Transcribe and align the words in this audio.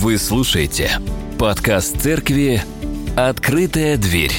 Вы 0.00 0.16
слушаете 0.16 0.92
подкаст 1.40 2.00
церкви 2.00 2.62
«Открытая 3.16 3.96
дверь». 3.96 4.30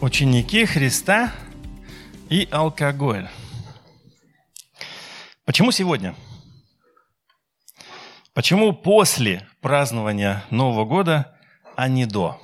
Ученики 0.00 0.64
Христа 0.66 1.32
и 2.28 2.48
алкоголь. 2.50 3.28
Почему 5.44 5.70
сегодня? 5.70 6.16
Почему 8.34 8.72
после 8.72 9.46
празднования 9.60 10.42
Нового 10.50 10.84
года, 10.84 11.38
а 11.76 11.86
не 11.86 12.06
до? 12.06 12.40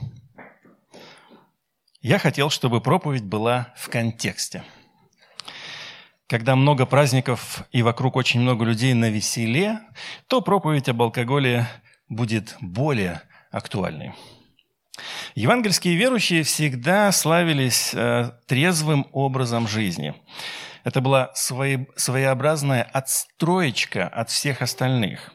Я 2.02 2.20
хотел, 2.20 2.50
чтобы 2.50 2.80
проповедь 2.80 3.24
была 3.24 3.74
в 3.76 3.88
контексте. 3.88 4.62
Когда 6.28 6.56
много 6.56 6.86
праздников 6.86 7.62
и 7.70 7.82
вокруг 7.82 8.16
очень 8.16 8.40
много 8.40 8.64
людей 8.64 8.94
на 8.94 9.10
веселе, 9.10 9.80
то 10.26 10.40
проповедь 10.40 10.88
об 10.88 11.00
алкоголе 11.02 11.68
будет 12.08 12.56
более 12.60 13.22
актуальной. 13.52 14.12
Евангельские 15.36 15.94
верующие 15.96 16.42
всегда 16.42 17.12
славились 17.12 17.94
э, 17.94 18.32
трезвым 18.46 19.06
образом 19.12 19.68
жизни. 19.68 20.14
Это 20.82 21.00
была 21.00 21.32
своеобразная 21.34 22.82
отстроечка 22.82 24.08
от 24.08 24.30
всех 24.30 24.62
остальных, 24.62 25.32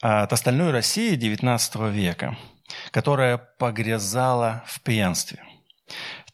от 0.00 0.32
остальной 0.32 0.72
России 0.72 1.16
XIX 1.16 1.90
века, 1.90 2.36
которая 2.90 3.38
погрязала 3.38 4.64
в 4.66 4.80
пьянстве. 4.82 5.42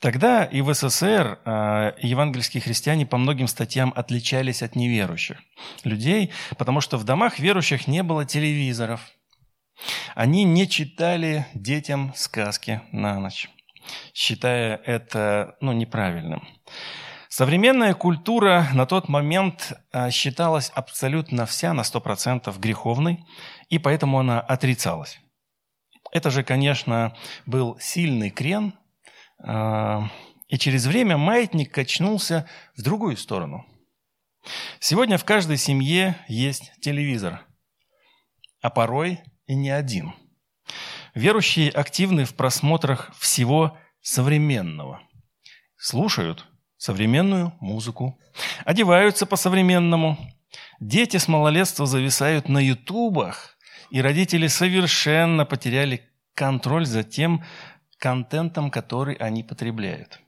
Тогда 0.04 0.44
и 0.44 0.60
в 0.60 0.70
СССР 0.74 1.38
э, 1.46 1.92
евангельские 1.98 2.60
христиане 2.60 3.06
по 3.06 3.16
многим 3.16 3.48
статьям 3.48 3.90
отличались 3.96 4.62
от 4.62 4.76
неверующих 4.76 5.38
людей, 5.82 6.30
потому 6.58 6.82
что 6.82 6.98
в 6.98 7.04
домах 7.04 7.38
верующих 7.38 7.88
не 7.88 8.02
было 8.02 8.26
телевизоров. 8.26 9.00
Они 10.14 10.44
не 10.44 10.68
читали 10.68 11.46
детям 11.54 12.12
сказки 12.16 12.82
на 12.92 13.18
ночь, 13.18 13.48
считая 14.12 14.76
это 14.76 15.56
ну, 15.62 15.72
неправильным. 15.72 16.46
Современная 17.30 17.94
культура 17.94 18.68
на 18.74 18.84
тот 18.84 19.08
момент 19.08 19.72
э, 19.94 20.10
считалась 20.10 20.70
абсолютно 20.74 21.46
вся 21.46 21.72
на 21.72 21.80
100% 21.80 22.54
греховной, 22.60 23.24
и 23.70 23.78
поэтому 23.78 24.18
она 24.18 24.38
отрицалась. 24.38 25.18
Это 26.12 26.30
же, 26.30 26.44
конечно, 26.44 27.16
был 27.46 27.78
сильный 27.80 28.28
крен 28.28 28.74
и 29.44 30.58
через 30.58 30.86
время 30.86 31.16
маятник 31.16 31.72
качнулся 31.72 32.48
в 32.76 32.82
другую 32.82 33.16
сторону. 33.16 33.66
Сегодня 34.78 35.18
в 35.18 35.24
каждой 35.24 35.56
семье 35.56 36.16
есть 36.28 36.72
телевизор, 36.80 37.46
а 38.60 38.70
порой 38.70 39.20
и 39.46 39.54
не 39.54 39.70
один. 39.70 40.14
Верующие 41.14 41.70
активны 41.70 42.24
в 42.24 42.34
просмотрах 42.34 43.14
всего 43.18 43.78
современного. 44.00 45.00
Слушают 45.76 46.46
современную 46.76 47.54
музыку, 47.60 48.18
одеваются 48.64 49.26
по-современному. 49.26 50.18
Дети 50.80 51.16
с 51.16 51.28
малолетства 51.28 51.86
зависают 51.86 52.48
на 52.48 52.58
ютубах, 52.58 53.56
и 53.90 54.02
родители 54.02 54.48
совершенно 54.48 55.46
потеряли 55.46 56.10
контроль 56.34 56.84
за 56.84 57.04
тем, 57.04 57.44
контентом, 58.04 58.70
который 58.70 59.14
они 59.14 59.42
потребляют. 59.42 60.20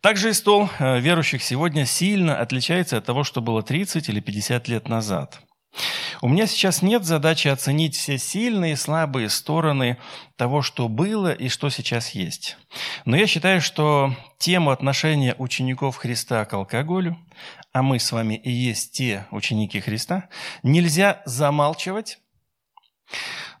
Также 0.00 0.30
и 0.30 0.32
стол 0.32 0.70
э, 0.78 0.98
верующих 0.98 1.42
сегодня 1.42 1.84
сильно 1.84 2.38
отличается 2.38 2.96
от 2.96 3.04
того, 3.04 3.22
что 3.22 3.42
было 3.42 3.62
30 3.62 4.08
или 4.08 4.20
50 4.20 4.66
лет 4.68 4.88
назад. 4.88 5.42
У 6.22 6.28
меня 6.28 6.46
сейчас 6.46 6.80
нет 6.80 7.04
задачи 7.04 7.48
оценить 7.48 7.96
все 7.96 8.16
сильные 8.16 8.72
и 8.72 8.76
слабые 8.76 9.28
стороны 9.28 9.98
того, 10.36 10.62
что 10.62 10.88
было 10.88 11.32
и 11.32 11.50
что 11.50 11.68
сейчас 11.68 12.14
есть. 12.14 12.56
Но 13.04 13.14
я 13.14 13.26
считаю, 13.26 13.60
что 13.60 14.16
тему 14.38 14.70
отношения 14.70 15.34
учеников 15.36 15.96
Христа 15.96 16.46
к 16.46 16.54
алкоголю, 16.54 17.18
а 17.74 17.82
мы 17.82 17.98
с 17.98 18.10
вами 18.10 18.36
и 18.36 18.50
есть 18.50 18.92
те 18.92 19.26
ученики 19.30 19.80
Христа, 19.80 20.30
нельзя 20.62 21.20
замалчивать. 21.26 22.20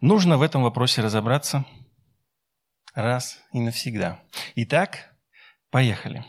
Нужно 0.00 0.38
в 0.38 0.42
этом 0.42 0.62
вопросе 0.62 1.02
разобраться– 1.02 1.66
раз 2.94 3.38
и 3.52 3.60
навсегда. 3.60 4.20
Итак, 4.56 5.14
поехали. 5.70 6.24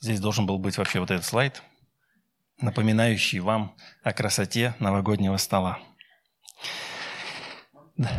Здесь 0.00 0.20
должен 0.20 0.46
был 0.46 0.58
быть 0.58 0.78
вообще 0.78 1.00
вот 1.00 1.10
этот 1.10 1.24
слайд, 1.24 1.62
напоминающий 2.60 3.40
вам 3.40 3.76
о 4.02 4.12
красоте 4.12 4.74
новогоднего 4.78 5.36
стола. 5.36 5.80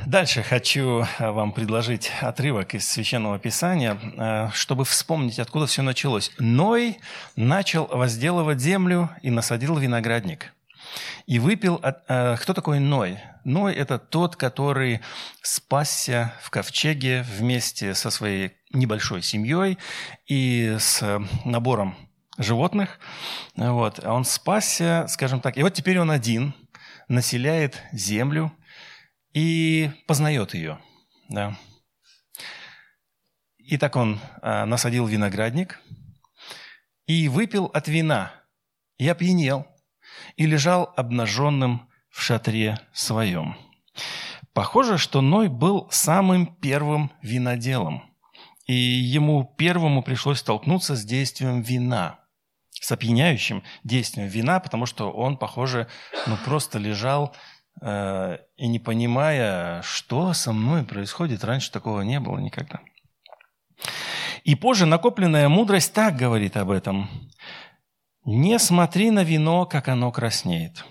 Дальше 0.07 0.41
хочу 0.41 1.05
вам 1.19 1.51
предложить 1.53 2.11
отрывок 2.21 2.73
из 2.73 2.89
Священного 2.89 3.37
Писания, 3.37 3.93
э, 3.93 4.49
чтобы 4.51 4.85
вспомнить, 4.85 5.37
откуда 5.37 5.67
все 5.67 5.83
началось. 5.83 6.31
Ной 6.39 6.97
начал 7.35 7.85
возделывать 7.85 8.59
землю 8.59 9.11
и 9.21 9.29
насадил 9.29 9.77
виноградник– 9.77 10.51
и 11.25 11.39
выпил... 11.39 11.81
Э, 11.83 12.37
кто 12.37 12.53
такой 12.53 12.79
Ной? 12.79 13.19
Ной– 13.43 13.75
это 13.75 13.99
тот, 13.99 14.35
который 14.35 15.01
спасся 15.41 16.33
в 16.41 16.49
ковчеге 16.49 17.23
вместе 17.23 17.93
со 17.93 18.09
своей 18.09 18.53
небольшой 18.71 19.21
семьей 19.21 19.77
и 20.25 20.77
с 20.79 21.21
набором 21.45 21.95
животных. 22.37 22.99
Вот. 23.55 24.03
Он 24.05 24.25
спасся, 24.25 25.05
скажем 25.09 25.41
так, 25.41 25.57
и 25.57 25.63
вот 25.63 25.73
теперь 25.73 25.99
он 25.99 26.11
один, 26.11 26.53
населяет 27.07 27.81
землю 27.91 28.51
и 29.33 29.91
познает 30.07 30.53
ее. 30.53 30.79
Да. 31.29 31.57
И 33.57 33.77
так 33.77 33.95
он 33.95 34.19
а, 34.41 34.65
насадил 34.65 35.07
виноградник 35.07 35.79
и 37.05 37.27
выпил 37.27 37.65
от 37.73 37.87
вина, 37.87 38.31
и 38.97 39.07
опьянел– 39.07 39.67
и 40.35 40.45
лежал 40.45 40.93
обнаженным 40.95 41.89
в 42.09 42.21
шатре 42.21 42.79
своем. 42.93 43.55
Похоже, 44.53 44.97
что 44.97 45.21
Ной 45.21 45.49
был 45.49 45.87
самым 45.91 46.47
первым 46.47 47.11
виноделом, 47.21 48.03
и 48.65 48.73
ему 48.73 49.53
первому 49.57 50.01
пришлось 50.03 50.39
столкнуться 50.39 50.95
с 50.95 51.05
действием 51.05 51.61
вина, 51.61 52.19
с 52.71 52.91
опьяняющим 52.91 53.63
действием 53.83 54.27
вина, 54.27 54.59
потому 54.59 54.85
что 54.85 55.11
он, 55.11 55.37
похоже, 55.37 55.87
ну, 56.25 56.35
просто 56.43 56.79
лежал 56.79 57.35
э, 57.81 58.37
и 58.55 58.67
не 58.67 58.79
понимая, 58.79 59.81
что 59.83 60.33
со 60.33 60.53
мной 60.53 60.83
происходит, 60.83 61.43
раньше 61.43 61.71
такого 61.71 62.01
не 62.01 62.19
было 62.19 62.39
никогда. 62.39 62.79
И 64.43 64.55
позже 64.55 64.85
накопленная 64.85 65.49
мудрость 65.49 65.93
так 65.93 66.15
говорит 66.15 66.57
об 66.57 66.71
этом. 66.71 67.09
Не 68.27 68.59
смотри 68.59 69.09
на 69.09 69.23
вино, 69.23 69.65
как 69.65 69.87
оно 69.87 70.11
краснеет. 70.11 70.83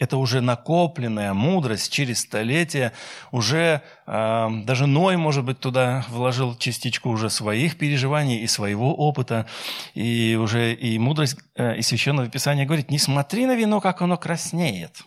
Это 0.00 0.16
уже 0.16 0.40
накопленная 0.40 1.32
мудрость 1.34 1.92
через 1.92 2.18
столетия. 2.18 2.92
Уже 3.30 3.82
э, 4.08 4.48
даже 4.64 4.88
Ной, 4.88 5.16
может 5.16 5.44
быть, 5.44 5.60
туда 5.60 6.04
вложил 6.08 6.56
частичку 6.56 7.10
уже 7.10 7.30
своих 7.30 7.78
переживаний 7.78 8.38
и 8.40 8.48
своего 8.48 8.92
опыта. 8.92 9.46
И 9.94 10.36
уже 10.40 10.74
и 10.74 10.98
мудрость 10.98 11.36
э, 11.54 11.76
и 11.76 11.82
Священного 11.82 12.28
Писания 12.28 12.66
говорит, 12.66 12.90
не 12.90 12.98
смотри 12.98 13.46
на 13.46 13.54
вино, 13.54 13.80
как 13.80 14.02
оно 14.02 14.16
краснеет, 14.16 15.04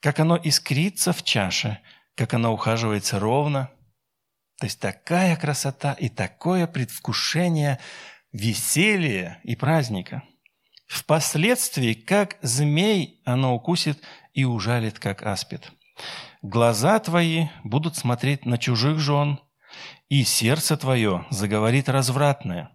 как 0.00 0.20
оно 0.20 0.36
искрится 0.36 1.14
в 1.14 1.22
чаше, 1.22 1.78
как 2.14 2.34
оно 2.34 2.52
ухаживается 2.52 3.18
ровно. 3.18 3.70
То 4.58 4.66
есть 4.66 4.78
такая 4.78 5.34
красота 5.36 5.94
и 5.94 6.10
такое 6.10 6.66
предвкушение 6.66 7.78
веселья 8.32 9.40
и 9.44 9.56
праздника– 9.56 10.24
Впоследствии, 10.90 11.94
как 11.94 12.36
змей, 12.42 13.22
оно 13.24 13.54
укусит 13.54 14.02
и 14.34 14.44
ужалит, 14.44 14.98
как 14.98 15.22
аспид. 15.22 15.70
Глаза 16.42 16.98
твои 16.98 17.46
будут 17.62 17.94
смотреть 17.94 18.44
на 18.44 18.58
чужих 18.58 18.98
жен, 18.98 19.38
и 20.08 20.24
сердце 20.24 20.76
твое 20.76 21.26
заговорит 21.30 21.88
развратное. 21.88 22.72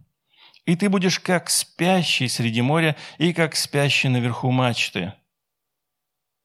И 0.64 0.78
ты 0.78 0.88
будешь 0.88 1.20
как 1.20 1.50
спящий 1.50 2.30
среди 2.30 2.62
моря 2.62 2.96
и 3.18 3.34
как 3.34 3.54
спящий 3.54 4.08
наверху 4.08 4.50
мачты. 4.50 5.14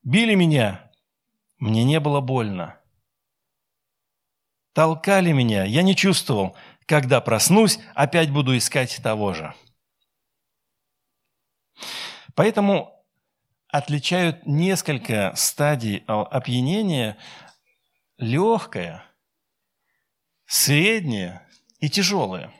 Били 0.02 0.34
меня, 0.34 0.90
мне 1.58 1.84
не 1.84 2.00
было 2.00 2.20
больно. 2.20 2.80
Толкали 4.72 5.30
меня, 5.30 5.62
я 5.62 5.82
не 5.82 5.94
чувствовал. 5.94 6.56
Когда 6.86 7.20
проснусь, 7.20 7.78
опять 7.94 8.32
буду 8.32 8.58
искать 8.58 8.98
того 9.00 9.34
же. 9.34 9.54
Поэтому 12.34 13.04
отличают 13.68 14.46
несколько 14.46 15.32
стадий 15.36 16.04
опьянения 16.06 17.16
легкое, 18.18 19.04
среднее 20.46 21.46
и 21.78 21.88
тяжелое. 21.88 22.52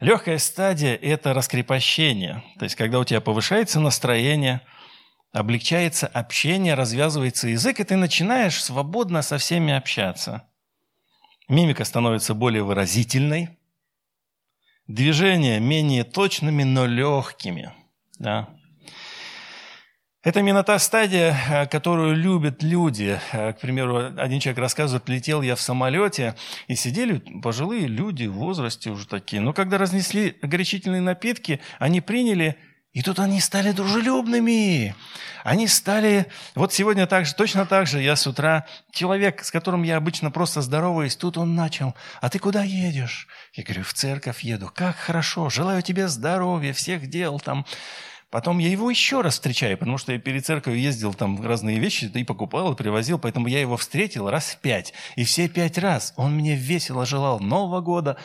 Легкая 0.00 0.38
стадия– 0.38 0.94
это 1.02 1.34
раскрепощение, 1.34 2.42
то 2.58 2.64
есть 2.64 2.74
когда 2.74 2.98
у 2.98 3.04
тебя 3.04 3.20
повышается 3.20 3.80
настроение, 3.80 4.62
облегчается 5.30 6.06
общение, 6.06 6.74
развязывается 6.74 7.48
язык, 7.48 7.80
и 7.80 7.84
ты 7.84 7.96
начинаешь 7.96 8.62
свободно 8.62 9.22
со 9.22 9.36
всеми 9.38 9.72
общаться. 9.72 10.48
Мимика 11.48 11.84
становится 11.84 12.34
более 12.34 12.62
выразительной, 12.62 13.59
движения 14.94 15.60
менее 15.60 16.04
точными, 16.04 16.62
но 16.62 16.86
легкими. 16.86 17.72
Да? 18.18 18.48
Это 20.22 20.40
именно 20.40 20.62
та 20.62 20.78
стадия, 20.78 21.34
э, 21.48 21.66
которую 21.66 22.14
любят 22.14 22.62
люди. 22.62 23.18
Э, 23.32 23.54
к 23.54 23.60
примеру, 23.60 24.12
один 24.18 24.38
человек 24.38 24.58
рассказывает, 24.58 25.08
летел 25.08 25.40
я 25.40 25.54
в 25.54 25.60
самолете, 25.62 26.34
и 26.68 26.74
сидели 26.74 27.22
пожилые 27.40 27.86
люди 27.86 28.26
в 28.26 28.34
возрасте 28.34 28.90
уже 28.90 29.06
такие. 29.06 29.40
Но 29.40 29.54
когда 29.54 29.78
разнесли 29.78 30.36
горячительные 30.42 31.00
напитки, 31.00 31.60
они 31.78 32.02
приняли, 32.02 32.56
и 32.92 33.02
тут 33.02 33.20
они 33.20 33.40
стали 33.40 33.70
дружелюбными. 33.70 34.96
Они 35.44 35.68
стали... 35.68 36.26
Вот 36.56 36.72
сегодня 36.72 37.06
так 37.06 37.24
же, 37.24 37.34
точно 37.34 37.64
так 37.64 37.86
же 37.86 38.02
я 38.02 38.16
с 38.16 38.26
утра... 38.26 38.66
Человек, 38.90 39.44
с 39.44 39.52
которым 39.52 39.84
я 39.84 39.96
обычно 39.96 40.32
просто 40.32 40.60
здороваюсь, 40.60 41.14
тут 41.14 41.38
он 41.38 41.54
начал. 41.54 41.94
А 42.20 42.28
ты 42.28 42.40
куда 42.40 42.64
едешь? 42.64 43.28
Я 43.54 43.62
говорю, 43.62 43.84
в 43.84 43.94
церковь 43.94 44.42
еду. 44.42 44.70
Как 44.74 44.96
хорошо. 44.96 45.50
Желаю 45.50 45.82
тебе 45.82 46.08
здоровья, 46.08 46.72
всех 46.72 47.08
дел 47.08 47.38
там. 47.38 47.64
Потом 48.30 48.58
я 48.58 48.68
его 48.68 48.88
еще 48.88 49.22
раз 49.22 49.34
встречаю, 49.34 49.76
потому 49.76 49.98
что 49.98 50.12
я 50.12 50.18
перед 50.20 50.46
церковью 50.46 50.80
ездил 50.80 51.12
там 51.14 51.44
разные 51.44 51.80
вещи 51.80 52.04
и 52.04 52.22
покупал, 52.22 52.72
и 52.72 52.76
привозил, 52.76 53.18
поэтому 53.18 53.48
я 53.48 53.60
его 53.60 53.76
встретил 53.76 54.30
раз 54.30 54.50
в 54.50 54.58
пять. 54.58 54.94
И 55.16 55.24
все 55.24 55.48
пять 55.48 55.78
раз 55.78 56.14
он 56.16 56.36
мне 56.36 56.54
весело 56.54 57.04
желал 57.04 57.40
Нового 57.40 57.80
года. 57.80 58.16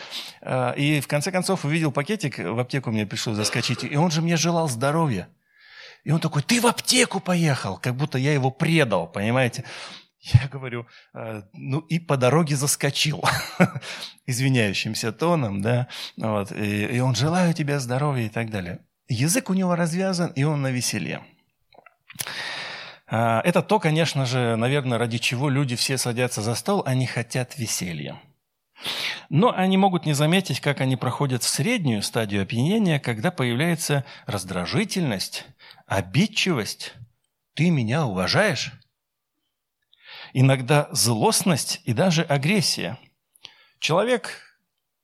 А, 0.42 0.74
и 0.74 1.02
в 1.02 1.08
конце 1.08 1.32
концов 1.32 1.66
увидел 1.66 1.92
пакетик, 1.92 2.38
в 2.38 2.60
аптеку 2.60 2.92
мне 2.92 3.08
пришлось 3.08 3.36
заскочить, 3.36 3.84
и 3.84 3.98
он 3.98 4.12
же 4.12 4.22
мне 4.22 4.38
желал 4.38 4.70
здоровья. 4.70 5.28
И 6.04 6.12
он 6.12 6.20
такой, 6.20 6.44
ты 6.44 6.62
в 6.62 6.68
аптеку 6.68 7.20
поехал, 7.20 7.78
как 7.78 7.96
будто 7.96 8.20
я 8.20 8.32
его 8.32 8.52
предал, 8.52 9.08
понимаете? 9.08 9.64
Я 10.22 10.48
говорю, 10.48 10.86
«А, 11.14 11.44
ну 11.54 11.80
и 11.80 11.98
по 11.98 12.16
дороге 12.16 12.56
заскочил, 12.56 13.24
извиняющимся 14.28 15.12
тоном, 15.12 15.62
да, 15.62 15.88
вот, 16.18 16.52
и, 16.52 16.86
и 16.86 17.00
он 17.00 17.16
желаю 17.16 17.56
тебе 17.56 17.80
здоровья 17.80 18.26
и 18.26 18.30
так 18.30 18.52
далее. 18.52 18.82
Язык 19.08 19.50
у 19.50 19.54
него 19.54 19.76
развязан, 19.76 20.32
и 20.32 20.44
он 20.44 20.62
на 20.62 20.72
веселе. 20.72 21.22
А, 23.08 23.42
это 23.44 23.62
то, 23.62 23.80
конечно 23.80 24.26
же, 24.26 24.56
наверное, 24.56 24.98
ради 24.98 25.20
чего 25.20 25.50
люди 25.50 25.76
все 25.76 25.98
садятся 25.98 26.42
за 26.42 26.56
стол, 26.56 26.82
они 26.86 27.06
хотят 27.06 27.58
веселья. 27.58 28.20
Но 29.30 29.54
они 29.56 29.78
могут 29.78 30.06
не 30.06 30.14
заметить, 30.14 30.60
как 30.60 30.82
они 30.82 30.96
проходят 30.96 31.44
в 31.44 31.48
среднюю 31.48 32.02
стадию 32.02 32.44
опьянения, 32.44 33.00
когда 33.00 33.32
появляется 33.32 34.06
раздражительность, 34.26 35.46
обидчивость. 35.88 36.94
Ты 37.54 37.70
меня 37.70 38.06
уважаешь? 38.06 38.74
Иногда 40.34 40.90
злостность 40.92 41.82
и 41.86 41.94
даже 41.94 42.24
агрессия. 42.24 42.98
Человек 43.80 44.45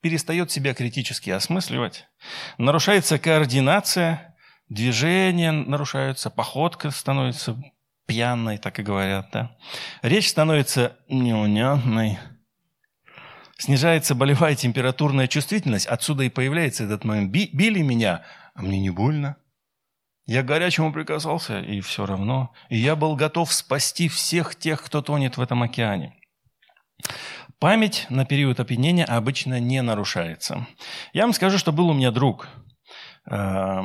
перестает 0.02 0.52
себя 0.52 0.74
критически 0.74 1.30
осмысливать, 1.30 2.08
нарушается 2.58 3.20
координация, 3.20 4.36
движения 4.70 5.52
нарушаются, 5.52 6.30
походка 6.30 6.92
становится 6.92 7.62
пьяной, 8.06 8.58
так 8.58 8.80
и 8.80 8.84
говорят, 8.84 9.30
да. 9.32 9.56
Речь 10.02 10.30
становится 10.30 10.98
неунятной, 11.08 12.20
снижается 13.58 14.16
болевая 14.16 14.56
температурная 14.56 15.28
чувствительность, 15.28 15.86
отсюда 15.86 16.24
и 16.24 16.30
появляется 16.30 16.84
этот 16.84 17.04
момент. 17.04 17.32
Били 17.32 17.82
меня, 17.82 18.26
а 18.54 18.64
мне 18.64 18.80
не 18.80 18.90
больно. 18.90 19.38
Я 20.26 20.44
к 20.44 20.46
горячему 20.46 20.94
прикасался, 20.94 21.60
и 21.60 21.82
все 21.82 22.06
равно. 22.06 22.54
И 22.70 22.78
я 22.78 22.96
был 22.96 23.16
готов 23.16 23.52
спасти 23.52 24.08
всех 24.08 24.56
тех, 24.56 24.82
кто 24.84 25.02
тонет 25.02 25.38
в 25.38 25.42
этом 25.42 25.64
океане. 25.64 26.16
Память 27.62 28.08
на 28.10 28.26
период 28.26 28.60
опьянения 28.60 29.06
обычно 29.06 29.60
не 29.60 29.84
нарушается. 29.84 30.66
Я 31.14 31.26
вам 31.26 31.34
скажу, 31.34 31.60
что 31.60 31.72
был 31.72 31.90
у 31.90 31.94
меня 31.94 32.10
друг. 32.10 32.48
Э, 33.30 33.84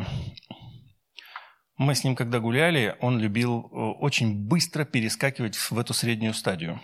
мы 1.76 1.94
с 1.94 2.02
ним, 2.02 2.16
когда 2.16 2.40
гуляли, 2.40 2.96
он 3.02 3.18
любил 3.18 3.60
э, 3.60 3.76
очень 4.00 4.34
быстро 4.34 4.86
перескакивать 4.86 5.56
в 5.56 5.78
эту 5.78 5.92
среднюю 5.92 6.32
стадию 6.32 6.80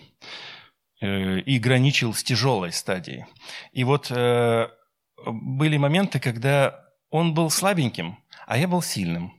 э, 1.00 1.40
и 1.40 1.58
граничил 1.58 2.12
с 2.12 2.22
тяжелой 2.22 2.72
стадией. 2.72 3.24
И 3.72 3.84
вот 3.84 4.10
были 4.10 5.78
моменты, 5.78 6.20
когда 6.20 6.78
он 7.08 7.32
был 7.32 7.48
слабеньким, 7.48 8.18
а 8.46 8.58
я 8.58 8.68
был 8.68 8.82
сильным. 8.82 9.32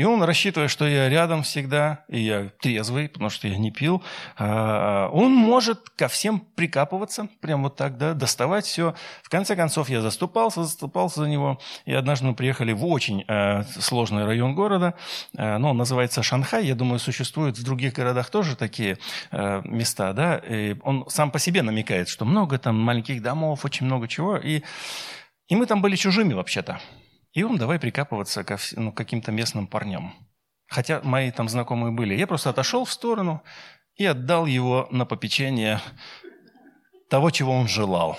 И 0.00 0.04
он, 0.04 0.22
рассчитывая, 0.22 0.68
что 0.68 0.88
я 0.88 1.10
рядом 1.10 1.42
всегда, 1.42 2.06
и 2.08 2.20
я 2.20 2.48
трезвый, 2.62 3.10
потому 3.10 3.28
что 3.28 3.48
я 3.48 3.58
не 3.58 3.70
пил, 3.70 4.02
а, 4.38 5.10
он 5.12 5.34
может 5.34 5.90
ко 5.90 6.08
всем 6.08 6.40
прикапываться, 6.40 7.28
прям 7.42 7.64
вот 7.64 7.76
так, 7.76 7.98
да, 7.98 8.14
доставать 8.14 8.64
все. 8.64 8.94
В 9.22 9.28
конце 9.28 9.56
концов, 9.56 9.90
я 9.90 10.00
заступался, 10.00 10.64
заступался 10.64 11.20
за 11.20 11.28
него. 11.28 11.60
И 11.84 11.92
однажды 11.92 12.24
мы 12.24 12.34
приехали 12.34 12.72
в 12.72 12.86
очень 12.86 13.26
а, 13.28 13.64
сложный 13.78 14.24
район 14.24 14.54
города, 14.54 14.94
а, 15.36 15.58
ну, 15.58 15.68
он 15.68 15.76
называется 15.76 16.22
Шанхай, 16.22 16.64
я 16.64 16.74
думаю, 16.74 16.98
существуют 16.98 17.58
в 17.58 17.62
других 17.62 17.92
городах 17.92 18.30
тоже 18.30 18.56
такие 18.56 18.96
места, 19.30 20.14
да. 20.14 20.38
И 20.38 20.76
он 20.82 21.04
сам 21.10 21.30
по 21.30 21.38
себе 21.38 21.60
намекает, 21.60 22.08
что 22.08 22.24
много 22.24 22.58
там 22.58 22.80
маленьких 22.80 23.20
домов, 23.20 23.66
очень 23.66 23.84
много 23.84 24.08
чего, 24.08 24.38
и, 24.38 24.62
и 25.48 25.56
мы 25.56 25.66
там 25.66 25.82
были 25.82 25.94
чужими 25.96 26.32
вообще-то. 26.32 26.80
И 27.32 27.42
он 27.42 27.58
давай 27.58 27.78
прикапываться 27.78 28.44
к 28.44 28.58
ну, 28.76 28.92
каким-то 28.92 29.32
местным 29.32 29.66
парням. 29.66 30.14
Хотя 30.68 31.00
мои 31.02 31.30
там 31.30 31.48
знакомые 31.48 31.92
были. 31.92 32.14
Я 32.14 32.26
просто 32.26 32.50
отошел 32.50 32.84
в 32.84 32.92
сторону 32.92 33.42
и 33.96 34.04
отдал 34.04 34.46
его 34.46 34.88
на 34.90 35.04
попечение 35.04 35.80
того, 37.08 37.30
чего 37.30 37.52
он 37.52 37.68
желал. 37.68 38.18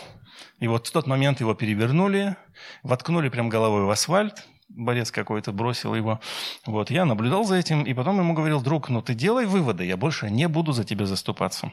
И 0.60 0.68
вот 0.68 0.88
в 0.88 0.92
тот 0.92 1.08
момент 1.08 1.40
его 1.40 1.54
перевернули, 1.54 2.36
воткнули 2.84 3.30
прям 3.30 3.50
головой 3.50 3.86
в 3.86 3.90
асфальт, 3.90 4.46
борец 4.70 5.12
какой-то 5.12 5.52
бросил 5.52 5.96
его. 5.96 6.20
Вот, 6.66 6.92
я 6.92 7.06
наблюдал 7.06 7.44
за 7.46 7.56
этим, 7.56 7.84
и 7.84 7.94
потом 7.94 8.20
ему 8.20 8.34
говорил, 8.34 8.62
друг, 8.62 8.90
ну 8.90 9.02
ты 9.02 9.14
делай 9.14 9.46
выводы, 9.46 9.86
я 9.86 9.98
больше 9.98 10.30
не 10.30 10.48
буду 10.48 10.72
за 10.72 10.84
тебя 10.84 11.06
заступаться. 11.06 11.72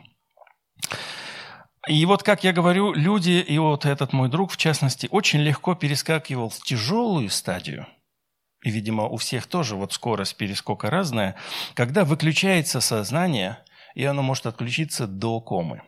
И 1.89 2.05
вот, 2.05 2.23
как 2.23 2.45
я 2.45 2.53
говорю, 2.53 2.93
люди, 2.93 3.31
и 3.31 3.59
вот 3.59 3.87
этот 3.87 4.13
мой 4.13 4.29
друг, 4.29 4.53
в 4.53 4.59
частности, 4.59 5.09
очень 5.11 5.41
легко 5.41 5.75
перескакивал 5.75 6.51
в 6.51 6.61
тяжелую 6.61 7.31
стадию, 7.31 7.87
и, 8.63 8.71
видимо, 8.71 9.05
у 9.05 9.17
всех 9.17 9.47
тоже 9.47 9.75
вот 9.75 9.95
скорость 9.95 10.37
перескока 10.37 10.91
разная, 10.91 11.37
когда 11.75 12.05
выключается 12.05 12.81
сознание, 12.81 13.59
и 13.95 14.05
оно 14.05 14.23
может 14.23 14.47
отключиться 14.47 15.07
до 15.07 15.41
комы. 15.41 15.83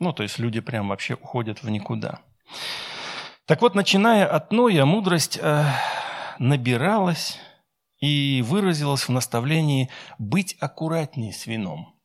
Ну, 0.00 0.12
то 0.12 0.24
есть 0.24 0.40
люди 0.40 0.60
прям 0.60 0.88
вообще 0.88 1.14
уходят 1.14 1.62
в 1.62 1.70
никуда. 1.70 2.18
Так 3.44 3.62
вот, 3.62 3.76
начиная 3.76 4.26
от 4.26 4.50
Ноя, 4.50 4.84
мудрость 4.84 5.38
э, 5.40 5.64
набиралась 6.40 7.38
и 8.00 8.42
выразилась 8.44 9.02
в 9.02 9.10
наставлении 9.10 9.90
быть 10.18 10.56
аккуратнее 10.58 11.32
с 11.32 11.46
вином– 11.46 11.92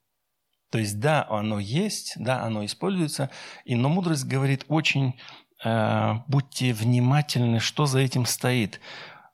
то 0.71 0.77
есть 0.77 0.99
да, 0.99 1.27
оно 1.29 1.59
есть, 1.59 2.13
да, 2.15 2.43
оно 2.43 2.63
используется, 2.63 3.29
и, 3.65 3.75
но 3.75 3.89
мудрость 3.89 4.25
говорит 4.25 4.63
очень, 4.69 5.19
э, 5.63 6.13
будьте 6.27 6.71
внимательны, 6.71 7.59
что 7.59 7.85
за 7.85 7.99
этим 7.99 8.25
стоит. 8.25 8.79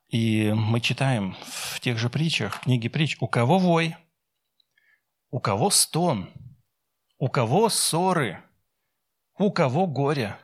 И 0.10 0.52
мы 0.56 0.82
читаем 0.82 1.36
в 1.46 1.80
тех 1.80 2.00
же 2.00 2.10
притчах, 2.10 2.56
в 2.56 2.60
книге 2.62 2.90
притч, 2.90 3.18
у 3.20 3.28
кого 3.28 3.60
вой, 3.60 3.96
у 5.30 5.40
кого 5.40 5.70
стон, 5.70 6.32
у 7.20 7.28
кого 7.28 7.70
ссоры, 7.70 8.42
у 9.38 9.52
кого 9.52 9.86
горе, 9.86 10.38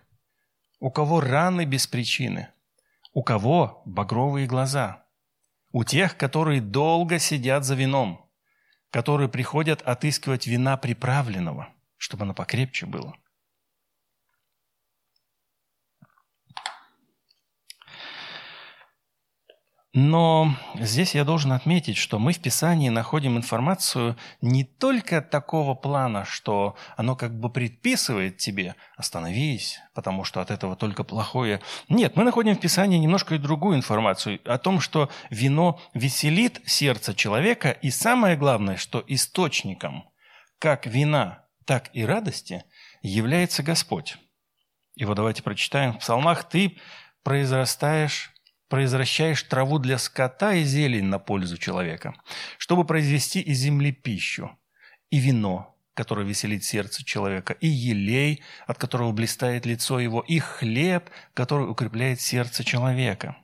у 0.80 0.92
кого 0.92 1.22
раны 1.22 1.66
без 1.66 1.88
причины, 1.88 2.50
у 3.14 3.24
кого 3.24 3.82
багровые 3.86 4.46
глаза, 4.46 5.06
у 5.72 5.84
тех, 5.84 6.18
которые 6.18 6.62
долго 6.62 7.18
сидят 7.18 7.64
за 7.66 7.74
вином– 7.74 8.20
которые 8.94 9.28
приходят 9.28 9.82
отыскивать 9.82 10.46
вина 10.46 10.78
приправленного, 10.78 11.70
чтобы 11.98 12.26
оно 12.26 12.36
покрепче 12.36 12.86
было. 12.86 13.16
Но 19.96 20.56
здесь 20.74 21.14
я 21.14 21.24
должен 21.24 21.52
отметить, 21.52 21.98
что 21.98 22.18
мы 22.18 22.34
в 22.34 22.40
Писании 22.40 22.90
находим 22.90 23.38
информацию 23.38 24.18
не 24.42 24.64
только 24.64 25.22
такого 25.22 25.76
плана, 25.76 26.26
что 26.26 26.76
оно 26.98 27.16
как 27.16 27.40
бы 27.40 27.52
предписывает 27.52 28.38
тебе 28.38 28.76
«остановись, 28.98 29.80
потому 29.94 30.24
что 30.24 30.42
от 30.42 30.50
этого 30.50 30.76
только 30.76 31.04
плохое». 31.04 31.62
Нет, 31.90 32.16
мы 32.16 32.24
находим 32.24 32.56
в 32.56 32.60
Писании 32.60 32.98
немножко 32.98 33.36
и 33.36 33.38
другую 33.38 33.78
информацию 33.78 34.40
о 34.46 34.58
том, 34.58 34.80
что 34.80 35.12
вино 35.30 35.80
веселит 35.94 36.60
сердце 36.66 37.14
человека, 37.14 37.70
и 37.70 37.92
самое 37.92 38.36
главное, 38.36 38.78
что 38.78 39.04
источником 39.06 40.10
как 40.58 40.88
вина, 40.88 41.46
так 41.66 41.92
и 41.94 42.04
радости 42.04 42.64
является 43.04 43.62
Господь. 43.62 44.18
И 44.96 45.06
вот 45.06 45.16
давайте 45.16 45.44
прочитаем 45.44 45.94
в 45.94 46.00
псалмах. 46.00 46.46
«Ты 46.46 46.78
произрастаешь 47.24 48.33
произвращаешь 48.74 49.44
траву 49.44 49.78
для 49.78 50.00
скота 50.00 50.56
и 50.56 50.64
зелень 50.64 51.06
на 51.06 51.20
пользу 51.20 51.60
человека, 51.60 52.16
чтобы 52.58 52.86
произвести 52.86 53.40
из 53.40 53.60
земли 53.60 53.92
пищу, 53.92 54.50
и 55.12 55.20
вино, 55.20 55.78
которое 55.94 56.26
веселит 56.26 56.64
сердце 56.64 57.06
человека, 57.06 57.54
и 57.54 57.68
елей, 57.68 58.42
от 58.66 58.80
которого 58.80 59.12
блистает 59.12 59.68
лицо 59.68 60.00
его, 60.00 60.22
и 60.22 60.40
хлеб, 60.40 61.12
который 61.36 61.70
укрепляет 61.70 62.20
сердце 62.20 62.64
человека». 62.64 63.36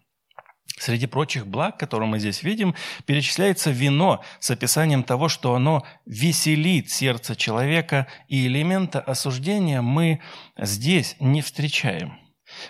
Среди 0.79 1.05
прочих 1.05 1.45
благ, 1.45 1.77
которые 1.77 2.09
мы 2.09 2.17
здесь 2.17 2.41
видим, 2.41 2.73
перечисляется 3.05 3.69
вино 3.69 4.23
с 4.39 4.49
описанием 4.49 5.03
того, 5.03 5.29
что 5.29 5.53
оно 5.53 5.85
веселит 6.07 6.89
сердце 6.89 7.35
человека, 7.35 8.07
и 8.29 8.47
элемента 8.47 8.99
осуждения 8.99 9.83
мы 9.83 10.21
здесь 10.57 11.15
не 11.19 11.43
встречаем. 11.43 12.18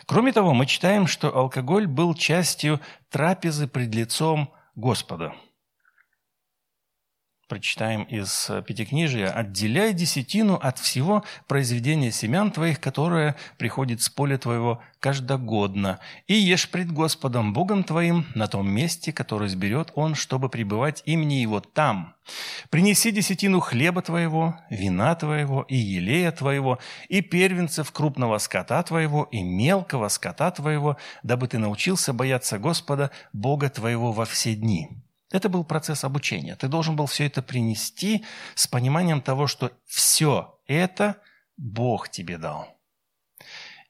Кроме 0.05 0.31
того, 0.31 0.53
мы 0.53 0.65
читаем, 0.65 1.07
что 1.07 1.35
алкоголь 1.35 1.87
был 1.87 2.13
частью 2.13 2.79
трапезы 3.09 3.67
пред 3.67 3.93
лицом 3.93 4.53
Господа– 4.75 5.33
прочитаем 7.49 8.03
из 8.03 8.49
э, 8.49 8.61
Пятикнижия, 8.65 9.31
«Отделяй 9.31 9.93
десятину 9.93 10.55
от 10.55 10.77
всего 10.77 11.23
произведения 11.47 12.11
семян 12.11 12.51
твоих, 12.51 12.79
которое 12.79 13.35
приходит 13.57 14.01
с 14.01 14.09
поля 14.09 14.37
твоего 14.37 14.81
каждогодно, 14.99 15.99
и 16.27 16.35
ешь 16.35 16.69
пред 16.69 16.91
Господом 16.91 17.53
Богом 17.53 17.83
твоим 17.83 18.27
на 18.35 18.47
том 18.47 18.69
месте, 18.69 19.11
которое 19.11 19.49
сберет 19.49 19.91
Он, 19.95 20.13
чтобы 20.13 20.47
пребывать 20.47 21.01
имени 21.05 21.35
Его 21.35 21.59
там. 21.59 22.13
Принеси 22.69 23.11
десятину 23.11 23.59
хлеба 23.59 24.03
твоего, 24.03 24.59
вина 24.69 25.15
твоего 25.15 25.63
и 25.63 25.75
елея 25.75 26.31
твоего, 26.31 26.77
и 27.07 27.21
первенцев 27.21 27.91
крупного 27.91 28.37
скота 28.37 28.83
твоего, 28.83 29.23
и 29.23 29.41
мелкого 29.41 30.09
скота 30.09 30.51
твоего, 30.51 30.97
дабы 31.23 31.47
ты 31.47 31.57
научился 31.57 32.13
бояться 32.13 32.59
Господа, 32.59 33.09
Бога 33.33 33.69
твоего 33.69 34.11
во 34.11 34.25
все 34.25 34.53
дни». 34.53 34.89
Это 35.31 35.47
был 35.49 35.63
процесс 35.63 36.03
обучения. 36.03 36.55
Ты 36.55 36.67
должен 36.67 36.95
был 36.95 37.05
все 37.05 37.25
это 37.25 37.41
принести 37.41 38.25
с 38.55 38.67
пониманием 38.67 39.21
того, 39.21 39.47
что 39.47 39.71
все 39.85 40.59
это 40.67 41.17
Бог 41.57 42.09
тебе 42.09 42.37
дал. 42.37 42.79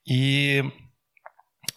И 0.04 0.64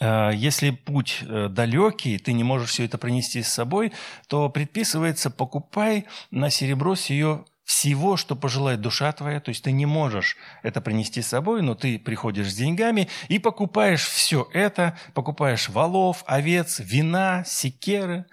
э, 0.00 0.30
если 0.34 0.70
путь 0.70 1.18
э, 1.22 1.48
далекий, 1.48 2.18
ты 2.18 2.32
не 2.32 2.42
можешь 2.42 2.70
все 2.70 2.84
это 2.86 2.98
принести 2.98 3.42
с 3.42 3.52
собой, 3.52 3.92
то 4.26 4.48
предписывается 4.48 5.30
покупай 5.30 6.06
на 6.30 6.50
серебро 6.50 6.96
сие 6.96 7.44
всего, 7.64 8.16
что 8.16 8.34
пожелает 8.34 8.80
душа 8.80 9.12
твоя. 9.12 9.40
То 9.40 9.50
есть 9.50 9.62
ты 9.62 9.70
не 9.70 9.86
можешь 9.86 10.36
это 10.62 10.80
принести 10.80 11.22
с 11.22 11.28
собой, 11.28 11.62
но 11.62 11.74
ты 11.74 11.98
приходишь 11.98 12.50
с 12.50 12.56
деньгами 12.56 13.08
и 13.28 13.38
покупаешь 13.38 14.04
все 14.04 14.48
это, 14.52 14.98
покупаешь 15.14 15.68
валов, 15.68 16.24
овец, 16.26 16.80
вина, 16.80 17.44
секеры, 17.46 18.26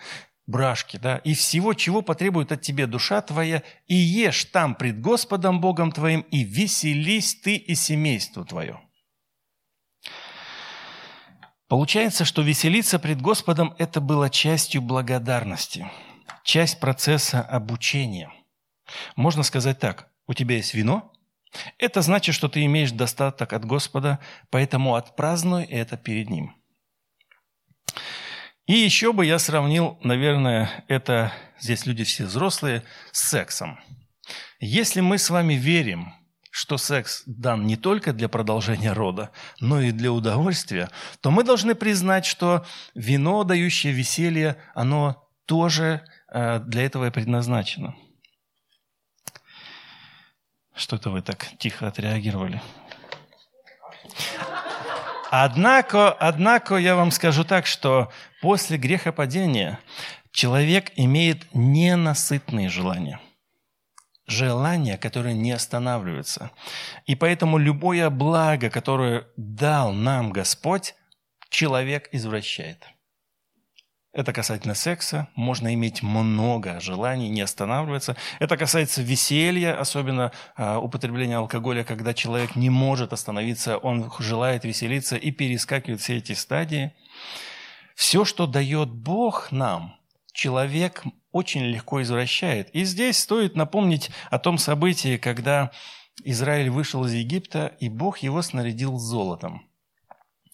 брашки, 0.50 0.98
да, 0.98 1.18
и 1.18 1.34
всего, 1.34 1.74
чего 1.74 2.02
потребует 2.02 2.52
от 2.52 2.62
тебя 2.62 2.88
душа 2.88 3.22
твоя, 3.22 3.64
и 3.88 3.96
ешь 3.96 4.46
там 4.46 4.76
пред 4.76 5.00
Господом 5.00 5.62
Богом 5.62 5.92
твоим, 5.92 6.22
и 6.32 6.44
веселись 6.44 7.36
ты 7.36 7.56
и 7.56 7.76
семейство 7.76 8.44
твое». 8.46 8.82
Получается, 11.68 12.26
что 12.26 12.42
веселиться 12.42 12.98
пред 12.98 13.22
Господом– 13.22 13.76
это 13.78 14.02
было 14.02 14.32
частью 14.32 14.82
благодарности, 14.82 15.88
часть 16.44 16.80
процесса 16.80 17.44
обучения. 17.44 18.32
Можно 19.16 19.44
сказать 19.44 19.78
так, 19.78 20.10
у 20.26 20.34
тебя 20.34 20.56
есть 20.56 20.74
вино, 20.74 21.14
это 21.78 22.02
значит, 22.02 22.34
что 22.34 22.50
ты 22.50 22.66
имеешь 22.66 22.92
достаток 22.92 23.54
от 23.54 23.66
Господа, 23.66 24.18
поэтому 24.50 24.96
отпразднуй 24.96 25.64
это 25.64 25.96
перед 25.96 26.32
Ним. 26.32 26.56
И 28.70 28.74
еще 28.74 29.14
бы 29.14 29.26
я 29.26 29.40
сравнил, 29.40 29.98
наверное, 30.04 30.84
это, 30.88 31.34
здесь 31.60 31.88
люди 31.88 32.04
все 32.04 32.26
взрослые, 32.26 32.84
с 33.12 33.28
сексом. 33.28 33.80
Если 34.60 35.02
мы 35.02 35.18
с 35.18 35.32
вами 35.32 35.56
верим, 35.56 36.14
что 36.52 36.78
секс 36.78 37.24
дан 37.26 37.66
не 37.66 37.78
только 37.78 38.14
для 38.14 38.30
продолжения 38.30 38.94
рода, 38.94 39.32
но 39.60 39.82
и 39.82 39.90
для 39.90 40.12
удовольствия, 40.12 40.92
то 41.20 41.32
мы 41.32 41.44
должны 41.44 41.74
признать, 41.74 42.28
что 42.28 42.64
вино, 42.94 43.44
дающее 43.44 43.92
веселье, 43.92 44.56
оно 44.76 45.28
тоже 45.46 46.06
э, 46.32 46.60
для 46.60 46.84
этого 46.84 47.08
и 47.08 47.12
предназначено. 47.12 47.96
Что-то 50.76 51.10
вы 51.10 51.24
так 51.24 51.48
тихо 51.58 51.88
отреагировали. 51.88 52.62
Однако, 55.32 56.12
однако 56.12 56.76
я 56.78 56.96
вам 56.96 57.12
скажу 57.12 57.44
так, 57.44 57.68
что 57.68 58.12
после 58.42 58.78
грехопадения 58.78 59.80
человек 60.32 60.92
имеет 60.96 61.54
ненасытные 61.54 62.70
желания. 62.70 63.20
Желания, 64.26 64.98
которые 64.98 65.36
не 65.36 65.52
останавливаются. 65.52 66.52
И 67.06 67.16
поэтому 67.16 67.58
любое 67.58 68.10
благо, 68.10 68.70
которое 68.70 69.28
дал 69.38 69.92
нам 69.92 70.32
Господь, 70.32 70.96
человек 71.50 72.10
извращает– 72.12 72.84
это 74.12 74.34
касательно 74.34 74.74
секса. 74.74 75.28
Можно 75.36 75.74
иметь 75.74 76.02
много 76.02 76.80
желаний, 76.80 77.30
не 77.30 77.42
останавливаться. 77.42 78.16
Это 78.40 78.58
касается 78.58 79.04
веселья, 79.04 79.80
особенно 79.80 80.32
э, 80.58 80.76
употребления 80.78 81.38
алкоголя, 81.38 81.84
когда 81.84 82.14
человек 82.14 82.56
не 82.56 82.70
может 82.70 83.14
остановиться, 83.14 83.78
он 83.78 84.12
желает 84.20 84.64
веселиться 84.64 85.16
и 85.16 85.32
перескакивает 85.32 86.02
все 86.02 86.18
эти 86.18 86.34
стадии. 86.34 86.94
Все, 87.96 88.26
что 88.26 88.48
дает 88.48 88.90
Бог 88.90 89.52
нам, 89.52 89.96
человек 90.34 91.04
очень 91.32 91.66
легко 91.66 92.02
извращает. 92.02 92.70
И 92.72 92.86
здесь 92.86 93.20
стоит 93.20 93.56
напомнить 93.56 94.10
о 94.32 94.40
том 94.40 94.58
событии, 94.58 95.18
когда 95.18 95.70
Израиль 96.24 96.72
вышел 96.72 97.06
из 97.06 97.14
Египта, 97.14 97.76
и 97.80 97.90
Бог 97.90 98.20
его 98.20 98.42
снарядил 98.42 98.98
золотом– 98.98 99.66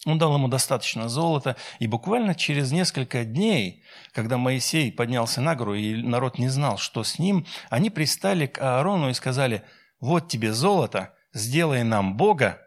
он 0.06 0.20
дал 0.20 0.34
ему 0.36 0.48
достаточно 0.48 1.10
золота, 1.10 1.56
и 1.80 1.88
буквально 1.88 2.36
через 2.36 2.72
несколько 2.72 3.26
дней, 3.26 3.84
когда 4.12 4.38
Моисей 4.38 4.92
поднялся 4.92 5.42
на 5.42 5.56
гору, 5.56 5.74
и 5.74 5.96
народ 5.96 6.38
не 6.38 6.48
знал, 6.48 6.78
что 6.78 7.04
с 7.04 7.18
ним, 7.18 7.46
они 7.70 7.90
пристали 7.90 8.46
к 8.46 8.60
Аарону 8.60 9.10
и 9.10 9.14
сказали, 9.14 9.64
«Вот 10.00 10.28
тебе 10.28 10.54
золото, 10.54 11.14
сделай 11.34 11.84
нам 11.84 12.18
Бога, 12.18 12.62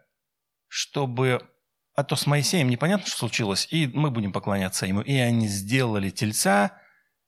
чтобы...» 0.67 1.41
А 1.95 2.03
то 2.03 2.15
с 2.15 2.25
Моисеем 2.25 2.69
непонятно, 2.69 3.07
что 3.07 3.17
случилось, 3.17 3.67
и 3.71 3.87
мы 3.87 4.09
будем 4.09 4.31
поклоняться 4.31 4.85
ему. 4.85 5.01
И 5.01 5.15
они 5.15 5.47
сделали 5.47 6.09
тельца 6.09 6.77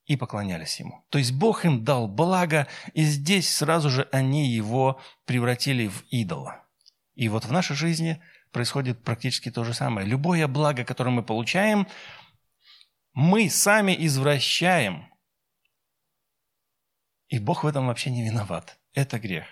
и 0.05 0.15
поклонялись 0.15 0.79
ему. 0.79 1.05
То 1.10 1.17
есть 1.17 1.34
Бог 1.34 1.65
им 1.65 1.84
дал 1.84 2.08
благо, 2.08 2.67
и 2.93 3.03
здесь 3.03 3.53
сразу 3.53 3.89
же 3.89 4.08
они 4.13 4.48
его 4.48 5.01
превратили 5.25 5.88
в 5.88 6.05
идола. 6.10 6.63
И 7.15 7.27
вот 7.27 7.43
в 7.43 7.51
нашей 7.51 7.75
жизни– 7.75 8.22
происходит 8.51 9.03
практически 9.03 9.51
то 9.51 9.63
же 9.63 9.74
самое. 9.74 10.08
Любое 10.08 10.48
благо, 10.48 10.84
которое 10.84 11.12
мы 11.12 11.24
получаем, 11.24 11.88
мы 13.13 13.50
сами 13.50 13.96
извращаем. 14.05 15.08
И 17.27 17.39
Бог 17.39 17.63
в 17.63 17.67
этом 17.67 17.88
вообще 17.88 18.12
не 18.12 18.24
виноват. 18.24 18.77
Это 18.93 19.20
грех. 19.20 19.46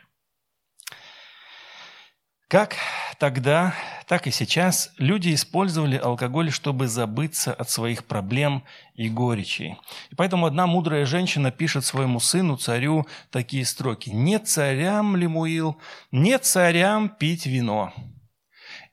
Как 2.50 2.78
тогда, 3.20 3.76
так 4.08 4.26
и 4.26 4.32
сейчас 4.32 4.92
люди 4.98 5.36
использовали 5.36 5.98
алкоголь, 5.98 6.52
чтобы 6.52 6.88
забыться 6.88 7.54
от 7.54 7.70
своих 7.70 8.06
проблем 8.06 8.64
и 8.96 9.08
горечей. 9.08 9.78
И 10.10 10.16
поэтому 10.16 10.48
одна 10.48 10.66
мудрая 10.66 11.06
женщина 11.06 11.52
пишет 11.52 11.86
своему 11.86 12.20
сыну, 12.20 12.58
царю, 12.58 13.06
такие 13.30 13.66
строки. 13.66 14.10
«Не 14.10 14.40
царям, 14.40 15.16
Лемуил, 15.16 15.78
не 16.12 16.40
царям 16.40 17.10
пить 17.10 17.46
вино, 17.46 17.94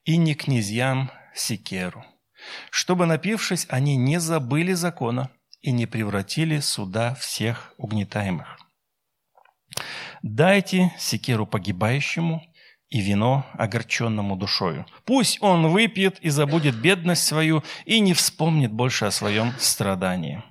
и 0.07 0.17
не 0.17 0.35
князьям 0.35 1.11
секеру, 1.35 2.05
чтобы, 2.71 3.05
напившись, 3.07 3.67
они 3.69 3.97
не 3.97 4.19
забыли 4.19 4.73
закона 4.73 5.31
и 5.61 5.73
не 5.73 5.87
превратили 5.87 6.61
суда 6.61 7.15
всех 7.17 7.75
угнетаемых. 7.77 8.59
Дайте 10.23 10.95
секеру 10.97 11.47
погибающему 11.47 12.41
и 12.89 13.01
вино 13.01 13.45
огорченному 13.55 14.37
душою. 14.37 14.87
Пусть 15.05 15.43
он 15.43 15.69
выпьет 15.69 16.21
и 16.21 16.31
забудет 16.31 16.77
бедность 16.77 17.25
свою 17.25 17.65
и 17.85 17.99
не 17.99 18.15
вспомнит 18.15 18.73
больше 18.73 19.07
о 19.07 19.11
своем 19.11 19.53
страдании. 19.59 20.43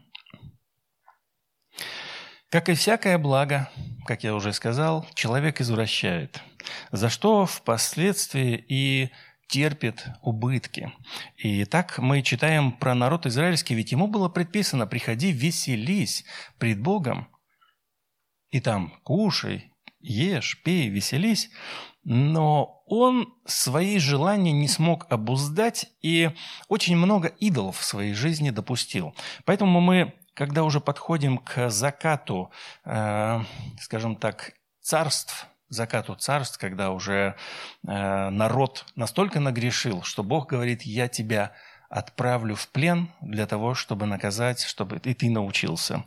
Как 2.49 2.67
и 2.69 2.73
всякое 2.73 3.17
благо, 3.17 3.69
как 4.05 4.23
я 4.23 4.35
уже 4.35 4.51
сказал, 4.53 5.07
человек 5.13 5.61
извращает, 5.61 6.41
за 6.91 7.09
что 7.09 7.45
впоследствии 7.45 8.63
и 8.67 9.11
терпит 9.47 10.07
убытки. 10.21 10.91
И 11.37 11.65
так 11.65 11.99
мы 11.99 12.21
читаем 12.21 12.71
про 12.71 12.95
народ 12.95 13.25
израильский, 13.25 13.75
ведь 13.75 13.91
ему 13.91 14.07
было 14.07 14.29
предписано 14.29 14.87
«приходи, 14.87 15.31
веселись 15.31 16.25
пред 16.57 16.81
Богом». 16.81 17.27
И 18.49 18.59
там 18.59 18.93
кушай 19.03 19.71
ешь, 19.99 20.61
пей, 20.63 20.87
веселись, 20.89 21.49
но 22.03 22.83
он 22.85 23.33
свои 23.45 23.97
желания 23.97 24.51
не 24.51 24.67
смог 24.67 25.07
обуздать 25.09 25.87
и 26.01 26.31
очень 26.67 26.95
много 26.95 27.27
идолов 27.27 27.79
в 27.79 27.83
своей 27.83 28.13
жизни 28.13 28.51
допустил. 28.51 29.15
Поэтому 29.43 29.81
мы, 29.81 30.13
когда 30.35 30.63
уже 30.63 30.79
подходим 30.79 31.39
к 31.39 31.69
закату, 31.69 32.51
э, 32.85 33.41
скажем 33.81 34.15
так, 34.15 34.53
царств, 34.81 35.47
закату 35.69 36.15
царств, 36.15 36.57
когда 36.57 36.91
уже 36.91 37.35
э, 37.87 38.29
народ 38.29 38.85
настолько 38.95 39.39
нагрешил, 39.39 40.03
что 40.03 40.23
Бог 40.23 40.47
говорит, 40.49 40.83
я 40.83 41.07
тебя 41.07 41.53
отправлю 41.89 42.55
в 42.55 42.67
плен 42.69 43.09
для 43.21 43.45
того, 43.45 43.73
чтобы 43.73 44.05
наказать, 44.05 44.61
чтобы 44.61 44.99
и 45.03 45.13
ты 45.13 45.29
научился. 45.29 46.03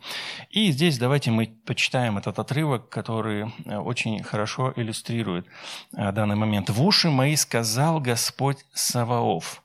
И 0.49 0.71
здесь 0.71 0.97
давайте 0.97 1.31
мы 1.31 1.47
почитаем 1.65 2.17
этот 2.17 2.39
отрывок, 2.39 2.89
который 2.89 3.51
э, 3.65 3.77
очень 3.77 4.21
хорошо 4.23 4.73
иллюстрирует 4.75 5.47
э, 5.95 6.11
данный 6.11 6.35
момент. 6.35 6.69
«В 6.69 6.83
уши 6.83 7.09
мои 7.09 7.35
сказал 7.35 7.99
Господь 7.99 8.65
Саваоф, 8.73 9.63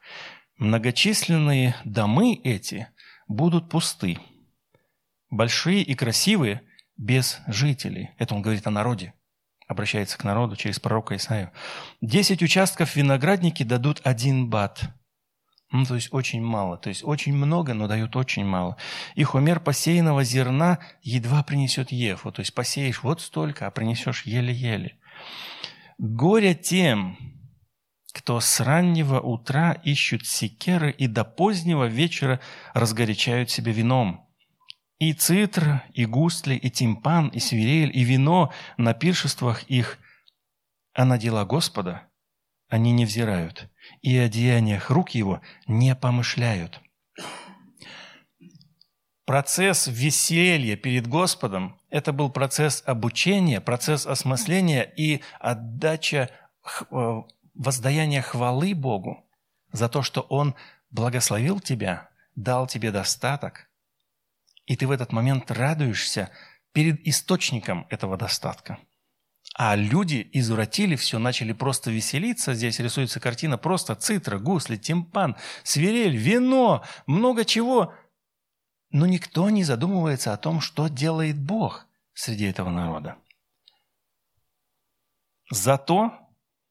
многочисленные 0.59 1.77
домы 1.85 2.41
эти 2.43 2.89
будут 3.29 3.69
пусты, 3.69 4.19
большие 5.31 5.83
и 5.83 5.95
красивые, 5.95 6.63
без 6.97 7.41
жителей». 7.49 8.11
Это 8.19 8.35
он 8.35 8.43
говорит 8.43 8.67
о 8.67 8.71
народе 8.71 9.15
обращается 9.67 10.19
к 10.19 10.25
народу 10.25 10.57
через 10.57 10.81
пророка 10.81 11.17
Исаию. 11.17 11.51
«Десять 12.01 12.43
участков 12.43 12.97
виноградники 12.97 13.63
дадут 13.63 14.01
один 14.05 14.49
бат, 14.49 14.95
ну, 15.75 15.85
то 15.85 15.97
есть 15.97 16.09
очень 16.13 16.41
мало. 16.41 16.77
То 16.77 16.89
есть 16.89 17.03
очень 17.03 17.35
много, 17.35 17.75
но 17.75 17.89
дают 17.89 18.15
очень 18.15 18.45
мало. 18.45 18.77
И 19.17 19.25
хумер 19.25 19.59
посеянного 19.59 20.23
зерна 20.23 20.79
едва 21.03 21.43
принесет 21.43 21.91
ефу. 21.91 22.31
То 22.31 22.41
есть 22.41 22.55
посеешь 22.55 23.03
вот 23.03 23.21
столько, 23.21 23.67
а 23.67 23.73
принесешь 23.73 24.23
еле-еле. 24.25 24.97
Горе 25.99 26.55
тем, 26.55 27.19
кто 28.13 28.39
с 28.39 28.61
раннего 28.61 29.19
утра 29.19 29.73
ищут 29.73 30.27
секеры 30.27 30.93
и 30.93 31.09
до 31.09 31.25
позднего 31.25 31.87
вечера 31.87 32.39
разгорячают 32.73 33.51
себя 33.51 33.73
вином. 33.73 34.24
И 34.99 35.13
цитр, 35.13 35.83
и 35.93 36.07
густли, 36.07 36.55
и 36.55 36.71
тимпан, 36.71 37.29
и 37.29 37.41
свирель, 37.41 37.91
и 37.97 38.05
вино 38.05 38.53
на 38.77 38.95
пиршествах 38.95 39.65
их, 39.65 39.99
а 40.93 41.05
на 41.05 41.19
дела 41.19 41.45
Господа 41.45 42.09
они 42.69 42.93
не 42.93 43.05
взирают– 43.05 43.69
и 44.03 44.17
о 44.19 44.29
деяниях 44.29 44.91
рук 44.91 45.11
его 45.11 45.41
не 45.67 45.95
помышляют. 45.95 46.81
Процесс 49.25 49.87
веселья 49.87 50.77
перед 50.77 51.07
Господом– 51.07 51.81
это 51.91 52.13
был 52.13 52.31
процесс 52.31 52.83
обучения, 52.85 53.61
процесс 53.61 54.07
осмысления 54.07 54.83
и 54.83 55.23
отдача 55.41 56.29
э, 56.91 57.23
воздаяния 57.55 58.21
хвалы 58.21 58.75
Богу 58.75 59.27
за 59.73 59.89
то, 59.89 60.03
что 60.03 60.21
Он 60.23 60.55
благословил 60.91 61.59
тебя, 61.61 62.11
дал 62.37 62.67
тебе 62.67 62.91
достаток, 62.91 63.71
и 64.67 64.77
ты 64.77 64.87
в 64.87 64.91
этот 64.91 65.13
момент 65.13 65.51
радуешься 65.51 66.31
перед 66.73 67.07
источником 67.07 67.87
этого 67.91 68.17
достатка– 68.17 68.79
а 69.57 69.77
люди 69.77 70.29
извратили 70.33 70.97
все, 70.97 71.21
начали 71.21 71.53
просто 71.53 71.93
веселиться. 71.93 72.55
Здесь 72.55 72.81
рисуется 72.81 73.21
картина 73.21 73.57
просто 73.57 73.95
цитра, 73.95 74.39
гусли, 74.39 74.77
тимпан, 74.77 75.37
свирель, 75.63 76.17
вино, 76.17 76.83
много 77.07 77.45
чего. 77.45 77.95
Но 78.91 79.07
никто 79.07 79.49
не 79.51 79.63
задумывается 79.63 80.33
о 80.33 80.37
том, 80.39 80.61
что 80.61 80.89
делает 80.89 81.41
Бог 81.41 81.87
среди 82.15 82.47
этого 82.47 82.71
народа. 82.71 83.17
Зато 85.51 86.13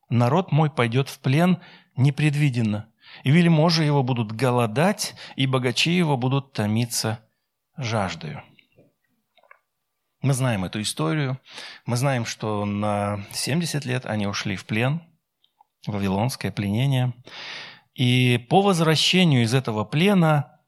народ 0.09 0.51
мой 0.51 0.69
пойдет 0.69 1.07
в 1.07 1.19
плен 1.19 1.61
непредвиденно, 1.95 2.89
и 3.23 3.31
вельможи 3.31 3.85
его 3.85 4.03
будут 4.03 4.33
голодать, 4.33 5.15
и 5.37 5.47
богачи 5.47 5.91
его 5.91 6.17
будут 6.17 6.51
томиться 6.51 7.22
жаждою. 7.77 8.43
Мы 10.21 10.33
знаем 10.33 10.63
эту 10.63 10.81
историю. 10.81 11.39
Мы 11.85 11.97
знаем, 11.97 12.25
что 12.25 12.63
на 12.65 13.25
70 13.33 13.83
лет 13.85 14.05
они 14.05 14.25
ушли 14.25 14.55
в 14.55 14.65
плен, 14.65 15.01
вавилонское 15.85 16.51
пленение. 16.51 17.13
И 17.93 18.37
по 18.49 18.61
возвращению 18.61 19.43
из 19.43 19.53
этого 19.53 19.83
плена 19.83 20.59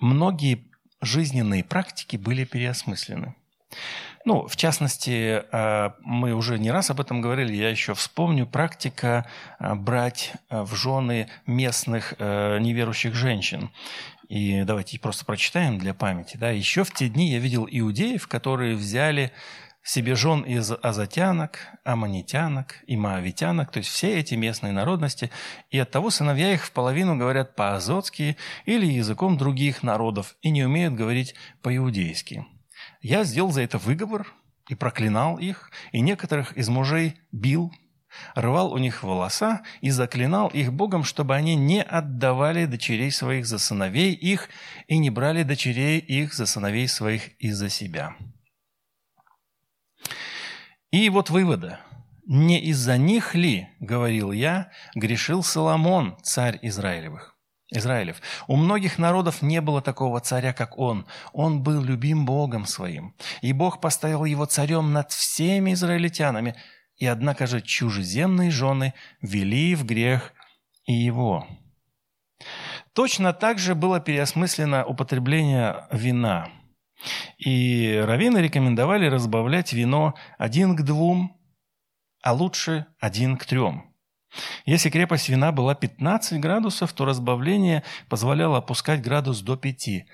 многие 0.00 0.70
жизненные 1.00 1.64
практики 1.64 2.16
были 2.16 2.44
переосмыслены. 2.44 3.34
Ну, 4.26 4.46
в 4.46 4.56
частности, 4.56 5.42
э, 5.52 5.90
мы 6.00 6.32
уже 6.32 6.58
не 6.58 6.70
раз 6.70 6.90
об 6.90 7.00
этом 7.00 7.20
говорили, 7.20 7.52
я 7.52 7.68
еще 7.68 7.92
вспомню, 7.92 8.46
практика 8.46 9.26
э, 9.58 9.74
брать 9.74 10.32
э, 10.48 10.62
в 10.62 10.74
жены 10.74 11.28
местных 11.46 12.14
неверующих 12.18 13.14
женщин. 13.14 13.70
И 14.28 14.62
давайте 14.64 14.98
просто 14.98 15.24
прочитаем 15.24 15.78
для 15.78 15.94
памяти. 15.94 16.36
Да. 16.36 16.50
Еще 16.50 16.84
в 16.84 16.92
те 16.92 17.08
дни 17.08 17.30
я 17.30 17.38
видел 17.38 17.68
иудеев, 17.70 18.26
которые 18.26 18.74
взяли 18.74 19.32
себе 19.84 20.14
жен 20.14 20.40
из 20.40 20.72
азатянок, 20.72 21.58
аманитянок 21.84 22.76
и 22.86 22.96
моавитянок, 22.96 23.70
то 23.70 23.78
есть 23.78 23.90
все 23.90 24.18
эти 24.18 24.34
местные 24.34 24.72
народности, 24.72 25.30
и 25.70 25.78
от 25.78 25.90
того 25.90 26.08
сыновья 26.08 26.54
их 26.54 26.64
в 26.64 26.72
половину 26.72 27.18
говорят 27.18 27.54
по-азотски 27.54 28.38
или 28.64 28.86
языком 28.86 29.36
других 29.36 29.82
народов 29.82 30.36
и 30.40 30.50
не 30.50 30.64
умеют 30.64 30.94
говорить 30.94 31.34
по-иудейски. 31.62 32.46
Я 33.02 33.24
сделал 33.24 33.52
за 33.52 33.60
это 33.60 33.76
выговор 33.76 34.26
и 34.68 34.74
проклинал 34.74 35.38
их, 35.38 35.70
и 35.92 36.00
некоторых 36.00 36.56
из 36.56 36.70
мужей 36.70 37.20
бил, 37.30 37.70
рвал 38.34 38.72
у 38.72 38.78
них 38.78 39.02
волоса 39.02 39.62
и 39.80 39.90
заклинал 39.90 40.48
их 40.48 40.72
Богом, 40.72 41.04
чтобы 41.04 41.34
они 41.34 41.54
не 41.54 41.82
отдавали 41.82 42.66
дочерей 42.66 43.10
своих 43.10 43.46
за 43.46 43.58
сыновей 43.58 44.12
их 44.12 44.48
и 44.86 44.98
не 44.98 45.10
брали 45.10 45.42
дочерей 45.42 45.98
их 45.98 46.34
за 46.34 46.46
сыновей 46.46 46.88
своих 46.88 47.36
из-за 47.38 47.68
себя. 47.68 48.16
И 50.90 51.08
вот 51.08 51.30
вывода. 51.30 51.80
Не 52.26 52.58
из-за 52.70 52.96
них 52.96 53.34
ли, 53.34 53.68
говорил 53.80 54.32
я, 54.32 54.70
грешил 54.94 55.42
Соломон, 55.42 56.16
царь 56.22 56.58
Израилевых? 56.62 57.36
Израилев. 57.70 58.20
У 58.46 58.56
многих 58.56 58.98
народов 58.98 59.42
не 59.42 59.60
было 59.60 59.82
такого 59.82 60.20
царя, 60.20 60.52
как 60.52 60.78
он. 60.78 61.06
Он 61.32 61.62
был 61.62 61.82
любим 61.82 62.24
Богом 62.24 62.66
своим. 62.66 63.14
И 63.42 63.52
Бог 63.52 63.80
поставил 63.80 64.24
его 64.24 64.46
царем 64.46 64.92
над 64.92 65.10
всеми 65.10 65.72
израильтянами– 65.72 66.54
и 66.96 67.06
однако 67.06 67.46
же 67.46 67.60
чужеземные 67.60 68.50
жены 68.50 68.94
вели 69.20 69.74
в 69.74 69.84
грех 69.84 70.32
и 70.86 70.92
его. 70.92 71.46
Точно 72.92 73.32
так 73.32 73.58
же 73.58 73.74
было 73.74 74.00
переосмыслено 74.00 74.84
употребление 74.84 75.86
вина. 75.90 76.48
И 77.38 78.00
раввины 78.04 78.38
рекомендовали 78.38 79.06
разбавлять 79.06 79.72
вино 79.72 80.14
один 80.38 80.76
к 80.76 80.82
двум, 80.82 81.36
а 82.22 82.32
лучше 82.32 82.86
один 83.00 83.36
к 83.36 83.44
трем. 83.44 83.94
Если 84.64 84.90
крепость 84.90 85.28
вина 85.28 85.52
была 85.52 85.74
15 85.74 86.40
градусов, 86.40 86.92
то 86.92 87.04
разбавление 87.04 87.84
позволяло 88.08 88.58
опускать 88.58 89.02
градус 89.02 89.40
до 89.40 89.56
5, 89.56 90.06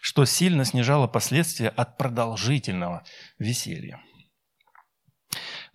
что 0.00 0.24
сильно 0.24 0.64
снижало 0.64 1.06
последствия 1.06 1.68
от 1.68 1.96
продолжительного 1.96 3.04
веселья. 3.38 4.00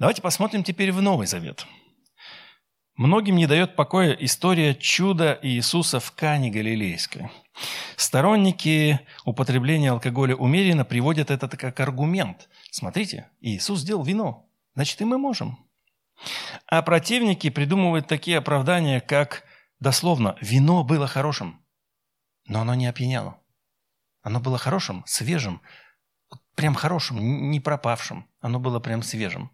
Давайте 0.01 0.23
посмотрим 0.23 0.63
теперь 0.63 0.91
в 0.91 0.99
Новый 0.99 1.27
Завет. 1.27 1.67
Многим 2.95 3.35
не 3.35 3.45
дает 3.45 3.75
покоя 3.75 4.13
история 4.13 4.73
чуда 4.73 5.37
Иисуса 5.43 5.99
в 5.99 6.11
Кане 6.13 6.49
Галилейской. 6.49 7.29
Сторонники 7.97 8.99
употребления 9.25 9.91
алкоголя 9.91 10.35
умеренно 10.35 10.85
приводят 10.85 11.29
это 11.29 11.55
как 11.55 11.79
аргумент. 11.79 12.49
Смотрите, 12.71 13.29
Иисус 13.41 13.81
сделал 13.81 14.03
вино, 14.03 14.49
значит 14.73 14.99
и 15.01 15.05
мы 15.05 15.19
можем. 15.19 15.59
А 16.65 16.81
противники 16.81 17.51
придумывают 17.51 18.07
такие 18.07 18.39
оправдания, 18.39 19.01
как 19.01 19.43
дословно 19.79 20.35
«вино 20.41 20.83
было 20.83 21.05
хорошим», 21.05 21.63
но 22.47 22.61
оно 22.61 22.73
не 22.73 22.87
опьяняло. 22.87 23.37
Оно 24.23 24.39
было 24.39 24.57
хорошим, 24.57 25.03
свежим, 25.05 25.61
прям 26.55 26.73
хорошим, 26.73 27.51
не 27.51 27.59
пропавшим. 27.59 28.25
Оно 28.39 28.59
было 28.59 28.79
прям 28.79 29.03
свежим 29.03 29.51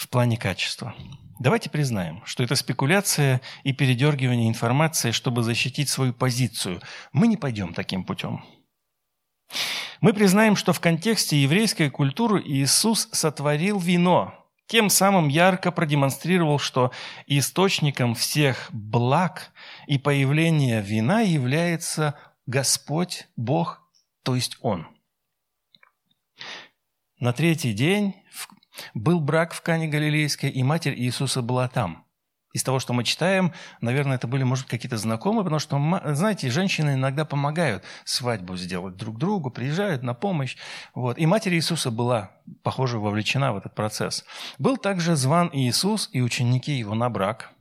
в 0.00 0.08
плане 0.08 0.38
качества. 0.38 0.94
Давайте 1.38 1.68
признаем, 1.68 2.22
что 2.24 2.42
это 2.42 2.56
спекуляция 2.56 3.42
и 3.64 3.74
передергивание 3.74 4.48
информации, 4.48 5.10
чтобы 5.10 5.42
защитить 5.42 5.90
свою 5.90 6.14
позицию. 6.14 6.80
Мы 7.12 7.26
не 7.26 7.36
пойдем 7.36 7.74
таким 7.74 8.04
путем. 8.04 8.42
Мы 10.00 10.14
признаем, 10.14 10.56
что 10.56 10.72
в 10.72 10.80
контексте 10.80 11.36
еврейской 11.36 11.90
культуры 11.90 12.42
Иисус 12.42 13.10
сотворил 13.12 13.78
вино, 13.78 14.34
тем 14.66 14.88
самым 14.88 15.28
ярко 15.28 15.70
продемонстрировал, 15.70 16.58
что 16.58 16.92
источником 17.26 18.14
всех 18.14 18.70
благ 18.72 19.52
и 19.86 19.98
появления 19.98 20.80
вина 20.80 21.20
является 21.20 22.18
Господь, 22.46 23.28
Бог, 23.36 23.82
то 24.22 24.34
есть 24.34 24.56
Он– 24.62 24.86
на 27.20 27.34
третий 27.34 27.74
день 27.74 28.14
был 28.94 29.20
брак 29.20 29.52
в 29.52 29.62
Кане 29.62 29.88
Галилейской, 29.88 30.50
и 30.50 30.62
матерь 30.62 30.98
Иисуса 30.98 31.42
была 31.42 31.68
там. 31.68 32.06
Из 32.52 32.64
того, 32.64 32.80
что 32.80 32.92
мы 32.92 33.04
читаем, 33.04 33.52
наверное, 33.80 34.16
это 34.16 34.26
были, 34.26 34.42
может, 34.42 34.66
какие-то 34.66 34.96
знакомые, 34.96 35.44
потому 35.44 35.60
что, 35.60 35.78
знаете, 36.14 36.50
женщины 36.50 36.94
иногда 36.94 37.24
помогают 37.24 37.84
свадьбу 38.04 38.56
сделать 38.56 38.96
друг 38.96 39.18
другу, 39.18 39.50
приезжают 39.50 40.02
на 40.02 40.14
помощь. 40.14 40.56
Вот. 40.92 41.16
И 41.16 41.26
матерь 41.26 41.54
Иисуса 41.54 41.92
была, 41.92 42.32
похоже, 42.64 42.98
вовлечена 42.98 43.52
в 43.52 43.56
этот 43.56 43.76
процесс. 43.76 44.24
Был 44.58 44.78
также 44.78 45.14
зван 45.14 45.48
Иисус 45.52 46.10
и 46.12 46.20
ученики 46.20 46.72
его 46.72 46.96
на 46.96 47.08
брак. 47.08 47.52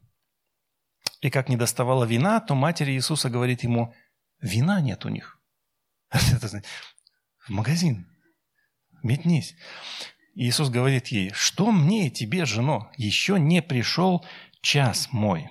И 1.21 1.29
как 1.29 1.49
не 1.49 1.55
доставала 1.55 2.05
вина, 2.05 2.39
то 2.39 2.55
матерь 2.55 2.89
Иисуса 2.91 3.29
говорит 3.29 3.61
ему, 3.61 3.93
вина 4.41 4.81
нет 4.81 5.05
у 5.05 5.09
них. 5.09 5.37
В 6.09 7.49
магазин, 7.49 8.07
метнись. 9.03 9.55
Иисус 10.39 10.69
говорит 10.69 11.07
ей, 11.07 11.31
что 11.33 11.69
мне 11.69 12.07
и 12.07 12.09
тебе, 12.09 12.45
жено, 12.45 12.89
еще 12.95 13.37
не 13.37 13.61
пришел 13.61 14.25
час 14.61 15.09
мой. 15.11 15.49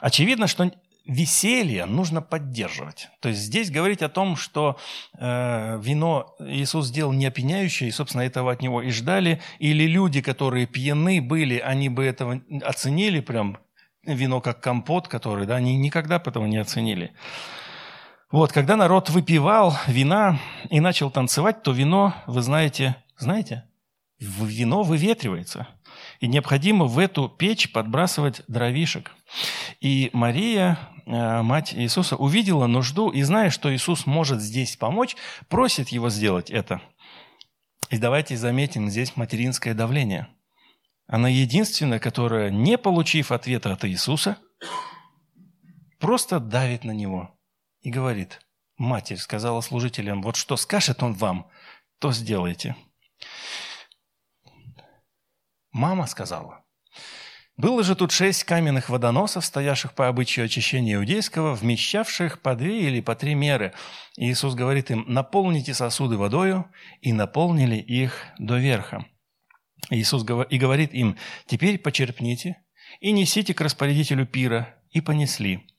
Очевидно, 0.00 0.46
что 0.46 0.72
веселье 1.04 1.84
нужно 1.84 2.22
поддерживать. 2.22 3.08
То 3.20 3.28
есть 3.28 3.42
здесь 3.42 3.70
говорить 3.70 4.00
о 4.00 4.08
том, 4.08 4.36
что 4.36 4.78
э, 5.18 5.78
вино 5.82 6.34
Иисус 6.40 6.86
сделал 6.86 7.12
не 7.12 7.26
опьяняющее, 7.26 7.90
и, 7.90 7.92
собственно, 7.92 8.22
этого 8.22 8.50
от 8.50 8.62
него 8.62 8.80
и 8.80 8.88
ждали, 8.88 9.42
или 9.58 9.84
люди, 9.84 10.22
которые 10.22 10.66
пьяны 10.66 11.20
были, 11.20 11.58
они 11.58 11.90
бы 11.90 12.06
этого 12.06 12.40
оценили, 12.62 13.20
прям 13.20 13.58
вино 14.06 14.40
как 14.40 14.62
компот, 14.62 15.08
который, 15.08 15.46
да, 15.46 15.56
они 15.56 15.76
никогда 15.76 16.18
бы 16.18 16.30
этого 16.30 16.46
не 16.46 16.56
оценили. 16.56 17.12
Вот, 18.34 18.50
когда 18.50 18.74
народ 18.74 19.10
выпивал 19.10 19.76
вина 19.86 20.40
и 20.68 20.80
начал 20.80 21.08
танцевать, 21.08 21.62
то 21.62 21.70
вино, 21.70 22.16
вы 22.26 22.42
знаете, 22.42 22.96
знаете, 23.16 23.62
вино 24.18 24.82
выветривается. 24.82 25.68
И 26.18 26.26
необходимо 26.26 26.86
в 26.86 26.98
эту 26.98 27.28
печь 27.28 27.70
подбрасывать 27.70 28.42
дровишек. 28.48 29.12
И 29.80 30.10
Мария, 30.12 30.80
э, 31.06 31.42
мать 31.42 31.74
Иисуса, 31.76 32.16
увидела 32.16 32.66
нужду 32.66 33.08
и, 33.08 33.22
зная, 33.22 33.50
что 33.50 33.72
Иисус 33.72 34.04
может 34.04 34.40
здесь 34.40 34.74
помочь, 34.76 35.14
просит 35.48 35.90
его 35.90 36.10
сделать 36.10 36.50
это. 36.50 36.82
И 37.90 37.98
давайте 37.98 38.36
заметим 38.36 38.90
здесь 38.90 39.14
материнское 39.14 39.74
давление. 39.74 40.26
Она 41.06 41.28
единственная, 41.28 42.00
которая, 42.00 42.50
не 42.50 42.78
получив 42.78 43.30
ответа 43.30 43.72
от 43.72 43.84
Иисуса, 43.84 44.38
просто 46.00 46.40
давит 46.40 46.82
на 46.82 46.90
него 46.90 47.30
и 47.84 47.90
говорит, 47.90 48.40
«Матерь 48.76 49.18
сказала 49.18 49.60
служителям, 49.60 50.22
вот 50.22 50.34
что 50.36 50.56
скажет 50.56 51.02
он 51.02 51.12
вам, 51.12 51.48
то 52.00 52.12
сделайте». 52.12 52.74
Мама 55.70 56.06
сказала. 56.06 56.64
Было 57.56 57.84
же 57.84 57.94
тут 57.94 58.10
шесть 58.10 58.44
каменных 58.44 58.88
водоносов, 58.88 59.44
стоявших 59.44 59.92
по 59.94 60.08
обычаю 60.08 60.46
очищения 60.46 60.94
иудейского, 60.94 61.54
вмещавших 61.54 62.40
по 62.40 62.56
две 62.56 62.88
или 62.88 63.00
по 63.00 63.14
три 63.14 63.34
меры. 63.34 63.74
И 64.16 64.30
Иисус 64.30 64.54
говорит 64.54 64.90
им, 64.90 65.04
наполните 65.06 65.74
сосуды 65.74 66.16
водою, 66.16 66.68
и 67.00 67.12
наполнили 67.12 67.76
их 67.76 68.24
до 68.38 68.58
верха. 68.58 69.06
Иисус 69.90 70.24
и 70.50 70.58
говорит 70.58 70.94
им, 70.94 71.16
теперь 71.46 71.78
почерпните 71.78 72.62
и 73.00 73.12
несите 73.12 73.54
к 73.54 73.60
распорядителю 73.60 74.26
пира, 74.26 74.74
и 74.90 75.00
понесли. 75.00 75.73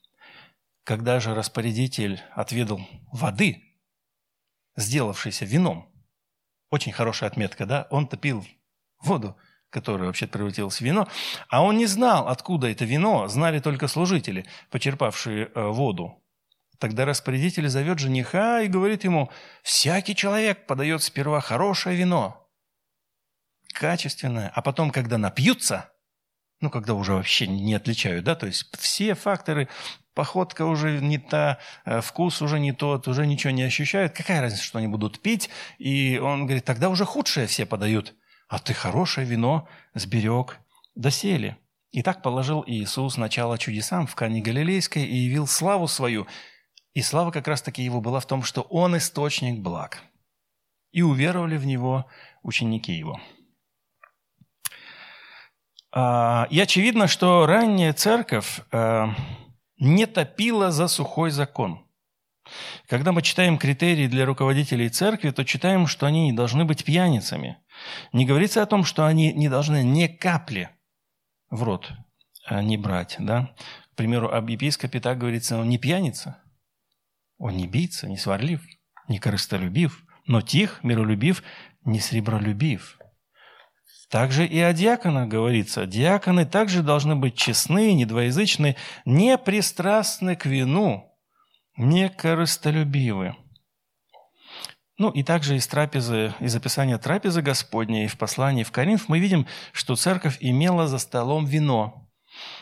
Когда 0.86 1.20
же 1.20 1.34
распорядитель 1.34 2.22
отведал 2.36 2.80
воды, 3.12 3.64
сделавшейся 4.76 5.44
вином, 5.44 5.92
очень 6.70 6.92
хорошая 6.92 7.32
отметка, 7.32 7.66
да, 7.66 7.88
он 7.90 8.08
топил 8.08 8.46
воду, 9.00 9.36
которое 9.72 10.06
вообще 10.06 10.28
превратилось 10.28 10.78
в 10.78 10.82
вино, 10.82 11.08
а 11.50 11.64
он 11.64 11.78
не 11.78 11.88
знал, 11.88 12.28
откуда 12.28 12.70
это 12.70 12.86
вино, 12.86 13.28
знали 13.28 13.60
только 13.60 13.88
служители, 13.88 14.46
почерпавшие 14.70 15.48
э, 15.48 15.68
воду. 15.70 16.24
Тогда 16.78 17.06
распорядитель 17.06 17.68
зовет 17.68 17.98
жениха 17.98 18.62
и 18.62 18.68
говорит 18.68 19.06
ему, 19.06 19.32
«Всякий 19.64 20.16
человек 20.16 20.68
подает 20.68 21.02
сперва 21.02 21.42
хорошее 21.42 21.98
вино, 21.98 22.48
качественное, 23.74 24.52
а 24.54 24.62
потом, 24.62 24.92
когда 24.92 25.18
напьются, 25.18 25.92
ну, 26.62 26.70
когда 26.70 26.94
уже 26.94 27.14
вообще 27.14 27.48
не 27.48 27.74
отличают, 27.74 28.24
да, 28.24 28.36
то 28.36 28.46
есть 28.46 28.70
все 28.78 29.16
факторы, 29.16 29.68
походка 30.16 30.66
уже 30.66 31.00
не 31.00 31.20
та, 31.20 31.60
э, 31.86 32.02
вкус 32.02 32.42
уже 32.42 32.60
не 32.60 32.72
тот, 32.72 33.08
уже 33.08 33.28
ничего 33.28 33.52
не 33.52 33.64
ощущают, 33.64 34.14
какая 34.14 34.42
разница, 34.42 34.64
что 34.64 34.80
они 34.80 34.88
будут 34.88 35.20
пить, 35.20 35.50
и 35.78 36.18
он 36.18 36.46
говорит, 36.46 36.66
тогда 36.66 36.90
уже 36.90 37.06
худшее 37.06 37.46
все 37.46 37.68
подают– 37.68 38.16
а 38.48 38.60
ты 38.60 38.74
хорошее 38.74 39.26
вино 39.26 39.68
сберег 39.94 40.60
досели. 40.96 41.58
И 41.92 42.04
так 42.04 42.22
положил 42.22 42.64
Иисус 42.68 43.18
начало 43.18 43.58
чудесам 43.58 44.06
в 44.06 44.16
Кане 44.16 44.42
Галилейской 44.42 45.04
и 45.04 45.16
явил 45.16 45.48
славу 45.48 45.88
свою. 45.88 46.28
И 46.94 47.02
слава 47.02 47.32
как 47.32 47.48
раз-таки 47.48 47.84
его 47.84 48.02
была 48.02 48.20
в 48.20 48.28
том, 48.28 48.44
что 48.44 48.62
он 48.62 48.98
источник 48.98 49.60
благ. 49.60 50.04
И 50.92 51.02
уверовали 51.02 51.58
в 51.58 51.66
него 51.66 52.06
ученики 52.44 52.94
его. 52.94 53.20
А, 55.92 56.48
и 56.50 56.60
очевидно, 56.60 57.08
что 57.08 57.46
ранняя 57.46 57.94
церковь 57.94 58.62
э, 58.72 59.08
не 59.78 60.06
топила 60.06 60.72
за 60.72 60.88
сухой 60.88 61.32
закон– 61.32 61.82
когда 62.88 63.12
мы 63.12 63.22
читаем 63.22 63.58
критерии 63.58 64.08
для 64.08 64.26
руководителей 64.26 64.90
церкви, 64.90 65.32
то 65.32 65.44
читаем, 65.44 65.88
что 65.88 66.06
они 66.06 66.26
не 66.26 66.34
должны 66.34 66.66
быть 66.66 66.84
пьяницами. 66.84 67.58
Не 68.14 68.26
говорится 68.26 68.62
о 68.62 68.66
том, 68.66 68.84
что 68.84 69.06
они 69.06 69.34
не 69.34 69.50
должны 69.50 69.84
ни 69.84 70.08
капли 70.08 70.70
в 71.50 71.64
рот 71.64 71.92
а, 72.46 72.62
не 72.62 72.78
брать. 72.78 73.16
Да? 73.20 73.56
К 73.94 73.96
примеру, 73.96 74.30
об 74.30 74.50
епископе 74.50 75.00
так 75.00 75.18
говорится, 75.18 75.58
он 75.58 75.70
не 75.70 75.78
пьяница, 75.78 76.42
он 77.38 77.58
не 77.58 77.68
бийца, 77.68 78.08
не 78.08 78.18
сварлив, 78.18 78.64
не 79.08 79.20
корыстолюбив, 79.20 80.04
но 80.28 80.42
тих, 80.42 80.84
миролюбив, 80.84 81.44
не 81.84 82.00
сребролюбив. 82.00 83.00
Также 84.10 84.46
и 84.46 84.60
о 84.60 84.72
диаконах 84.72 85.28
говорится. 85.28 85.86
Диаконы 85.86 86.46
также 86.46 86.84
должны 86.84 87.16
быть 87.16 87.36
честны, 87.36 87.94
недвоязычны, 87.94 88.76
не 89.06 89.38
пристрастны 89.38 90.36
к 90.36 90.46
вину, 90.46 91.12
не 91.78 92.10
корыстолюбивы. 92.10 93.36
Ну 94.98 95.10
и 95.10 95.24
также 95.24 95.58
из 95.58 95.68
трапезы, 95.68 96.34
из 96.40 96.56
описания 96.56 96.98
трапезы 96.98 97.42
Господней 97.42 98.08
в 98.08 98.18
послании 98.18 98.64
в 98.64 98.72
Коринф 98.72 99.10
мы 99.10 99.20
видим, 99.20 99.46
что 99.74 99.96
церковь 99.96 100.38
имела 100.40 100.88
за 100.88 101.00
столом 101.00 101.46
вино. 101.46 102.08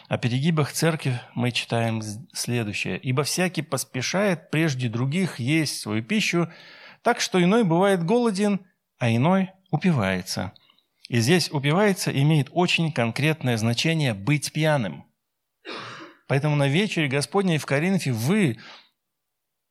О 0.07 0.17
перегибах 0.17 0.71
церкви 0.71 1.19
мы 1.35 1.51
читаем 1.51 2.01
следующее. 2.33 2.97
«Ибо 2.97 3.23
всякий 3.23 3.61
поспешает 3.61 4.49
прежде 4.49 4.89
других 4.89 5.39
есть 5.39 5.79
свою 5.79 6.03
пищу, 6.03 6.51
так 7.03 7.19
что 7.19 7.43
иной 7.43 7.63
бывает 7.63 8.03
голоден, 8.03 8.61
а 8.97 9.09
иной 9.09 9.51
упивается». 9.71 10.53
И 11.09 11.19
здесь 11.19 11.51
«упивается» 11.51 12.11
имеет 12.11 12.49
очень 12.51 12.91
конкретное 12.91 13.57
значение 13.57 14.13
«быть 14.13 14.53
пьяным». 14.53 15.05
Поэтому 16.27 16.55
на 16.55 16.67
вечере 16.67 17.07
Господней 17.07 17.57
в 17.57 17.65
Коринфе 17.65 18.11
вы 18.11 18.57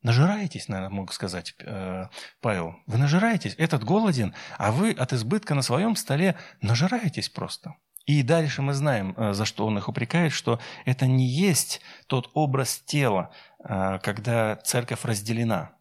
Нажираетесь, 0.03 0.67
наверное, 0.67 0.97
могу 0.97 1.13
сказать, 1.13 1.55
э, 1.61 2.07
Павел. 2.41 2.75
Вы 2.87 2.99
нажираетесь, 2.99 3.55
этот 3.57 3.85
голоден, 3.85 4.35
а 4.59 4.73
вы 4.73 4.91
от 4.91 5.13
избытка 5.13 5.55
на 5.55 5.63
своем 5.63 5.95
столе 5.95 6.37
нажираетесь 6.61 7.29
просто. 7.29 7.77
И 8.05 8.25
дальше 8.25 8.63
мы 8.63 8.75
знаем, 8.75 9.15
э, 9.17 9.33
за 9.33 9.45
что 9.45 9.65
он 9.65 9.79
их 9.79 9.89
упрекает, 9.89 10.33
что 10.33 10.59
это 10.85 11.07
не 11.07 11.27
есть 11.29 11.81
тот 12.09 12.31
образ 12.35 12.81
тела, 12.81 13.31
э, 13.61 14.01
когда 14.03 14.57
церковь 14.57 15.05
разделена. 15.05 15.77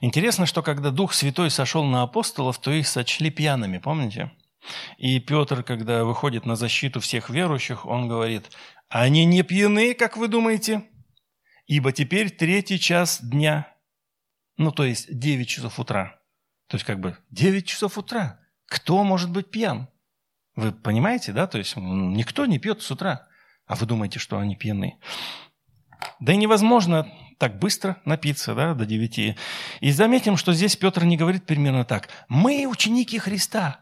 Интересно, 0.00 0.46
что 0.46 0.62
когда 0.62 0.90
Дух 0.90 1.12
Святой 1.12 1.50
сошел 1.50 1.84
на 1.84 2.02
апостолов, 2.02 2.58
то 2.58 2.70
их 2.70 2.86
сочли 2.88 3.30
пьяными, 3.30 3.78
помните? 3.78 4.32
И 4.96 5.20
Петр, 5.20 5.62
когда 5.62 6.04
выходит 6.04 6.46
на 6.46 6.56
защиту 6.56 7.00
всех 7.00 7.30
верующих, 7.30 7.86
он 7.86 8.08
говорит, 8.08 8.50
они 8.88 9.24
не 9.24 9.42
пьяны, 9.42 9.94
как 9.94 10.16
вы 10.16 10.28
думаете? 10.28 10.84
ибо 11.66 11.92
теперь 11.92 12.30
третий 12.30 12.78
час 12.78 13.20
дня, 13.22 13.72
ну, 14.56 14.70
то 14.70 14.84
есть 14.84 15.18
9 15.18 15.48
часов 15.48 15.78
утра. 15.78 16.20
То 16.68 16.76
есть 16.76 16.84
как 16.84 17.00
бы 17.00 17.16
9 17.30 17.66
часов 17.66 17.98
утра. 17.98 18.40
Кто 18.66 19.02
может 19.04 19.30
быть 19.30 19.50
пьян? 19.50 19.88
Вы 20.56 20.72
понимаете, 20.72 21.32
да? 21.32 21.46
То 21.46 21.58
есть 21.58 21.76
никто 21.76 22.46
не 22.46 22.58
пьет 22.58 22.82
с 22.82 22.90
утра, 22.90 23.26
а 23.66 23.74
вы 23.74 23.86
думаете, 23.86 24.18
что 24.18 24.38
они 24.38 24.56
пьяны. 24.56 24.98
Да 26.20 26.32
и 26.32 26.36
невозможно 26.36 27.10
так 27.38 27.58
быстро 27.58 28.00
напиться 28.04 28.54
да, 28.54 28.74
до 28.74 28.86
9. 28.86 29.36
И 29.80 29.90
заметим, 29.90 30.36
что 30.36 30.52
здесь 30.52 30.76
Петр 30.76 31.04
не 31.04 31.16
говорит 31.16 31.44
примерно 31.44 31.84
так. 31.84 32.08
Мы 32.28 32.66
ученики 32.66 33.18
Христа. 33.18 33.80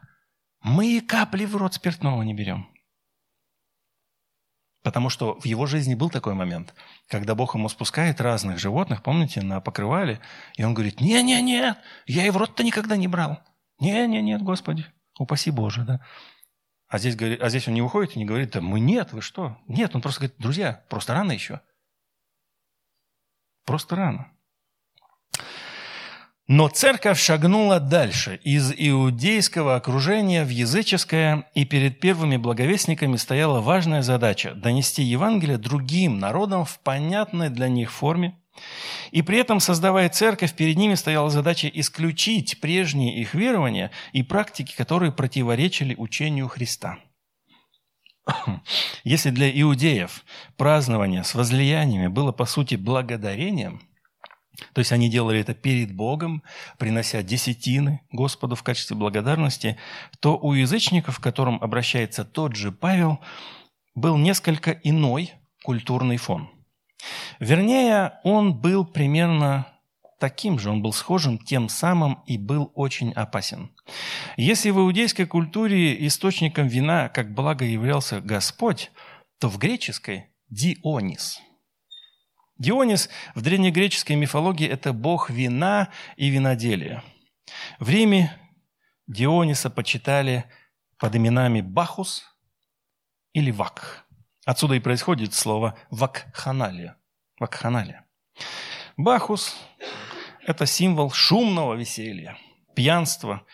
Мы 0.61 1.01
капли 1.01 1.45
в 1.45 1.55
рот 1.55 1.73
спиртного 1.73 2.21
не 2.23 2.33
берем. 2.33 2.69
Потому 4.83 5.09
что 5.09 5.39
в 5.39 5.45
его 5.45 5.65
жизни 5.65 5.95
был 5.95 6.09
такой 6.09 6.33
момент, 6.33 6.73
когда 7.07 7.35
Бог 7.35 7.55
ему 7.55 7.69
спускает 7.69 8.19
разных 8.19 8.59
животных, 8.59 9.01
помните, 9.01 9.41
на 9.41 9.61
покрывале, 9.61 10.19
и 10.57 10.63
он 10.63 10.73
говорит, 10.73 10.99
не-не-не, 10.99 11.77
я 12.05 12.27
и 12.27 12.29
в 12.29 12.37
рот-то 12.37 12.63
никогда 12.63 12.97
не 12.97 13.07
брал. 13.07 13.41
Не-не-нет, 13.79 14.41
Господи, 14.41 14.85
упаси 15.17 15.51
Боже, 15.51 15.83
да. 15.83 16.01
А 16.89 16.99
здесь, 16.99 17.15
а 17.19 17.49
здесь 17.49 17.67
он 17.67 17.73
не 17.73 17.81
выходит 17.81 18.15
и 18.15 18.19
не 18.19 18.25
говорит, 18.25 18.51
да 18.51 18.61
мы 18.61 18.81
нет, 18.81 19.13
вы 19.13 19.21
что? 19.21 19.57
Нет, 19.67 19.95
он 19.95 20.01
просто 20.01 20.19
говорит, 20.19 20.35
друзья, 20.37 20.83
просто 20.89 21.13
рано 21.13 21.31
еще. 21.31 21.61
Просто 23.65 23.95
рано. 23.95 24.33
Но 26.47 26.67
церковь 26.67 27.19
шагнула 27.19 27.79
дальше, 27.79 28.37
из 28.43 28.73
иудейского 28.77 29.75
окружения 29.75 30.43
в 30.43 30.49
языческое, 30.49 31.49
и 31.55 31.63
перед 31.63 32.01
первыми 32.01 32.35
благовестниками 32.35 33.15
стояла 33.15 33.61
важная 33.61 34.01
задача– 34.01 34.53
донести 34.55 35.03
Евангелие 35.03 35.57
другим 35.57 36.19
народам 36.19 36.65
в 36.65 36.79
понятной 36.79 37.49
для 37.49 37.69
них 37.69 37.93
форме. 37.93 38.37
И 39.11 39.21
при 39.21 39.37
этом, 39.37 39.61
создавая 39.61 40.09
церковь, 40.09 40.53
перед 40.53 40.75
ними 40.75 40.95
стояла 40.95 41.29
задача 41.29 41.69
исключить 41.69 42.59
прежние 42.59 43.21
их 43.21 43.33
верования 43.33 43.91
и 44.11 44.21
практики, 44.21 44.75
которые 44.75 45.13
противоречили 45.13 45.95
учению 45.95 46.49
Христа. 46.49 46.99
Если 49.03 49.29
для 49.29 49.49
иудеев 49.61 50.23
празднование 50.57 51.23
с 51.23 51.35
возлияниями 51.35 52.07
было, 52.07 52.31
по 52.31 52.45
сути, 52.45 52.75
благодарением– 52.75 53.81
то 54.73 54.79
есть 54.79 54.91
они 54.91 55.09
делали 55.09 55.39
это 55.39 55.53
перед 55.53 55.93
Богом, 55.95 56.43
принося 56.77 57.23
десятины 57.23 58.01
Господу 58.11 58.55
в 58.55 58.63
качестве 58.63 58.95
благодарности, 58.95 59.77
то 60.19 60.37
у 60.37 60.53
язычников, 60.53 61.19
к 61.19 61.23
которым 61.23 61.57
обращается 61.61 62.23
тот 62.23 62.55
же 62.55 62.71
Павел, 62.71 63.19
был 63.95 64.17
несколько 64.17 64.71
иной 64.71 65.33
культурный 65.63 66.17
фон. 66.17 66.49
Вернее, 67.39 68.19
он 68.23 68.53
был 68.53 68.85
примерно 68.85 69.67
таким 70.19 70.59
же, 70.59 70.69
он 70.69 70.81
был 70.81 70.93
схожим 70.93 71.37
тем 71.37 71.69
самым 71.69 72.23
и 72.25 72.37
был 72.37 72.71
очень 72.75 73.11
опасен. 73.13 73.71
Если 74.37 74.69
в 74.69 74.79
иудейской 74.79 75.25
культуре 75.25 76.05
источником 76.07 76.67
вина 76.67 77.09
как 77.09 77.33
благо 77.33 77.65
являлся 77.65 78.21
Господь, 78.21 78.91
то 79.39 79.49
в 79.49 79.57
греческой– 79.57 80.29
Дионис– 80.49 81.41
Дионис 82.57 83.09
в 83.35 83.41
древнегреческой 83.41 84.15
мифологии– 84.15 84.67
это 84.69 84.93
бог 84.93 85.29
вина 85.29 85.89
и 86.15 86.29
виноделия. 86.29 87.03
В 87.79 87.89
Риме 87.89 88.31
Диониса 89.07 89.69
почитали 89.69 90.45
под 90.97 91.15
именами 91.15 91.61
Бахус 91.61 92.23
или 93.33 93.51
Вак. 93.51 94.05
Отсюда 94.45 94.75
и 94.75 94.79
происходит 94.79 95.33
слово 95.33 95.77
вакханалия. 95.89 96.95
вакханалия. 97.39 98.05
Бахус– 98.97 99.55
это 100.45 100.65
символ 100.65 101.11
шумного 101.11 101.73
веселья, 101.73 102.37
пьянства 102.75 103.45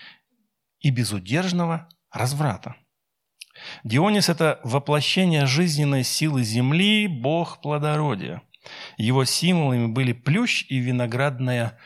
и 0.79 0.89
безудержного 0.89 1.89
разврата. 2.11 2.75
Дионис– 3.83 4.29
это 4.29 4.59
воплощение 4.63 5.45
жизненной 5.45 6.03
силы 6.03 6.43
земли, 6.43 7.07
бог 7.07 7.61
плодородия– 7.61 8.41
его 8.97 9.25
символами 9.25 9.87
были 9.87 10.13
плющ 10.13 10.65
и 10.69 10.77
виноградная 10.77 11.77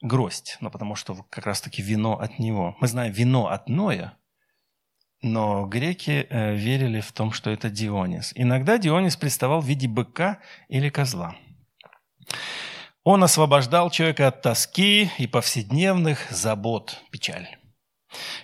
гроздь, 0.00 0.56
ну, 0.60 0.70
потому 0.70 0.94
что 0.94 1.14
как 1.30 1.46
раз-таки 1.46 1.82
вино 1.82 2.18
от 2.18 2.38
него. 2.38 2.76
Мы 2.80 2.88
знаем 2.88 3.12
вино 3.12 3.48
от 3.48 3.68
Ноя, 3.68 4.18
но 5.22 5.66
греки 5.66 6.26
э, 6.28 6.54
верили 6.56 7.00
в 7.00 7.12
том, 7.12 7.32
что 7.32 7.50
это 7.50 7.70
Дионис. 7.70 8.32
Иногда 8.34 8.78
Дионис 8.78 9.16
представал 9.16 9.60
в 9.60 9.66
виде 9.66 9.88
быка 9.88 10.38
или 10.68 10.88
козла. 10.88 11.36
Он 13.04 13.24
освобождал 13.24 13.90
человека 13.90 14.28
от 14.28 14.42
тоски 14.42 15.10
и 15.18 15.26
повседневных 15.26 16.30
забот, 16.30 17.00
печаль. 17.10 17.48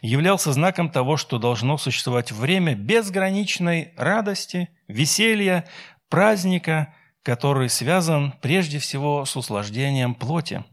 Являлся 0.02 0.52
знаком 0.52 0.90
того, 0.90 1.16
что 1.16 1.38
должно 1.38 1.78
существовать 1.78 2.32
время 2.32 2.74
безграничной 2.74 3.92
радости, 3.96 4.70
веселья, 4.88 5.68
праздника 6.08 6.94
который 7.28 7.68
связан 7.68 8.32
прежде 8.40 8.78
всего 8.78 9.26
с 9.26 9.36
услаждением 9.36 10.14
плоти. 10.14 10.64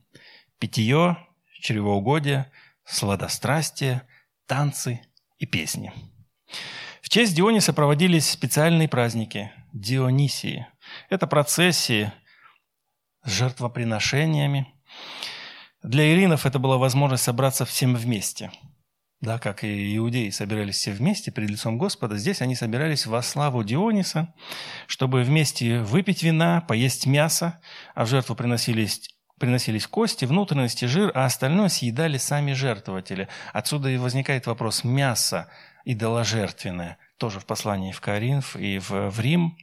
Питье, 0.57 1.17
чревоугодие, 1.59 2.49
сладострастие, 2.85 4.03
танцы 4.47 5.01
и 5.37 5.45
песни. 5.45 5.91
В 7.01 7.09
честь 7.09 7.35
Диониса 7.35 7.73
проводились 7.73 8.29
специальные 8.29 8.87
праздники– 8.87 9.51
Дионисии. 9.73 10.65
Это 11.09 11.27
процессии 11.27 12.13
с 13.25 13.31
жертвоприношениями. 13.31 14.73
Для 15.83 16.13
иринов 16.13 16.45
это 16.45 16.59
была 16.59 16.77
возможность 16.77 17.23
собраться 17.23 17.65
всем 17.65 17.95
вместе– 17.95 18.51
да, 19.25 19.39
как 19.39 19.63
и 19.63 19.97
иудеи 19.97 20.29
собирались 20.29 20.75
все 20.75 20.91
вместе 20.91 21.31
перед 21.31 21.49
лицом 21.49 21.77
Господа, 21.77 22.17
здесь 22.17 22.41
они 22.41 22.53
собирались 22.53 23.05
во 23.05 23.21
славу 23.21 23.63
Диониса, 23.63 24.33
чтобы 24.87 25.23
вместе 25.23 25.79
выпить 25.79 26.21
вина, 26.21 26.61
поесть 26.61 27.05
мясо, 27.05 27.59
а 27.95 28.05
в 28.05 28.09
жертву 28.09 28.35
приносились 28.35 29.09
приносились 29.37 29.85
кости, 29.85 30.23
внутренности, 30.23 30.85
жир, 30.85 31.11
а 31.13 31.25
остальное 31.25 31.67
съедали 31.67 32.17
сами 32.17 32.53
жертвователи. 32.53 33.27
Отсюда 33.51 33.89
и 33.89 33.97
возникает 33.97 34.47
вопрос 34.47 34.85
мяса 34.85 35.49
идоложертвенное, 35.83 36.97
тоже 37.17 37.41
в 37.41 37.45
послании 37.45 37.91
в 37.91 37.99
Коринф 37.99 38.55
и 38.55 38.79
в, 38.79 39.09
в 39.09 39.19
Рим. 39.19 39.57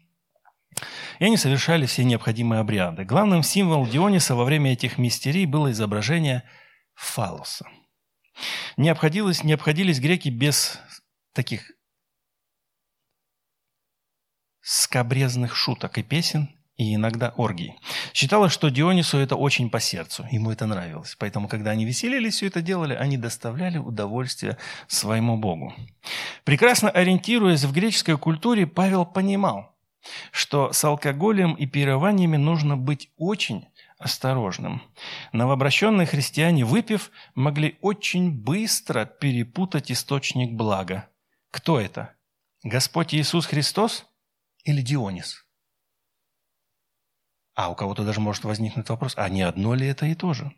И 1.19 1.25
они 1.25 1.37
совершали 1.37 1.87
все 1.87 2.05
необходимые 2.05 2.61
обряды. 2.61 3.05
Главным 3.05 3.43
символом 3.43 3.89
Диониса 3.89 4.35
во 4.35 4.45
время 4.45 4.73
этих 4.73 4.99
мистерий 4.99 5.47
было 5.47 5.71
изображение 5.71 6.43
фалоса– 6.95 7.67
не 8.77 8.89
обходились, 8.89 9.45
не 9.45 9.53
обходились 9.53 10.01
греки 10.01 10.29
без 10.29 10.79
таких 11.33 11.73
скобрезных 14.61 15.57
шуток 15.57 15.99
и 15.99 16.03
песен, 16.03 16.49
и 16.77 16.95
иногда 16.95 17.31
оргий. 17.37 17.75
Считалось, 18.15 18.53
что 18.53 18.71
Дионису 18.71 19.19
это 19.19 19.37
очень 19.37 19.71
по 19.71 19.81
сердцу, 19.81 20.27
ему 20.31 20.51
это 20.51 20.67
нравилось. 20.67 21.17
Поэтому, 21.19 21.49
когда 21.49 21.73
они 21.73 21.85
веселились, 21.85 22.35
все 22.35 22.47
это 22.47 22.63
делали, 22.63 22.95
они 22.95 23.17
доставляли 23.17 23.79
удовольствие 23.79 24.57
своему 24.87 25.37
Богу. 25.37 25.75
Прекрасно 26.45 26.91
ориентируясь 26.91 27.65
в 27.65 27.73
греческой 27.73 28.17
культуре, 28.17 28.67
Павел 28.67 29.05
понимал, 29.05 29.77
что 30.31 30.73
с 30.73 30.85
алкоголем 30.85 31.55
и 31.55 31.67
пированиями 31.67 32.37
нужно 32.37 32.77
быть 32.77 33.11
очень 33.17 33.67
осторожным. 33.99 34.83
Новообращенные 35.33 36.07
христиане, 36.07 36.65
выпив, 36.65 37.11
могли 37.35 37.79
очень 37.81 38.33
быстро 38.33 39.05
перепутать 39.05 39.93
источник 39.93 40.53
блага. 40.53 41.09
Кто 41.51 41.81
это? 41.81 42.15
Господь 42.63 43.15
Иисус 43.15 43.47
Христос 43.47 44.07
или 44.65 44.81
Дионис? 44.81 45.47
А 47.55 47.71
у 47.71 47.75
кого-то 47.75 48.05
даже 48.05 48.21
может 48.21 48.45
возникнуть 48.45 48.89
вопрос, 48.89 49.15
а 49.17 49.29
не 49.29 49.43
одно 49.43 49.75
ли 49.75 49.87
это 49.87 50.07
и 50.07 50.15
то 50.15 50.33
же? 50.33 50.53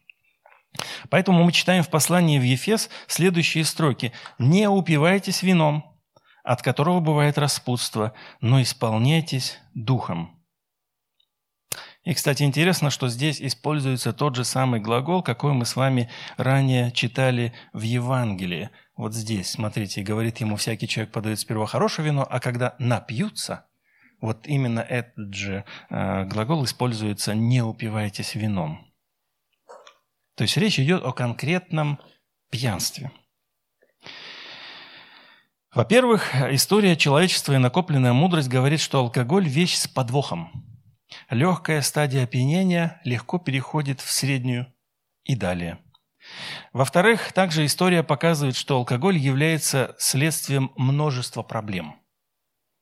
Поэтому 1.08 1.44
мы 1.44 1.52
читаем 1.52 1.82
в 1.82 1.90
послании 1.90 2.38
в 2.38 2.42
Ефес 2.42 2.90
следующие 3.06 3.64
строки. 3.64 4.12
«Не 4.38 4.68
упивайтесь 4.68 5.42
вином, 5.42 5.93
от 6.44 6.62
которого 6.62 7.00
бывает 7.00 7.38
распутство, 7.38 8.12
но 8.40 8.62
исполняйтесь 8.62 9.58
духом». 9.74 10.34
И, 12.04 12.12
кстати, 12.12 12.42
интересно, 12.42 12.90
что 12.90 13.08
здесь 13.08 13.40
используется 13.40 14.12
тот 14.12 14.36
же 14.36 14.44
самый 14.44 14.78
глагол, 14.78 15.22
какой 15.22 15.54
мы 15.54 15.64
с 15.64 15.74
вами 15.74 16.10
ранее 16.36 16.92
читали 16.92 17.54
в 17.72 17.80
Евангелии. 17.80 18.68
Вот 18.94 19.14
здесь, 19.14 19.50
смотрите, 19.50 20.02
говорит 20.02 20.38
ему, 20.38 20.56
всякий 20.56 20.86
человек 20.86 21.12
подает 21.12 21.40
сперва 21.40 21.66
хорошее 21.66 22.06
вино, 22.08 22.26
а 22.28 22.40
когда 22.40 22.76
напьются, 22.78 23.66
вот 24.20 24.46
именно 24.46 24.80
этот 24.80 25.34
же 25.34 25.64
э, 25.88 26.24
глагол 26.26 26.64
используется 26.64 27.34
«не 27.34 27.62
упивайтесь 27.62 28.34
вином». 28.34 28.86
То 30.34 30.42
есть 30.42 30.56
речь 30.58 30.78
идет 30.78 31.02
о 31.04 31.12
конкретном 31.12 31.98
пьянстве. 32.50 33.12
Во-первых, 35.74 36.34
история 36.50 36.96
человечества 36.96 37.54
и 37.54 37.58
накопленная 37.58 38.12
мудрость 38.12 38.48
говорит, 38.48 38.80
что 38.80 38.98
алкоголь– 38.98 39.46
вещь 39.48 39.76
с 39.76 39.88
подвохом– 39.88 40.64
Легкая 41.30 41.82
стадия 41.82 42.24
опьянения 42.24 43.00
легко 43.04 43.38
переходит 43.38 44.00
в 44.00 44.10
среднюю 44.10 44.72
и 45.24 45.36
далее. 45.36 45.78
Во-вторых, 46.72 47.32
также 47.32 47.66
история 47.66 48.02
показывает, 48.02 48.56
что 48.56 48.76
алкоголь 48.76 49.16
является 49.16 49.94
следствием 49.98 50.72
множества 50.76 51.42
проблем. 51.42 51.96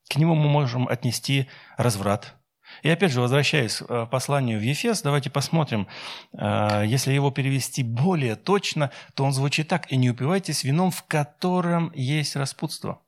К 0.09 0.17
нему 0.17 0.35
мы 0.35 0.49
можем 0.49 0.89
отнести 0.89 1.49
разврат. 1.77 2.37
И 2.83 2.89
опять 2.89 3.13
же, 3.13 3.21
возвращаясь 3.21 3.79
к 3.79 3.87
э, 3.89 4.07
посланию 4.11 4.59
в 4.59 4.63
Ефес, 4.63 5.03
давайте 5.03 5.31
посмотрим, 5.31 5.87
э, 6.33 6.85
если 6.87 7.13
его 7.13 7.31
перевести 7.31 7.83
более 7.83 8.37
точно, 8.37 8.91
то 9.15 9.25
он 9.25 9.33
звучит 9.33 9.69
так. 9.69 9.91
«И 9.93 9.97
не 9.97 10.11
упивайтесь 10.11 10.65
вином, 10.65 10.91
в 10.91 11.05
котором 11.05 11.93
есть 11.95 12.37
распутство, 12.37 13.01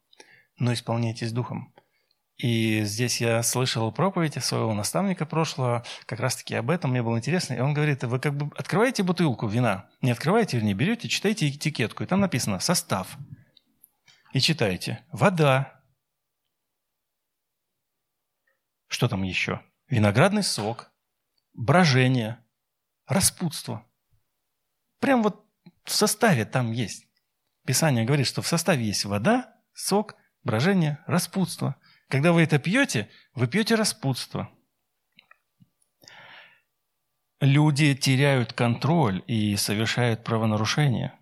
но 0.59 0.72
исполняйтесь 0.72 1.33
духом». 1.33 1.74
И 2.37 2.83
здесь 2.83 3.20
я 3.20 3.42
слышал 3.42 3.92
проповедь 3.92 4.42
своего 4.42 4.74
наставника 4.74 5.24
прошлого, 5.24 5.85
как 6.07 6.18
раз-таки 6.18 6.55
об 6.57 6.68
этом, 6.70 6.90
мне 6.90 7.03
было 7.03 7.16
интересно. 7.16 7.55
И 7.55 7.61
он 7.61 7.74
говорит, 7.74 8.03
вы 8.03 8.18
как 8.18 8.37
бы 8.37 8.50
открываете 8.57 9.05
бутылку 9.05 9.46
вина, 9.46 9.87
не 10.03 10.11
открываете, 10.11 10.57
вернее, 10.57 10.74
берете, 10.74 11.09
читаете 11.09 11.48
этикетку, 11.48 12.03
и 12.03 12.07
там 12.07 12.20
написано 12.20 12.59
«состав». 12.59 13.16
И 14.33 14.40
читаете 14.40 15.05
«вода». 15.12 15.81
Что 18.95 19.09
там 19.09 19.25
еще? 19.25 19.61
Виноградный 19.89 20.45
сок, 20.45 20.93
брожение, 21.53 22.39
распутство. 23.07 23.85
Прям 25.01 25.25
вот 25.25 25.45
в 25.83 25.93
составе 25.93 26.45
там 26.45 26.71
есть. 26.71 27.09
Писание 27.67 28.05
говорит, 28.05 28.29
что 28.29 28.41
в 28.41 28.47
составе 28.47 28.87
есть 28.87 29.05
вода, 29.05 29.53
сок, 29.75 30.15
брожение, 30.45 31.03
распутство– 31.07 31.77
когда 32.09 32.33
вы 32.33 32.43
это 32.43 32.61
пьете, 32.61 33.11
вы 33.35 33.49
пьете 33.49 33.75
распутство. 33.75 34.49
Люди 37.41 37.95
теряют 37.97 38.53
контроль 38.53 39.25
и 39.27 39.57
совершают 39.57 40.23
правонарушения. 40.23 41.19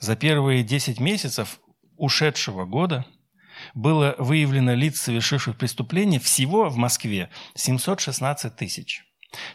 За 0.00 0.16
первые 0.16 0.64
10 0.64 0.98
месяцев 0.98 1.60
ушедшего 1.96 2.64
года 2.64 3.06
было 3.74 4.14
выявлено 4.18 4.74
лиц, 4.74 5.00
совершивших 5.00 5.56
преступления, 5.56 6.18
всего 6.18 6.68
в 6.68 6.76
Москве 6.76 7.30
716 7.54 8.56
тысяч. 8.56 9.04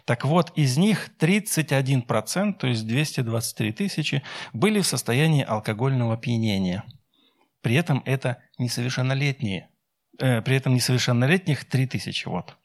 Так 0.06 0.24
вот, 0.24 0.52
из 0.56 0.78
них 0.78 1.10
31%, 1.20 2.54
то 2.54 2.68
есть 2.68 2.88
223 2.88 3.72
тысячи, 3.74 4.24
были 4.54 4.80
в 4.80 4.88
состоянии 4.88 5.44
алкогольного 5.44 6.14
опьянения. 6.14 6.84
При 7.62 7.76
этом 7.76 8.02
это 8.06 8.38
несовершеннолетние 8.58 9.70
Э, 10.20 10.42
при 10.42 10.56
этом 10.56 10.74
несовершеннолетних 10.74 11.66
3000 11.66 12.28
вот. 12.28 12.58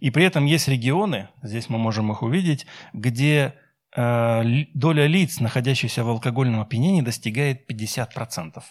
И 0.00 0.10
при 0.10 0.24
этом 0.24 0.46
есть 0.46 0.68
регионы, 0.68 1.28
здесь 1.42 1.68
мы 1.68 1.78
можем 1.78 2.12
их 2.12 2.22
увидеть, 2.22 2.66
где 2.92 3.54
э, 3.96 4.64
доля 4.74 5.06
лиц, 5.06 5.40
находящихся 5.40 6.04
в 6.04 6.08
алкогольном 6.08 6.60
опьянении, 6.60 7.02
достигает 7.02 7.68
50%. 7.70 8.62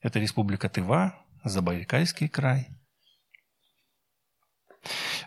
Это 0.00 0.18
Республика 0.18 0.68
Тыва, 0.68 1.14
Забайкальский 1.44 2.28
край. 2.28 2.68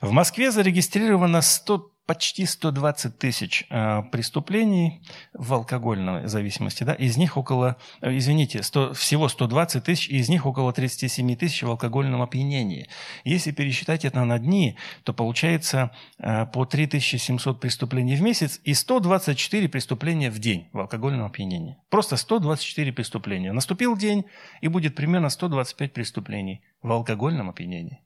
В 0.01 0.11
Москве 0.11 0.51
зарегистрировано 0.51 1.41
100 1.41 1.91
почти 2.05 2.45
120 2.45 3.17
тысяч 3.17 3.65
э, 3.69 4.01
преступлений 4.11 5.01
в 5.33 5.53
алкогольной 5.53 6.27
зависимости. 6.27 6.83
Да? 6.83 6.93
Из 6.93 7.17
них 7.17 7.37
около, 7.37 7.77
э, 8.01 8.17
извините, 8.17 8.63
100, 8.63 8.93
всего 8.93 9.27
120 9.29 9.83
тысяч, 9.83 10.09
из 10.09 10.27
них 10.29 10.45
около 10.45 10.73
37 10.73 11.35
тысяч 11.35 11.63
в 11.63 11.69
алкогольном 11.69 12.21
опьянении. 12.21 12.89
Если 13.23 13.51
пересчитать 13.51 14.03
это 14.05 14.23
на 14.25 14.39
дни, 14.39 14.77
то 15.03 15.13
получается 15.13 15.91
э, 16.17 16.45
по 16.47 16.65
3700 16.65 17.59
преступлений 17.59 18.15
в 18.15 18.21
месяц 18.21 18.59
и 18.63 18.73
124 18.73 19.69
преступления 19.69 20.31
в 20.31 20.39
день 20.39 20.67
в 20.73 20.79
алкогольном 20.79 21.25
опьянении. 21.25 21.77
Просто 21.89 22.17
124 22.17 22.91
преступления. 22.93 23.51
Наступил 23.51 23.95
день, 23.95 24.25
и 24.61 24.67
будет 24.67 24.95
примерно 24.95 25.29
125 25.29 25.93
преступлений 25.93 26.61
в 26.81 26.91
алкогольном 26.91 27.49
опьянении. 27.49 28.01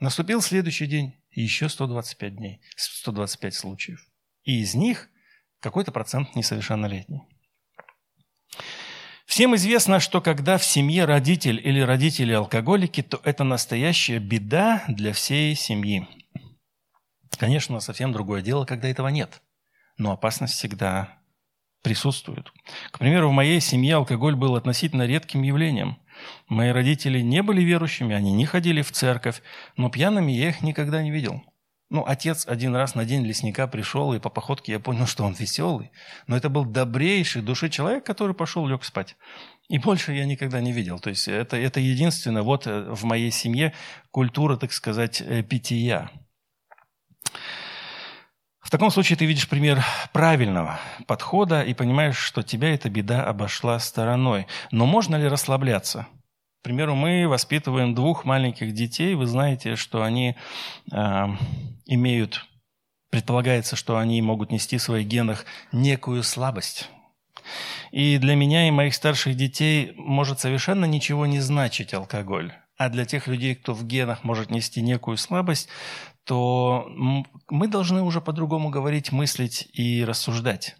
Наступил 0.00 0.42
следующий 0.42 0.86
день, 0.86 1.14
еще 1.42 1.68
125 1.68 2.36
дней, 2.36 2.60
125 2.76 3.54
случаев. 3.54 4.06
И 4.44 4.60
из 4.60 4.74
них 4.74 5.08
какой-то 5.60 5.92
процент 5.92 6.34
несовершеннолетний. 6.36 7.22
Всем 9.26 9.56
известно, 9.56 10.00
что 10.00 10.20
когда 10.20 10.58
в 10.58 10.64
семье 10.64 11.06
родитель 11.06 11.60
или 11.66 11.80
родители 11.80 12.32
алкоголики, 12.32 13.02
то 13.02 13.20
это 13.24 13.42
настоящая 13.42 14.18
беда 14.18 14.84
для 14.86 15.12
всей 15.12 15.54
семьи. 15.54 16.06
Конечно, 17.38 17.80
совсем 17.80 18.12
другое 18.12 18.42
дело, 18.42 18.64
когда 18.64 18.88
этого 18.88 19.08
нет. 19.08 19.42
Но 19.96 20.12
опасность 20.12 20.54
всегда 20.54 21.18
присутствует. 21.82 22.52
К 22.90 22.98
примеру, 22.98 23.28
в 23.28 23.32
моей 23.32 23.60
семье 23.60 23.96
алкоголь 23.96 24.36
был 24.36 24.56
относительно 24.56 25.06
редким 25.06 25.42
явлением. 25.42 25.98
Мои 26.48 26.70
родители 26.70 27.20
не 27.20 27.42
были 27.42 27.62
верующими, 27.62 28.14
они 28.14 28.32
не 28.32 28.46
ходили 28.46 28.82
в 28.82 28.92
церковь, 28.92 29.42
но 29.76 29.90
пьяными 29.90 30.32
я 30.32 30.48
их 30.48 30.62
никогда 30.62 31.02
не 31.02 31.10
видел. 31.10 31.42
Ну, 31.90 32.04
отец 32.04 32.46
один 32.48 32.74
раз 32.74 32.94
на 32.94 33.04
день 33.04 33.24
лесника 33.24 33.66
пришел, 33.66 34.14
и 34.14 34.18
по 34.18 34.28
походке 34.28 34.72
я 34.72 34.80
понял, 34.80 35.06
что 35.08 35.24
он 35.24 35.34
веселый. 35.34 35.90
Но 36.26 36.36
это 36.36 36.48
был 36.48 36.64
добрейший 36.64 37.42
души 37.42 37.68
человек, 37.68 38.04
который 38.04 38.34
пошел, 38.34 38.66
лег 38.66 38.84
спать. 38.84 39.16
И 39.68 39.78
больше 39.78 40.12
я 40.12 40.26
никогда 40.26 40.60
не 40.60 40.72
видел. 40.72 40.98
То 40.98 41.10
есть 41.10 41.28
это, 41.28 41.56
это 41.56 41.80
единственное, 41.80 42.42
вот 42.42 42.66
э, 42.66 42.90
в 42.90 43.04
моей 43.04 43.30
семье 43.30 43.72
культура, 44.10 44.56
так 44.56 44.72
сказать, 44.72 45.20
э, 45.20 45.42
питья. 45.42 46.10
В 48.64 48.70
таком 48.70 48.90
случае 48.90 49.18
ты 49.18 49.26
видишь 49.26 49.46
пример 49.46 49.84
правильного 50.12 50.80
подхода 51.06 51.62
и 51.62 51.74
понимаешь, 51.74 52.16
что 52.16 52.42
тебя 52.42 52.74
эта 52.74 52.88
беда 52.88 53.22
обошла 53.22 53.78
стороной. 53.78 54.46
Но 54.70 54.86
можно 54.86 55.16
ли 55.16 55.28
расслабляться? 55.28 56.08
К 56.60 56.64
примеру, 56.64 56.94
мы 56.94 57.28
воспитываем 57.28 57.94
двух 57.94 58.24
маленьких 58.24 58.72
детей. 58.72 59.14
Вы 59.16 59.26
знаете, 59.26 59.76
что 59.76 60.02
они 60.02 60.34
э, 60.90 61.26
имеют, 61.84 62.46
предполагается, 63.10 63.76
что 63.76 63.98
они 63.98 64.22
могут 64.22 64.50
нести 64.50 64.78
в 64.78 64.82
своих 64.82 65.06
генах 65.06 65.44
некую 65.70 66.22
слабость. 66.22 66.88
И 67.92 68.16
для 68.16 68.34
меня 68.34 68.66
и 68.66 68.70
моих 68.70 68.94
старших 68.94 69.36
детей 69.36 69.92
может 69.98 70.40
совершенно 70.40 70.86
ничего 70.86 71.26
не 71.26 71.40
значить 71.40 71.92
алкоголь. 71.92 72.54
А 72.78 72.88
для 72.88 73.04
тех 73.04 73.28
людей, 73.28 73.54
кто 73.54 73.74
в 73.74 73.86
генах 73.86 74.24
может 74.24 74.50
нести 74.50 74.80
некую 74.80 75.18
слабость, 75.18 75.68
то 76.24 76.86
мы 77.48 77.68
должны 77.68 78.02
уже 78.02 78.20
по-другому 78.20 78.70
говорить, 78.70 79.12
мыслить 79.12 79.68
и 79.72 80.04
рассуждать. 80.04 80.76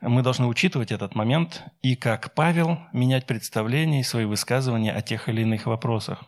Мы 0.00 0.22
должны 0.22 0.46
учитывать 0.46 0.92
этот 0.92 1.14
момент 1.14 1.64
и, 1.82 1.96
как 1.96 2.34
Павел, 2.34 2.78
менять 2.92 3.26
представления 3.26 4.00
и 4.00 4.04
свои 4.04 4.24
высказывания 4.24 4.92
о 4.92 5.02
тех 5.02 5.28
или 5.28 5.42
иных 5.42 5.66
вопросах. 5.66 6.24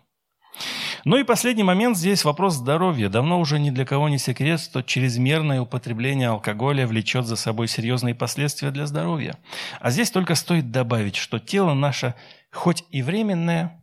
Ну 1.04 1.16
и 1.16 1.24
последний 1.24 1.62
момент 1.62 1.96
здесь 1.96 2.24
вопрос 2.24 2.54
здоровья. 2.54 3.08
Давно 3.08 3.40
уже 3.40 3.58
ни 3.58 3.70
для 3.70 3.86
кого 3.86 4.08
не 4.08 4.18
секрет, 4.18 4.60
что 4.60 4.82
чрезмерное 4.82 5.62
употребление 5.62 6.28
алкоголя 6.28 6.86
влечет 6.86 7.24
за 7.24 7.36
собой 7.36 7.68
серьезные 7.68 8.14
последствия 8.14 8.70
для 8.70 8.86
здоровья. 8.86 9.38
А 9.80 9.90
здесь 9.90 10.10
только 10.10 10.34
стоит 10.34 10.70
добавить, 10.70 11.16
что 11.16 11.38
тело 11.38 11.72
наше 11.72 12.14
хоть 12.52 12.84
и 12.90 13.02
временное, 13.02 13.80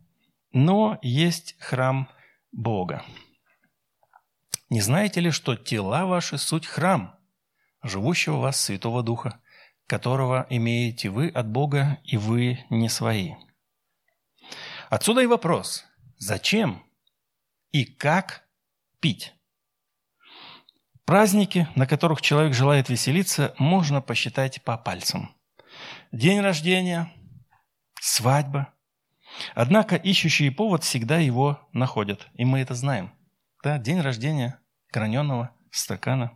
но 0.52 0.98
есть 1.02 1.56
храм 1.58 2.08
Бога. 2.52 3.02
Не 4.70 4.82
знаете 4.82 5.20
ли, 5.20 5.30
что 5.30 5.56
тела 5.56 6.04
ваши– 6.04 6.36
суть 6.38 6.66
храм, 6.66 7.18
живущего 7.82 8.36
в 8.36 8.40
вас 8.40 8.60
Святого 8.60 9.02
Духа, 9.02 9.40
которого 9.86 10.46
имеете 10.50 11.08
вы 11.08 11.28
от 11.28 11.48
Бога, 11.48 11.98
и 12.04 12.18
вы 12.18 12.66
не 12.68 12.90
свои? 12.90 13.34
Отсюда 14.90 15.22
и 15.22 15.26
вопрос– 15.26 15.86
зачем 16.18 16.84
и 17.70 17.86
как 17.86 18.46
пить? 19.00 19.34
Праздники, 21.06 21.66
на 21.74 21.86
которых 21.86 22.20
человек 22.20 22.52
желает 22.52 22.90
веселиться, 22.90 23.54
можно 23.58 24.02
посчитать 24.02 24.62
по 24.62 24.76
пальцам. 24.76 25.34
День 26.12 26.40
рождения, 26.40 27.10
свадьба. 27.98 28.74
Однако 29.54 29.96
ищущие 29.96 30.50
повод 30.50 30.84
всегда 30.84 31.18
его 31.18 31.66
находят, 31.72 32.28
и 32.34 32.44
мы 32.44 32.60
это 32.60 32.74
знаем. 32.74 33.17
Да, 33.64 33.76
день 33.78 34.00
рождения 34.00 34.60
граненого 34.92 35.50
стакана. 35.72 36.32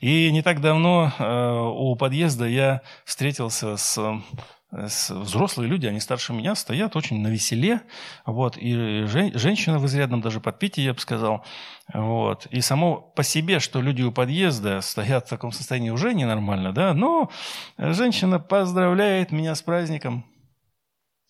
И 0.00 0.30
не 0.30 0.42
так 0.42 0.60
давно 0.60 1.12
э, 1.18 1.70
у 1.74 1.96
подъезда 1.96 2.46
я 2.46 2.82
встретился 3.04 3.76
с, 3.76 4.22
с 4.70 5.10
взрослые 5.10 5.68
люди, 5.68 5.86
они 5.86 5.98
старше 5.98 6.32
меня, 6.32 6.54
стоят 6.54 6.94
очень 6.94 7.20
на 7.20 7.28
веселе, 7.28 7.82
вот, 8.24 8.56
и 8.56 9.04
жен, 9.06 9.36
женщина 9.36 9.78
в 9.78 9.86
изрядном 9.86 10.20
даже 10.20 10.40
подпитии, 10.40 10.82
я 10.82 10.94
бы 10.94 11.00
сказал, 11.00 11.44
вот, 11.92 12.46
и 12.46 12.60
само 12.60 13.00
по 13.00 13.22
себе, 13.22 13.58
что 13.58 13.80
люди 13.80 14.02
у 14.02 14.12
подъезда 14.12 14.80
стоят 14.80 15.26
в 15.26 15.30
таком 15.30 15.52
состоянии 15.52 15.90
уже 15.90 16.14
ненормально, 16.14 16.72
да, 16.72 16.94
но 16.94 17.30
женщина 17.76 18.38
поздравляет 18.38 19.32
меня 19.32 19.54
с 19.54 19.62
праздником, 19.62 20.24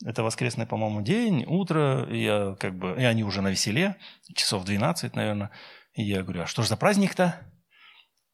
это 0.05 0.23
воскресный, 0.23 0.67
по-моему, 0.67 1.03
день, 1.03 1.45
утро, 1.47 2.07
я 2.13 2.55
как 2.59 2.77
бы, 2.77 2.95
и 2.99 3.05
они 3.05 3.25
уже 3.25 3.43
на 3.43 3.49
веселе, 3.49 3.97
часов 4.35 4.65
12, 4.65 5.15
наверное. 5.15 5.51
И 5.95 6.03
я 6.03 6.23
говорю, 6.23 6.43
а 6.43 6.47
что 6.47 6.63
же 6.63 6.69
за 6.69 6.77
праздник-то? 6.77 7.41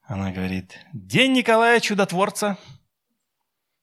Она 0.02 0.30
говорит, 0.32 0.78
День 0.92 1.32
Николая 1.32 1.80
Чудотворца. 1.80 2.58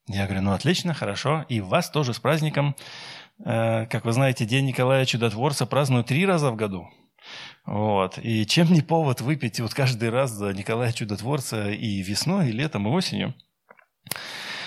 Я 0.06 0.26
говорю, 0.26 0.42
ну 0.42 0.52
отлично, 0.52 0.94
хорошо. 0.94 1.44
И 1.48 1.60
вас 1.60 1.90
тоже 1.90 2.14
с 2.14 2.20
праздником. 2.20 2.76
Э, 3.44 3.86
как 3.86 4.04
вы 4.04 4.12
знаете, 4.12 4.44
День 4.44 4.66
Николая 4.66 5.04
Чудотворца 5.04 5.66
празднуют 5.66 6.06
три 6.06 6.24
раза 6.24 6.52
в 6.52 6.56
году. 6.56 6.88
Вот. 7.66 8.18
И 8.18 8.46
чем 8.46 8.72
не 8.72 8.82
повод 8.82 9.20
выпить 9.20 9.58
вот 9.60 9.74
каждый 9.74 10.10
раз 10.10 10.30
за 10.30 10.52
Николая 10.52 10.92
Чудотворца 10.92 11.70
и 11.70 12.02
весной, 12.02 12.50
и 12.50 12.52
летом, 12.52 12.86
и 12.86 12.90
осенью. 12.90 13.34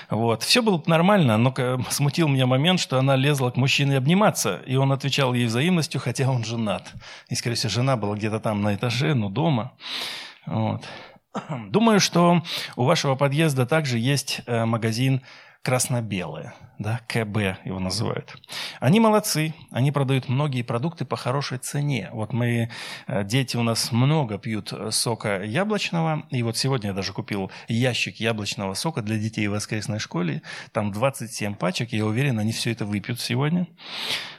Вот. 0.10 0.43
Все 0.43 0.62
было 0.62 0.82
нормально, 0.86 1.38
но 1.38 1.53
смутил 1.89 2.28
меня 2.28 2.45
момент, 2.45 2.80
что 2.80 2.99
она 2.99 3.16
лезла 3.16 3.51
к 3.51 3.58
мужчине 3.58 3.97
обниматься, 3.97 4.62
и 4.66 4.76
он 4.76 4.91
отвечал 4.91 5.34
ей 5.34 5.45
взаимностью, 5.45 5.99
хотя 5.99 6.30
он 6.30 6.43
женат. 6.43 6.93
И, 7.30 7.36
скорее 7.36 7.56
всего, 7.56 7.70
жена 7.70 7.97
была 7.97 8.16
где-то 8.16 8.39
там 8.39 8.62
на 8.62 8.76
этаже, 8.76 9.14
ну, 9.14 9.30
дома. 9.30 9.74
Вот. 10.45 10.84
Думаю, 11.70 11.99
что 11.99 12.43
у 12.76 12.84
вашего 12.84 13.16
подъезда 13.16 13.66
также 13.66 13.99
есть 13.99 14.41
э, 14.45 14.66
магазин 14.66 15.22
красно-белое, 15.66 16.53
да, 16.78 17.01
КБ 17.07 17.66
его 17.66 17.80
называют. 17.80 18.38
Они 18.80 18.99
молодцы, 18.99 19.55
они 19.72 19.91
продают 19.91 20.30
многие 20.30 20.61
продукты 20.61 21.05
по 21.05 21.16
хорошей 21.16 21.57
цене. 21.57 22.09
Вот 22.13 22.34
мы, 22.34 22.70
э, 23.07 23.24
дети 23.24 23.57
у 23.57 23.63
нас 23.63 23.91
много 23.91 24.38
пьют 24.38 24.72
э, 24.72 24.91
сока 24.91 25.41
яблочного, 25.41 26.28
и 26.30 26.43
вот 26.43 26.55
сегодня 26.55 26.89
я 26.89 26.93
даже 26.93 27.13
купил 27.13 27.49
ящик 27.68 28.18
яблочного 28.18 28.76
сока 28.76 29.01
для 29.01 29.18
детей 29.18 29.47
в 29.47 29.53
воскресной 29.53 29.97
школе, 29.97 30.43
там 30.72 30.91
27 30.91 31.55
пачек, 31.55 31.93
я 31.93 32.05
уверен, 32.05 32.38
они 32.38 32.51
все 32.51 32.72
это 32.72 32.86
выпьют 32.86 33.20
сегодня. 33.20 33.68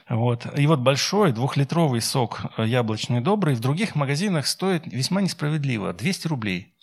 Вот. 0.07 0.47
И 0.57 0.65
вот 0.65 0.79
большой 0.79 1.33
двухлитровый 1.33 1.99
сок 1.99 2.39
э, 2.57 2.65
яблочный 2.65 3.19
добрый 3.19 3.55
в 3.55 3.59
других 3.59 3.95
магазинах 3.95 4.47
стоит 4.47 4.87
весьма 4.87 5.21
несправедливо, 5.21 5.91
200 5.91 6.27
рублей, 6.27 6.73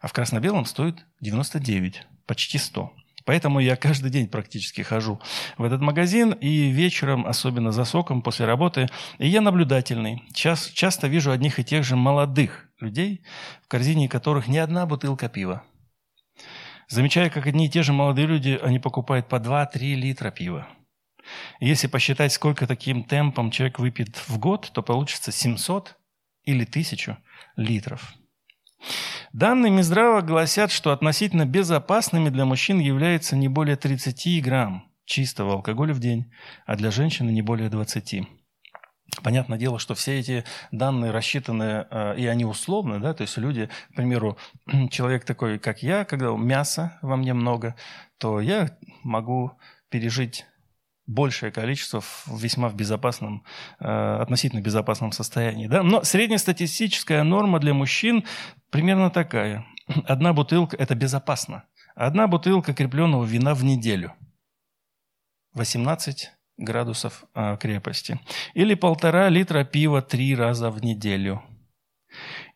а 0.00 0.08
в 0.08 0.12
красно-белом 0.12 0.64
стоит 0.64 1.06
99, 1.20 2.02
почти 2.26 2.58
100. 2.58 2.92
Поэтому 3.24 3.58
я 3.60 3.76
каждый 3.76 4.10
день 4.10 4.28
практически 4.28 4.82
хожу 4.82 5.20
в 5.56 5.64
этот 5.64 5.80
магазин, 5.80 6.32
и 6.32 6.68
вечером, 6.68 7.26
особенно 7.26 7.72
за 7.72 7.84
соком 7.84 8.22
после 8.22 8.46
работы, 8.46 8.88
и 9.18 9.28
я 9.28 9.40
наблюдательный. 9.40 10.22
Час, 10.34 10.70
часто 10.74 11.08
вижу 11.08 11.30
одних 11.30 11.58
и 11.58 11.64
тех 11.64 11.84
же 11.84 11.96
молодых 11.96 12.68
людей, 12.80 13.24
в 13.62 13.68
корзине 13.68 14.08
которых 14.08 14.46
не 14.46 14.58
одна 14.58 14.84
бутылка 14.84 15.28
пива. 15.28 15.62
Замечаю, 16.88 17.30
как 17.30 17.46
одни 17.46 17.66
и 17.66 17.70
те 17.70 17.82
же 17.82 17.92
молодые 17.92 18.26
люди, 18.26 18.58
они 18.62 18.78
покупают 18.78 19.28
по 19.28 19.36
2-3 19.36 19.94
литра 19.94 20.30
пива. 20.30 20.68
Если 21.60 21.86
посчитать, 21.86 22.32
сколько 22.32 22.66
таким 22.66 23.04
темпом 23.04 23.50
человек 23.50 23.78
выпьет 23.78 24.16
в 24.28 24.38
год, 24.38 24.70
то 24.74 24.82
получится 24.82 25.32
700 25.32 25.96
или 26.44 26.64
1000 26.64 27.16
литров. 27.56 28.14
Данные 29.32 29.72
Минздрава 29.72 30.20
гласят, 30.20 30.70
что 30.70 30.92
относительно 30.92 31.44
безопасными 31.44 32.28
для 32.28 32.44
мужчин 32.44 32.78
является 32.78 33.36
не 33.36 33.48
более 33.48 33.76
30 33.76 34.42
грамм 34.42 34.90
чистого 35.04 35.54
алкоголя 35.54 35.94
в 35.94 36.00
день, 36.00 36.32
а 36.66 36.76
для 36.76 36.90
женщины 36.90 37.30
не 37.30 37.42
более 37.42 37.68
20. 37.68 38.22
Понятное 39.22 39.58
дело, 39.58 39.78
что 39.78 39.94
все 39.94 40.18
эти 40.18 40.44
данные 40.72 41.10
рассчитаны, 41.10 41.86
э, 41.90 42.16
и 42.16 42.26
они 42.26 42.44
условны, 42.44 42.98
да, 42.98 43.14
то 43.14 43.22
есть 43.22 43.36
люди, 43.36 43.68
к 43.92 43.94
примеру, 43.94 44.38
человек 44.90 45.24
такой, 45.24 45.58
как 45.58 45.82
я, 45.82 46.04
когда 46.04 46.30
мяса 46.36 46.98
во 47.02 47.16
мне 47.16 47.34
много, 47.34 47.76
то 48.18 48.40
я 48.40 48.76
могу 49.02 49.52
пережить 49.88 50.46
большее 51.06 51.52
количество 51.52 52.00
в 52.00 52.26
весьма 52.28 52.68
в 52.68 52.74
безопасном, 52.74 53.44
э, 53.78 54.18
относительно 54.20 54.60
безопасном 54.60 55.12
состоянии. 55.12 55.66
Да? 55.66 55.82
Но 55.82 56.02
среднестатистическая 56.02 57.22
норма 57.22 57.60
для 57.60 57.74
мужчин 57.74 58.24
примерно 58.74 59.08
такая. 59.08 59.64
Одна 60.04 60.32
бутылка– 60.32 60.76
это 60.78 60.96
безопасно. 60.96 61.62
Одна 61.94 62.26
бутылка 62.26 62.74
крепленного 62.74 63.24
вина 63.24 63.54
в 63.54 63.62
неделю. 63.62 64.12
18 65.52 66.32
градусов 66.56 67.24
э, 67.36 67.56
крепости. 67.60 68.18
Или 68.54 68.74
полтора 68.74 69.28
литра 69.28 69.62
пива 69.62 70.02
три 70.02 70.34
раза 70.34 70.72
в 70.72 70.82
неделю. 70.82 71.40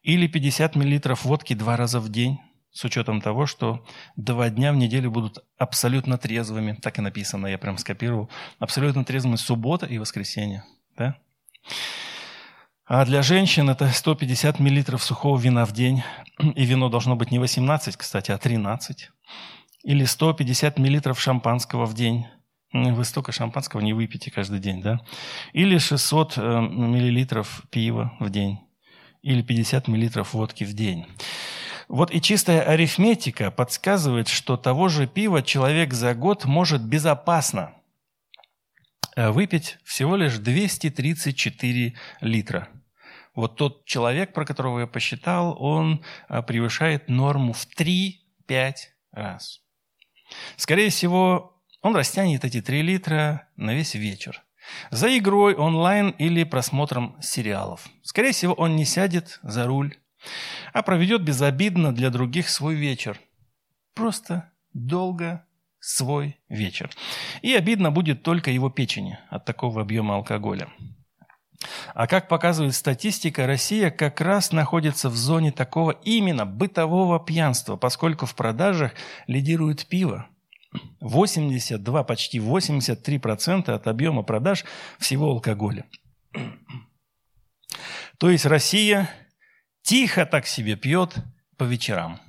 Или 0.03 0.27
50 0.27 0.75
миллилитров 0.75 1.25
водки 1.25 1.55
два 1.55 1.77
раза 1.77 2.01
в 2.01 2.09
день 2.09 2.41
с 2.73 2.85
учетом 2.85 3.21
того, 3.21 3.47
что 3.47 3.87
два 4.17 4.51
дня 4.51 4.73
в 4.73 4.77
неделю 4.77 5.13
будут 5.13 5.45
абсолютно 5.57 6.19
трезвыми. 6.19 6.73
Так 6.73 6.99
и 6.99 7.01
написано, 7.01 7.47
я 7.47 7.59
прям 7.59 7.79
скопировал. 7.79 8.29
Абсолютно 8.59 9.05
трезвыми 9.05 9.37
суббота 9.37 9.87
и 9.87 9.99
воскресенье. 9.99 10.65
Да? 10.97 11.17
А 12.91 13.05
для 13.05 13.21
женщин 13.21 13.69
это 13.69 13.91
150 13.91 14.61
миллилитров 14.61 15.05
сухого 15.05 15.39
вина 15.39 15.67
в 15.67 15.73
день. 15.73 16.03
И 16.39 16.65
вино 16.65 16.89
должно 16.89 17.17
быть 17.17 17.31
не 17.31 17.39
18, 17.39 17.99
кстати, 17.99 18.31
а 18.31 18.39
13. 18.39 19.11
Или 19.85 20.05
150 20.07 20.79
миллилитров 20.79 21.21
шампанского 21.21 21.85
в 21.85 21.93
день. 21.93 22.27
Вы 22.73 23.05
столько 23.05 23.31
шампанского 23.31 23.81
не 23.81 23.93
выпьете 23.93 24.31
каждый 24.31 24.59
день, 24.59 24.81
да? 24.81 25.01
Или 25.53 25.77
600 25.77 26.39
э, 26.39 26.41
миллилитров 26.41 27.63
пива 27.71 28.17
в 28.21 28.31
день. 28.31 28.59
Или 29.21 29.43
50 29.43 29.87
миллилитров 29.87 30.33
водки 30.33 30.65
в 30.65 30.73
день. 30.73 31.05
Вот 31.89 32.11
и 32.11 32.23
чистая 32.23 32.63
арифметика 32.63 33.51
подсказывает, 33.51 34.29
что 34.29 34.57
того 34.57 34.89
же 34.89 35.07
пива 35.07 35.43
человек 35.43 35.93
за 35.93 36.15
год 36.15 36.47
может 36.47 36.83
безопасно 36.83 37.75
э, 39.15 39.29
выпить 39.29 39.77
всего 39.85 40.17
лишь 40.17 40.39
234 40.39 41.95
литра. 42.23 42.69
Вот 43.39 43.55
тот 43.55 43.85
человек, 43.85 44.33
про 44.33 44.45
которого 44.45 44.81
я 44.81 44.89
посчитал, 44.89 45.57
он 45.63 46.03
э, 46.29 46.43
превышает 46.43 47.09
норму 47.09 47.53
в 47.53 47.69
3-5 47.79 48.75
раз. 49.13 49.61
Скорее 50.57 50.91
всего, 50.91 51.63
он 51.81 51.95
растянет 51.95 52.45
эти 52.45 52.61
3 52.61 52.83
литра 52.83 53.49
на 53.55 53.75
весь 53.75 53.95
вечер. 53.95 54.43
За 54.91 55.17
игрой 55.17 55.55
онлайн 55.55 56.11
или 56.19 56.43
просмотром 56.43 57.17
сериалов. 57.23 57.89
Скорее 58.03 58.33
всего, 58.33 58.55
он 58.55 58.75
не 58.75 58.85
сядет 58.85 59.39
за 59.45 59.67
руль 59.67 59.97
а 60.73 60.83
проведет 60.83 61.23
безобидно 61.23 61.95
для 61.95 62.11
других 62.11 62.49
свой 62.49 62.75
вечер. 62.75 63.21
Просто 63.95 64.51
долго 64.73 65.47
свой 65.79 66.37
вечер. 66.49 66.91
И 67.43 67.55
обидно 67.55 67.93
будет 67.93 68.25
только 68.25 68.51
его 68.51 68.69
печени 68.69 69.17
от 69.31 69.45
такого 69.45 69.83
объема 69.83 70.17
алкоголя. 70.17 70.69
А 71.95 72.07
как 72.07 72.29
показывает 72.29 72.75
статистика, 72.75 73.47
Россия 73.47 73.91
как 73.91 74.21
раз 74.21 74.53
находится 74.53 75.09
в 75.09 75.17
зоне 75.17 75.53
такого 75.53 75.91
именно 75.91 76.47
бытового 76.47 77.19
пьянства, 77.19 77.77
поскольку 77.77 78.27
в 78.27 78.35
продажах 78.35 78.93
лидирует 79.27 79.87
пиво. 79.87 80.27
82, 81.01 82.05
почти 82.05 82.39
83% 82.39 83.71
от 83.71 83.87
объема 83.87 84.23
продаж 84.23 84.65
всего 84.99 85.31
алкоголя. 85.31 85.85
То 88.19 88.31
есть 88.31 88.47
Россия 88.47 89.09
Тихо 89.89 90.27
так 90.27 90.47
себе 90.47 90.77
пьет 90.77 91.17
по 91.57 91.65
вечерам. 91.65 92.21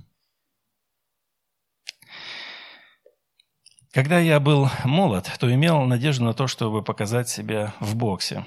Когда 3.92 4.20
я 4.20 4.40
был 4.40 4.70
молод, 4.84 5.32
то 5.40 5.52
имел 5.52 5.82
надежду 5.82 6.24
на 6.24 6.34
то, 6.34 6.46
чтобы 6.46 6.84
показать 6.84 7.28
себя 7.28 7.74
в 7.80 7.96
боксе. 7.96 8.46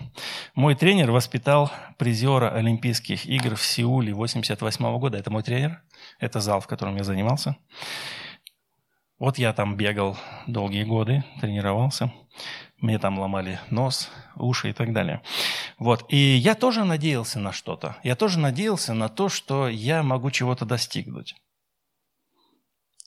Мой 0.54 0.76
тренер 0.76 1.10
воспитал 1.10 1.72
призера 1.98 2.54
Олимпийских 2.54 3.26
игр 3.26 3.56
в 3.56 3.62
Сеуле 3.62 4.14
88 4.14 4.98
года. 5.00 5.18
Это 5.18 5.32
мой 5.32 5.42
тренер, 5.42 5.82
это 6.20 6.40
зал, 6.40 6.60
в 6.60 6.68
котором 6.68 6.94
я 6.94 7.02
занимался. 7.02 7.56
Вот 9.18 9.36
я 9.36 9.52
там 9.52 9.76
бегал 9.76 10.16
долгие 10.46 10.84
годы, 10.84 11.24
тренировался. 11.40 12.12
Мне 12.78 13.00
там 13.00 13.18
ломали 13.18 13.58
нос, 13.68 14.10
уши 14.36 14.70
и 14.70 14.72
так 14.72 14.92
далее. 14.92 15.22
Вот. 15.76 16.04
И 16.08 16.16
я 16.16 16.54
тоже 16.54 16.84
надеялся 16.84 17.40
на 17.40 17.50
что-то. 17.50 17.96
Я 18.04 18.14
тоже 18.14 18.38
надеялся 18.38 18.94
на 18.94 19.08
то, 19.08 19.28
что 19.28 19.68
я 19.68 20.04
могу 20.04 20.30
чего-то 20.30 20.64
достигнуть. 20.64 21.34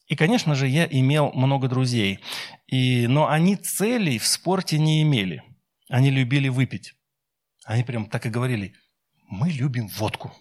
И, 0.07 0.15
конечно 0.15 0.55
же, 0.55 0.67
я 0.67 0.85
имел 0.85 1.31
много 1.33 1.67
друзей. 1.67 2.19
И, 2.67 3.07
но 3.07 3.27
они 3.27 3.55
целей 3.55 4.19
в 4.19 4.27
спорте 4.27 4.77
не 4.77 5.01
имели. 5.01 5.43
Они 5.89 6.11
любили 6.11 6.47
выпить. 6.47 6.93
Они 7.65 7.83
прям 7.83 8.05
так 8.05 8.25
и 8.25 8.29
говорили, 8.29 8.75
мы 9.27 9.49
любим 9.49 9.87
водку. 9.87 10.31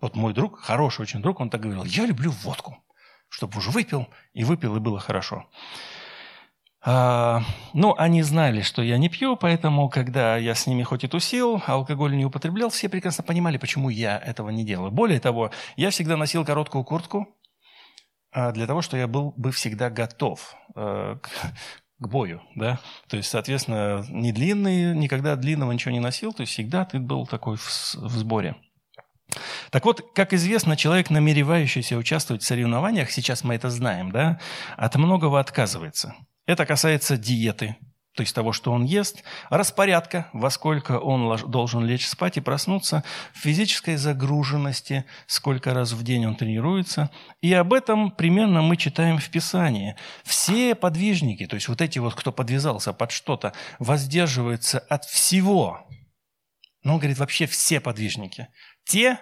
Вот 0.00 0.16
мой 0.16 0.32
друг, 0.34 0.60
хороший 0.60 1.02
очень 1.02 1.22
друг, 1.22 1.40
он 1.40 1.50
так 1.50 1.60
говорил, 1.60 1.84
я 1.84 2.06
люблю 2.06 2.30
водку. 2.30 2.78
Чтобы 3.28 3.58
уже 3.58 3.70
выпил, 3.70 4.08
и 4.32 4.42
выпил, 4.42 4.76
и 4.76 4.80
было 4.80 4.98
хорошо. 4.98 5.48
А, 6.80 7.42
ну, 7.74 7.94
они 7.98 8.22
знали, 8.22 8.62
что 8.62 8.82
я 8.82 8.98
не 8.98 9.08
пью, 9.08 9.36
поэтому, 9.36 9.88
когда 9.88 10.36
я 10.36 10.54
с 10.54 10.66
ними 10.66 10.82
хоть 10.82 11.04
и 11.04 11.08
тусил, 11.08 11.62
алкоголь 11.66 12.16
не 12.16 12.24
употреблял, 12.24 12.70
все 12.70 12.88
прекрасно 12.88 13.22
понимали, 13.24 13.58
почему 13.58 13.90
я 13.90 14.18
этого 14.18 14.50
не 14.50 14.64
делаю. 14.64 14.90
Более 14.90 15.20
того, 15.20 15.50
я 15.76 15.90
всегда 15.90 16.16
носил 16.16 16.44
короткую 16.44 16.84
куртку 16.84 17.28
для 18.32 18.66
того, 18.66 18.82
чтобы 18.82 19.00
я 19.00 19.06
был 19.06 19.32
бы 19.36 19.52
всегда 19.52 19.90
готов 19.90 20.54
э, 20.74 21.16
к, 21.20 21.28
к 21.98 22.08
бою, 22.08 22.42
да. 22.54 22.80
То 23.08 23.16
есть, 23.16 23.28
соответственно, 23.28 24.04
не 24.08 24.32
длинный, 24.32 24.94
никогда 24.94 25.36
длинного 25.36 25.72
ничего 25.72 25.92
не 25.92 26.00
носил, 26.00 26.32
то 26.32 26.42
есть 26.42 26.52
всегда 26.52 26.84
ты 26.84 26.98
был 26.98 27.26
такой 27.26 27.56
в, 27.56 27.94
в 27.94 28.12
сборе. 28.12 28.56
Так 29.70 29.84
вот, 29.84 30.14
как 30.14 30.32
известно, 30.32 30.76
человек, 30.76 31.10
намеревающийся 31.10 31.96
участвовать 31.96 32.42
в 32.42 32.46
соревнованиях, 32.46 33.10
сейчас 33.10 33.44
мы 33.44 33.54
это 33.54 33.68
знаем, 33.68 34.10
да, 34.10 34.40
от 34.76 34.96
многого 34.96 35.38
отказывается– 35.38 36.14
это 36.48 36.64
касается 36.64 37.18
диеты. 37.18 37.76
То 38.18 38.22
есть 38.22 38.34
того, 38.34 38.52
что 38.52 38.72
он 38.72 38.82
ест, 38.82 39.22
распорядка, 39.48 40.28
во 40.32 40.50
сколько 40.50 40.98
он 40.98 41.36
должен 41.48 41.84
лечь 41.84 42.04
спать 42.04 42.36
и 42.36 42.40
проснуться, 42.40 43.04
физической 43.32 43.94
загруженности, 43.94 45.04
сколько 45.28 45.72
раз 45.72 45.92
в 45.92 46.02
день 46.02 46.26
он 46.26 46.34
тренируется. 46.34 47.12
И 47.42 47.52
об 47.54 47.72
этом 47.72 48.10
примерно 48.10 48.60
мы 48.60 48.76
читаем 48.76 49.18
в 49.18 49.30
Писании. 49.30 49.94
Все 50.24 50.74
подвижники, 50.74 51.46
то 51.46 51.54
есть 51.54 51.68
вот 51.68 51.80
эти 51.80 52.00
вот, 52.00 52.16
кто 52.16 52.32
подвязался 52.32 52.92
под 52.92 53.12
что-то, 53.12 53.52
воздерживаются 53.78 54.80
от 54.80 55.04
всего. 55.04 55.86
Но 56.82 56.94
он 56.94 56.98
говорит, 56.98 57.18
вообще 57.18 57.46
все 57.46 57.78
подвижники. 57.78 58.48
Те 58.82 59.20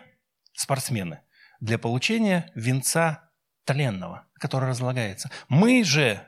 спортсмены 0.55 1.21
для 1.61 1.77
получения 1.77 2.51
венца 2.55 3.31
тленного, 3.67 4.27
который 4.41 4.71
разлагается. 4.71 5.31
Мы 5.51 5.85
же 5.85 6.27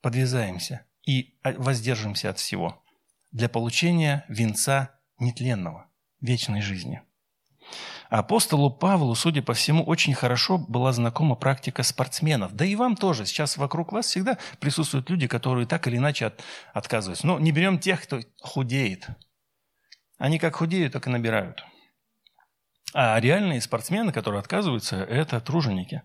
подвязаемся– 0.00 0.86
и 1.04 1.34
воздержимся 1.42 2.30
от 2.30 2.38
всего 2.38 2.82
для 3.32 3.48
получения 3.48 4.24
венца 4.28 4.90
нетленного, 5.18 5.86
вечной 6.20 6.60
жизни. 6.60 7.02
Апостолу 8.10 8.70
Павлу, 8.70 9.14
судя 9.14 9.40
по 9.40 9.54
всему, 9.54 9.84
очень 9.84 10.12
хорошо 10.12 10.58
была 10.58 10.92
знакома 10.92 11.34
практика 11.34 11.82
спортсменов. 11.82 12.54
Да 12.54 12.66
и 12.66 12.76
вам 12.76 12.94
тоже. 12.94 13.24
Сейчас 13.24 13.56
вокруг 13.56 13.92
вас 13.92 14.06
всегда 14.06 14.36
присутствуют 14.60 15.08
люди, 15.08 15.26
которые 15.26 15.66
так 15.66 15.86
или 15.88 15.96
иначе 15.96 16.26
от, 16.26 16.42
отказываются. 16.74 17.26
Но 17.26 17.38
не 17.38 17.52
берем 17.52 17.78
тех, 17.78 18.02
кто 18.02 18.20
худеет. 18.42 19.08
Они 20.18 20.38
как 20.38 20.56
худеют, 20.56 20.92
так 20.92 21.06
и 21.06 21.10
набирают. 21.10 21.64
А 22.92 23.18
реальные 23.18 23.62
спортсмены, 23.62 24.12
которые 24.12 24.40
отказываются, 24.40 24.96
это 24.96 25.40
труженики. 25.40 26.02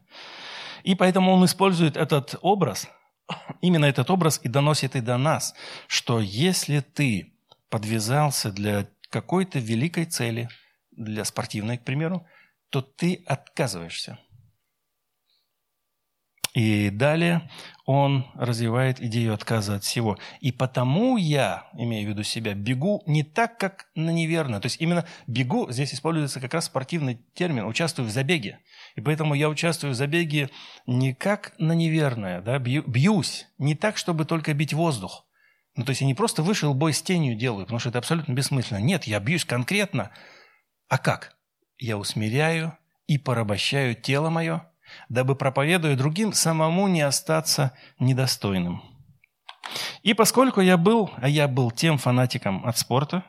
И 0.84 0.96
поэтому 0.96 1.34
он 1.34 1.44
использует 1.44 1.98
этот 1.98 2.36
образ 2.42 2.88
именно 3.62 3.86
этот 3.86 4.10
образ 4.10 4.40
и 4.44 4.48
доносит 4.48 4.96
и 4.96 5.02
до 5.02 5.18
нас, 5.18 5.54
что 5.88 6.20
если 6.20 6.80
ты 6.80 7.34
подвязался 7.70 8.52
для 8.52 8.88
какой-то 9.10 9.60
великой 9.60 10.06
цели, 10.06 10.50
для 10.92 11.26
спортивной, 11.26 11.78
к 11.78 11.84
примеру, 11.84 12.26
то 12.70 12.82
ты 12.82 13.24
отказываешься. 13.26 14.20
И 16.58 16.90
далее 16.90 17.48
он 17.86 18.26
развивает 18.34 19.00
идею 19.00 19.36
отказа 19.36 19.76
от 19.76 19.84
всего. 19.84 20.18
И 20.40 20.52
потому 20.52 21.16
я, 21.16 21.70
имею 21.74 22.08
в 22.08 22.10
виду 22.10 22.24
себя, 22.24 22.56
бегу 22.56 23.04
не 23.06 23.22
так, 23.22 23.60
как 23.60 23.86
на 23.94 24.10
неверно. 24.10 24.60
То 24.60 24.66
есть 24.66 24.82
именно 24.82 25.06
бегу, 25.28 25.70
здесь 25.70 25.94
используется 25.94 26.40
как 26.40 26.56
раз 26.56 26.66
спортивный 26.66 27.22
термин, 27.36 27.68
участвую 27.68 28.08
в 28.08 28.12
забеге. 28.12 28.58
И 28.96 29.02
поэтому 29.02 29.36
я 29.36 29.50
участвую 29.50 29.94
в 29.94 29.96
забеге 29.96 30.50
не 30.88 31.14
как 31.14 31.54
на 31.60 31.74
неверное, 31.74 32.42
да, 32.42 32.58
бью, 32.58 32.82
бьюсь, 32.88 33.46
не 33.60 33.76
так, 33.76 33.96
чтобы 33.96 34.26
только 34.26 34.56
бить 34.56 34.74
воздух. 34.74 35.28
Ну, 35.76 35.86
то 35.86 35.92
есть 35.92 36.02
я 36.02 36.08
не 36.08 36.16
просто 36.16 36.42
вышел 36.42 36.74
бой 36.74 36.92
с 36.92 37.04
тенью 37.04 37.36
делаю, 37.36 37.66
потому 37.66 37.78
что 37.78 37.90
это 37.90 38.00
абсолютно 38.00 38.34
бессмысленно. 38.34 38.80
Нет, 38.80 39.04
я 39.04 39.20
бьюсь 39.20 39.46
конкретно. 39.46 40.10
А 40.90 40.98
как? 40.98 41.38
Я 41.78 42.00
усмиряю 42.00 42.76
и 43.06 43.20
порабощаю 43.20 43.94
тело 43.94 44.32
мое, 44.32 44.72
дабы, 45.10 45.36
проповедуя 45.36 45.96
другим, 45.96 46.34
самому 46.34 46.88
не 46.88 47.02
остаться 47.02 47.72
недостойным. 48.00 48.82
И 50.04 50.14
поскольку 50.14 50.62
я 50.62 50.78
был, 50.78 51.10
а 51.18 51.28
я 51.28 51.48
был 51.48 51.72
тем 51.72 51.98
фанатиком 51.98 52.66
от 52.66 52.78
спорта, 52.78 53.24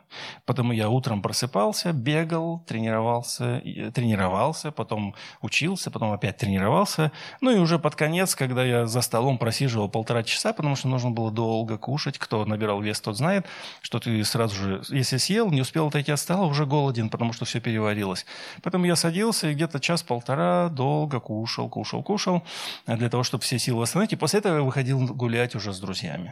потому 0.45 0.73
я 0.73 0.89
утром 0.89 1.21
просыпался, 1.21 1.93
бегал, 1.93 2.59
тренировался, 2.67 3.61
тренировался, 3.93 4.71
потом 4.71 5.15
учился, 5.41 5.91
потом 5.91 6.11
опять 6.11 6.37
тренировался. 6.37 7.11
Ну 7.41 7.51
и 7.51 7.57
уже 7.57 7.79
под 7.79 7.95
конец, 7.95 8.35
когда 8.35 8.63
я 8.63 8.87
за 8.87 9.01
столом 9.01 9.37
просиживал 9.37 9.89
полтора 9.89 10.23
часа, 10.23 10.53
потому 10.53 10.75
что 10.75 10.87
нужно 10.87 11.11
было 11.11 11.31
долго 11.31 11.77
кушать, 11.77 12.17
кто 12.17 12.45
набирал 12.45 12.81
вес, 12.81 13.01
тот 13.01 13.17
знает, 13.17 13.45
что 13.81 13.99
ты 13.99 14.23
сразу 14.23 14.55
же, 14.55 14.81
если 14.89 15.17
съел, 15.17 15.49
не 15.51 15.61
успел 15.61 15.87
отойти 15.87 16.11
от 16.11 16.19
стола, 16.19 16.45
уже 16.45 16.65
голоден, 16.65 17.09
потому 17.09 17.33
что 17.33 17.45
все 17.45 17.59
переварилось. 17.59 18.25
Поэтому 18.63 18.85
я 18.85 18.95
садился 18.95 19.49
и 19.49 19.53
где-то 19.53 19.79
час-полтора 19.79 20.69
долго 20.69 21.19
кушал, 21.19 21.69
кушал, 21.69 22.03
кушал, 22.03 22.43
для 22.87 23.09
того, 23.09 23.23
чтобы 23.23 23.43
все 23.43 23.59
силы 23.59 23.81
восстановить. 23.81 24.13
И 24.13 24.15
после 24.15 24.39
этого 24.39 24.57
я 24.57 24.61
выходил 24.61 24.99
гулять 25.07 25.55
уже 25.55 25.73
с 25.73 25.79
друзьями. 25.79 26.28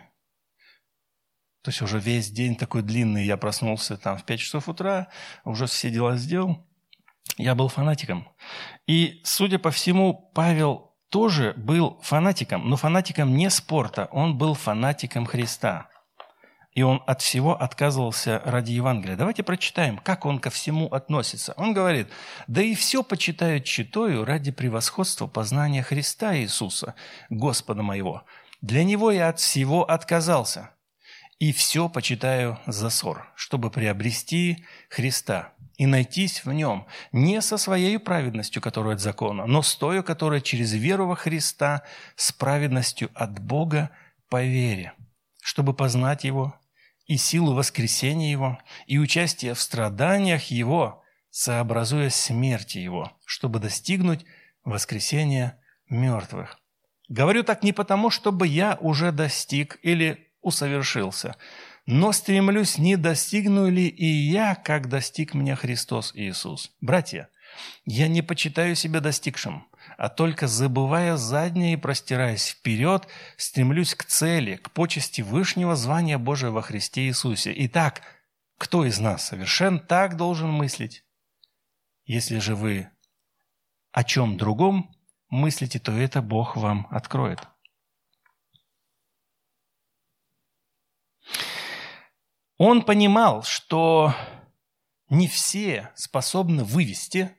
То 1.67 1.71
есть 1.71 1.81
уже 1.81 1.99
весь 1.99 2.31
день 2.31 2.55
такой 2.55 2.81
длинный, 2.81 3.25
я 3.25 3.35
проснулся 3.35 3.97
там 3.97 4.17
в 4.17 4.23
5 4.23 4.39
часов 4.39 4.69
утра, 4.69 5.09
уже 5.43 5.65
все 5.65 5.89
дела 5.89 6.15
сделал. 6.15 6.65
Я 7.37 7.55
был 7.55 7.67
фанатиком. 7.67 8.29
И, 8.85 9.19
судя 9.25 9.59
по 9.59 9.69
всему, 9.69 10.31
Павел 10.33 10.93
тоже 11.09 11.53
был 11.57 11.99
фанатиком, 12.01 12.69
но 12.69 12.77
фанатиком 12.77 13.35
не 13.35 13.49
спорта, 13.49 14.07
он 14.13 14.37
был 14.37 14.53
фанатиком 14.53 15.25
Христа. 15.25 15.89
И 16.71 16.83
он 16.83 17.03
от 17.05 17.21
всего 17.21 17.61
отказывался 17.61 18.41
ради 18.45 18.71
Евангелия. 18.71 19.17
Давайте 19.17 19.43
прочитаем, 19.43 19.97
как 19.97 20.25
он 20.25 20.39
ко 20.39 20.49
всему 20.49 20.87
относится. 20.87 21.53
Он 21.57 21.73
говорит, 21.73 22.07
«Да 22.47 22.61
и 22.61 22.75
все 22.75 23.03
почитают 23.03 23.65
читою 23.65 24.23
ради 24.23 24.51
превосходства 24.51 25.27
познания 25.27 25.83
Христа 25.83 26.33
Иисуса, 26.37 26.95
Господа 27.29 27.83
моего. 27.83 28.23
Для 28.61 28.85
Него 28.85 29.11
я 29.11 29.27
от 29.27 29.39
всего 29.39 29.83
отказался, 29.83 30.69
и 31.39 31.51
все 31.51 31.87
почитаю 31.89 32.59
за 32.65 32.89
ссор, 32.89 33.31
чтобы 33.35 33.69
приобрести 33.69 34.65
Христа 34.89 35.53
и 35.77 35.85
найтись 35.85 36.43
в 36.43 36.51
нем 36.51 36.87
не 37.11 37.41
со 37.41 37.57
своей 37.57 37.99
праведностью, 37.99 38.61
которая 38.61 38.95
от 38.95 39.01
закона, 39.01 39.45
но 39.45 39.61
с 39.61 39.75
той, 39.75 40.03
которая 40.03 40.41
через 40.41 40.73
веру 40.73 41.07
во 41.07 41.15
Христа 41.15 41.83
с 42.15 42.31
праведностью 42.31 43.11
от 43.13 43.39
Бога 43.39 43.91
по 44.29 44.43
вере, 44.43 44.93
чтобы 45.41 45.73
познать 45.73 46.23
Его 46.23 46.59
и 47.05 47.17
силу 47.17 47.53
воскресения 47.53 48.31
Его, 48.31 48.59
и 48.87 48.97
участие 48.97 49.53
в 49.53 49.61
страданиях 49.61 50.45
Его, 50.45 51.03
сообразуя 51.29 52.09
смерти 52.09 52.79
Его, 52.79 53.11
чтобы 53.25 53.59
достигнуть 53.59 54.25
воскресения 54.63 55.61
мертвых. 55.87 56.59
Говорю 57.07 57.43
так 57.43 57.63
не 57.63 57.71
потому, 57.71 58.09
чтобы 58.09 58.47
я 58.47 58.77
уже 58.81 59.11
достиг 59.11 59.79
или 59.83 60.26
усовершился. 60.47 61.35
Но 61.85 62.11
стремлюсь, 62.11 62.77
не 62.77 62.95
достигну 62.95 63.69
ли 63.69 63.87
и 63.87 64.05
я, 64.05 64.55
как 64.55 64.89
достиг 64.89 65.33
меня 65.33 65.55
Христос 65.55 66.11
Иисус. 66.15 66.71
Братья, 66.81 67.29
я 67.85 68.07
не 68.07 68.21
почитаю 68.21 68.75
себя 68.75 68.99
достигшим, 68.99 69.67
а 69.97 70.09
только 70.09 70.47
забывая 70.47 71.17
заднее 71.17 71.73
и 71.73 71.77
простираясь 71.77 72.47
вперед, 72.47 73.07
стремлюсь 73.37 73.95
к 73.95 74.05
цели, 74.05 74.55
к 74.55 74.71
почести 74.71 75.21
Вышнего 75.21 75.75
звания 75.75 76.17
Божия 76.17 76.49
во 76.49 76.61
Христе 76.61 77.07
Иисусе. 77.07 77.53
Итак, 77.55 78.01
кто 78.57 78.85
из 78.85 78.99
нас 78.99 79.27
совершен 79.27 79.79
так 79.79 80.17
должен 80.17 80.49
мыслить? 80.49 81.03
Если 82.05 82.39
же 82.39 82.55
вы 82.55 82.89
о 83.91 84.03
чем 84.03 84.37
другом 84.37 84.91
мыслите, 85.29 85.79
то 85.79 85.91
это 85.91 86.21
Бог 86.21 86.55
вам 86.55 86.87
откроет. 86.91 87.39
Он 92.57 92.81
понимал, 92.83 93.43
что 93.43 94.13
не 95.09 95.27
все 95.27 95.91
способны 95.95 96.63
вывести 96.63 97.31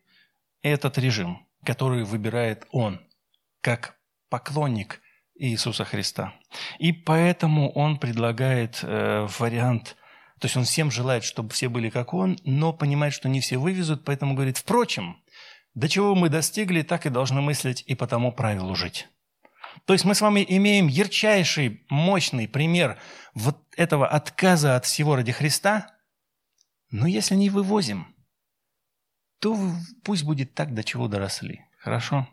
этот 0.62 0.98
режим, 0.98 1.46
который 1.64 2.04
выбирает 2.04 2.66
он, 2.70 3.00
как 3.60 3.98
поклонник 4.30 5.00
Иисуса 5.34 5.84
Христа. 5.84 6.34
И 6.78 6.92
поэтому 6.92 7.70
он 7.72 7.98
предлагает 7.98 8.80
э, 8.82 9.26
вариант, 9.38 9.96
то 10.40 10.46
есть 10.46 10.56
он 10.56 10.64
всем 10.64 10.90
желает, 10.90 11.24
чтобы 11.24 11.50
все 11.50 11.68
были 11.68 11.90
как 11.90 12.14
он, 12.14 12.38
но 12.44 12.72
понимает, 12.72 13.12
что 13.12 13.28
не 13.28 13.40
все 13.40 13.56
вывезут, 13.58 14.04
поэтому 14.04 14.34
говорит, 14.34 14.58
впрочем, 14.58 15.22
до 15.74 15.88
чего 15.88 16.14
мы 16.14 16.28
достигли, 16.28 16.82
так 16.82 17.06
и 17.06 17.10
должны 17.10 17.40
мыслить 17.40 17.82
и 17.86 17.94
по 17.94 18.06
тому 18.06 18.32
правилу 18.32 18.74
жить. 18.74 19.08
То 19.84 19.92
есть 19.92 20.04
мы 20.04 20.14
с 20.14 20.20
вами 20.20 20.44
имеем 20.48 20.86
ярчайший, 20.86 21.84
мощный 21.88 22.48
пример 22.48 22.98
вот 23.34 23.58
этого 23.76 24.06
отказа 24.06 24.76
от 24.76 24.84
всего 24.84 25.16
ради 25.16 25.32
Христа. 25.32 25.94
Но 26.90 27.06
если 27.06 27.34
не 27.34 27.50
вывозим, 27.50 28.14
то 29.40 29.56
пусть 30.04 30.24
будет 30.24 30.54
так, 30.54 30.74
до 30.74 30.82
чего 30.82 31.08
доросли. 31.08 31.64
Хорошо? 31.78 32.26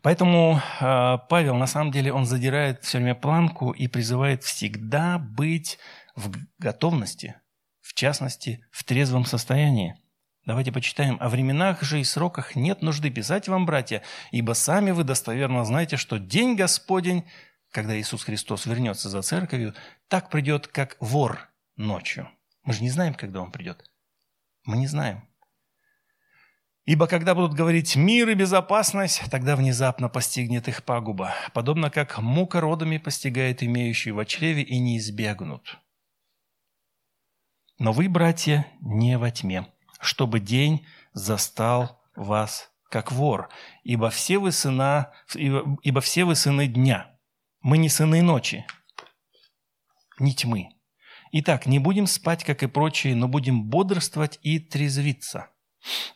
Поэтому 0.00 0.60
э, 0.80 1.18
Павел, 1.28 1.56
на 1.56 1.66
самом 1.66 1.92
деле, 1.92 2.12
он 2.12 2.24
задирает 2.24 2.82
все 2.82 2.98
время 2.98 3.14
планку 3.14 3.70
и 3.70 3.86
призывает 3.86 4.42
всегда 4.42 5.18
быть 5.18 5.78
в 6.16 6.32
готовности, 6.58 7.36
в 7.80 7.94
частности, 7.94 8.64
в 8.70 8.84
трезвом 8.84 9.24
состоянии. 9.24 9.96
Давайте 10.44 10.72
почитаем. 10.72 11.18
«О 11.20 11.28
временах 11.28 11.82
же 11.82 12.00
и 12.00 12.04
сроках 12.04 12.56
нет 12.56 12.82
нужды 12.82 13.10
писать 13.10 13.48
вам, 13.48 13.64
братья, 13.64 14.02
ибо 14.32 14.54
сами 14.54 14.90
вы 14.90 15.04
достоверно 15.04 15.64
знаете, 15.64 15.96
что 15.96 16.18
день 16.18 16.56
Господень, 16.56 17.24
когда 17.70 17.98
Иисус 17.98 18.24
Христос 18.24 18.66
вернется 18.66 19.08
за 19.08 19.22
церковью, 19.22 19.74
так 20.08 20.30
придет, 20.30 20.66
как 20.66 20.96
вор 21.00 21.48
ночью». 21.76 22.28
Мы 22.64 22.72
же 22.72 22.82
не 22.82 22.90
знаем, 22.90 23.14
когда 23.14 23.40
Он 23.40 23.52
придет. 23.52 23.84
Мы 24.64 24.76
не 24.76 24.86
знаем. 24.86 25.28
Ибо 26.84 27.06
когда 27.06 27.36
будут 27.36 27.54
говорить 27.54 27.94
«мир 27.94 28.28
и 28.28 28.34
безопасность», 28.34 29.22
тогда 29.30 29.54
внезапно 29.54 30.08
постигнет 30.08 30.66
их 30.66 30.82
пагуба, 30.82 31.32
подобно 31.52 31.90
как 31.90 32.18
мука 32.18 32.60
родами 32.60 32.98
постигает 32.98 33.62
имеющие 33.62 34.12
в 34.12 34.24
чреве 34.24 34.62
и 34.62 34.80
не 34.80 34.98
избегнут. 34.98 35.78
Но 37.78 37.92
вы, 37.92 38.08
братья, 38.08 38.66
не 38.80 39.16
во 39.16 39.30
тьме, 39.30 39.71
чтобы 40.02 40.40
день 40.40 40.86
застал 41.12 42.02
вас 42.14 42.70
как 42.90 43.10
вор, 43.10 43.48
ибо 43.84 44.10
все 44.10 44.38
вы, 44.38 44.52
сына, 44.52 45.12
ибо, 45.34 45.78
ибо 45.82 46.00
все 46.00 46.24
вы 46.24 46.34
сыны 46.34 46.66
дня. 46.66 47.18
Мы 47.60 47.78
не 47.78 47.88
сыны 47.88 48.20
ночи, 48.20 48.66
не 50.18 50.34
тьмы. 50.34 50.68
Итак, 51.30 51.64
не 51.64 51.78
будем 51.78 52.06
спать, 52.06 52.44
как 52.44 52.62
и 52.62 52.66
прочие, 52.66 53.14
но 53.14 53.28
будем 53.28 53.64
бодрствовать 53.64 54.38
и 54.42 54.58
трезвиться. 54.58 55.48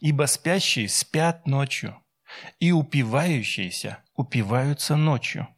Ибо 0.00 0.26
спящие 0.26 0.88
спят 0.88 1.46
ночью, 1.46 2.02
и 2.60 2.72
упивающиеся 2.72 4.04
упиваются 4.14 4.96
ночью. 4.96 5.48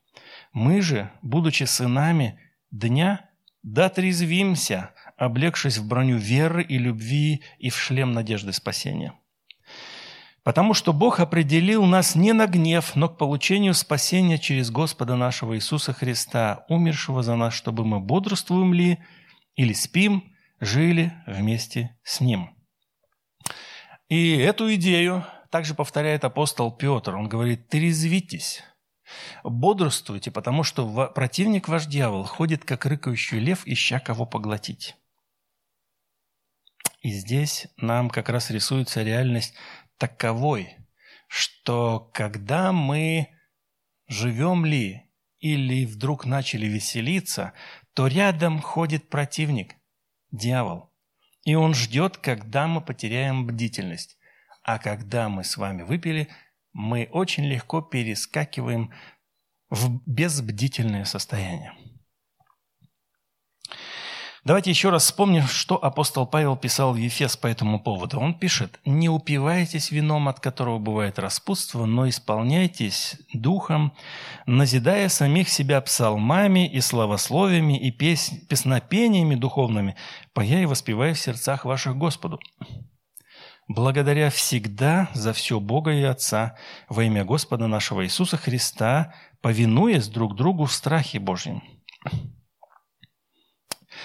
Мы 0.52 0.80
же, 0.80 1.10
будучи 1.22 1.64
сынами 1.64 2.38
дня, 2.70 3.30
дотрезвимся, 3.62 4.94
облегшись 5.18 5.78
в 5.78 5.86
броню 5.86 6.16
веры 6.16 6.62
и 6.62 6.78
любви 6.78 7.42
и 7.58 7.70
в 7.70 7.76
шлем 7.76 8.12
надежды 8.12 8.52
спасения. 8.52 9.12
Потому 10.44 10.72
что 10.72 10.94
Бог 10.94 11.20
определил 11.20 11.84
нас 11.84 12.14
не 12.14 12.32
на 12.32 12.46
гнев, 12.46 12.96
но 12.96 13.08
к 13.08 13.18
получению 13.18 13.74
спасения 13.74 14.38
через 14.38 14.70
Господа 14.70 15.16
нашего 15.16 15.56
Иисуса 15.56 15.92
Христа, 15.92 16.64
умершего 16.68 17.22
за 17.22 17.36
нас, 17.36 17.52
чтобы 17.52 17.84
мы 17.84 18.00
бодрствуем 18.00 18.72
ли 18.72 18.98
или 19.56 19.74
спим, 19.74 20.32
жили 20.60 21.12
вместе 21.26 21.96
с 22.02 22.20
Ним. 22.20 22.56
И 24.08 24.36
эту 24.36 24.72
идею 24.76 25.26
также 25.50 25.74
повторяет 25.74 26.24
апостол 26.24 26.70
Петр. 26.70 27.14
Он 27.14 27.28
говорит, 27.28 27.68
трезвитесь, 27.68 28.62
бодрствуйте, 29.44 30.30
потому 30.30 30.62
что 30.62 31.10
противник 31.14 31.68
ваш 31.68 31.86
дьявол 31.86 32.24
ходит, 32.24 32.64
как 32.64 32.86
рыкающий 32.86 33.38
лев, 33.38 33.66
ища 33.66 34.00
кого 34.00 34.24
поглотить. 34.24 34.96
И 37.01 37.11
здесь 37.11 37.68
нам 37.76 38.11
как 38.11 38.28
раз 38.28 38.51
рисуется 38.51 39.03
реальность 39.03 39.55
таковой, 39.99 40.76
что 41.28 42.11
когда 42.12 42.72
мы 42.72 43.28
живем 44.09 44.64
ли 44.64 45.03
или 45.38 45.84
вдруг 45.84 46.24
начали 46.26 46.66
веселиться, 46.66 47.53
то 47.94 48.07
рядом 48.07 48.61
ходит 48.61 49.09
противник, 49.09 49.76
дьявол. 50.30 50.92
И 51.44 51.55
он 51.55 51.74
ждет, 51.74 52.16
когда 52.16 52.66
мы 52.66 52.80
потеряем 52.80 53.46
бдительность. 53.46 54.18
А 54.62 54.78
когда 54.78 55.28
мы 55.28 55.44
с 55.44 55.57
вами 55.57 55.82
выпили, 55.82 56.28
мы 56.72 57.09
очень 57.11 57.44
легко 57.46 57.80
перескакиваем 57.80 58.92
в 59.70 60.01
безбдительное 60.07 61.05
состояние. 61.05 61.74
Давайте 64.45 64.70
еще 64.70 64.91
раз 64.91 65.05
вспомним, 65.05 65.47
что 65.49 65.82
апостол 65.82 66.24
Павел 66.24 66.57
писал 66.57 66.93
в 66.93 66.97
Ефес 66.97 67.36
по 67.36 67.49
этому 67.49 67.80
поводу. 67.80 68.20
Он 68.20 68.34
пишет, 68.34 68.78
«Не 68.84 69.09
упивайтесь 69.09 69.91
вином, 69.91 70.28
от 70.28 70.39
которого 70.39 70.78
бывает 70.78 71.18
распутство, 71.18 71.86
но 71.86 72.09
исполняйтесь 72.09 73.16
духом, 73.32 73.93
назидая 74.47 75.09
самих 75.09 75.49
себя 75.49 75.80
псалмами 75.80 76.68
и 76.68 76.80
славословиями 76.80 77.78
и 77.78 77.91
песнь, 77.91 78.47
песнопениями 78.47 79.34
духовными, 79.34 79.97
поя 80.32 80.62
и 80.62 80.66
воспевая 80.66 81.14
в 81.14 81.18
сердцах 81.18 81.64
ваших 81.64 81.97
Господу, 81.97 82.39
благодаря 83.66 84.30
всегда 84.30 85.11
за 85.14 85.32
все 85.32 85.59
Бога 85.59 85.93
и 85.93 86.03
Отца 86.03 86.57
во 86.89 87.03
имя 87.03 87.24
Господа 87.24 87.66
нашего 87.66 88.05
Иисуса 88.05 88.36
Христа, 88.36 89.14
повинуясь 89.43 90.07
друг 90.07 90.36
другу 90.36 90.66
в 90.66 90.72
страхе 90.72 91.18
Божьем». 91.18 91.61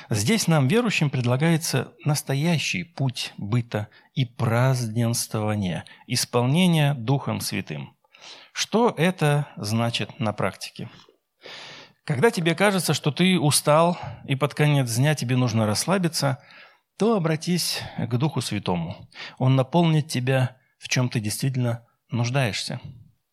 Здесь 0.09 0.47
нам, 0.47 0.67
верующим, 0.67 1.09
предлагается 1.09 1.93
настоящий 2.05 2.83
путь 2.83 3.33
быта 3.37 3.87
и 4.13 4.25
праздненствования, 4.25 5.85
исполнения 6.07 6.93
Духом 6.93 7.41
Святым. 7.41 7.95
Что 8.51 8.93
это 8.97 9.47
значит 9.57 10.19
на 10.19 10.33
практике? 10.33 10.89
Когда 12.05 12.31
тебе 12.31 12.53
кажется, 12.53 12.93
что 12.93 13.11
ты 13.11 13.39
устал, 13.39 13.97
и 14.25 14.35
под 14.35 14.53
конец 14.53 14.93
дня 14.95 15.15
тебе 15.15 15.37
нужно 15.37 15.65
расслабиться, 15.65 16.43
то 16.97 17.15
обратись 17.15 17.81
к 17.97 18.17
Духу 18.17 18.41
Святому. 18.41 19.09
Он 19.37 19.55
наполнит 19.55 20.09
тебя, 20.09 20.57
в 20.77 20.89
чем 20.89 21.09
ты 21.09 21.19
действительно 21.19 21.85
нуждаешься. 22.09 22.81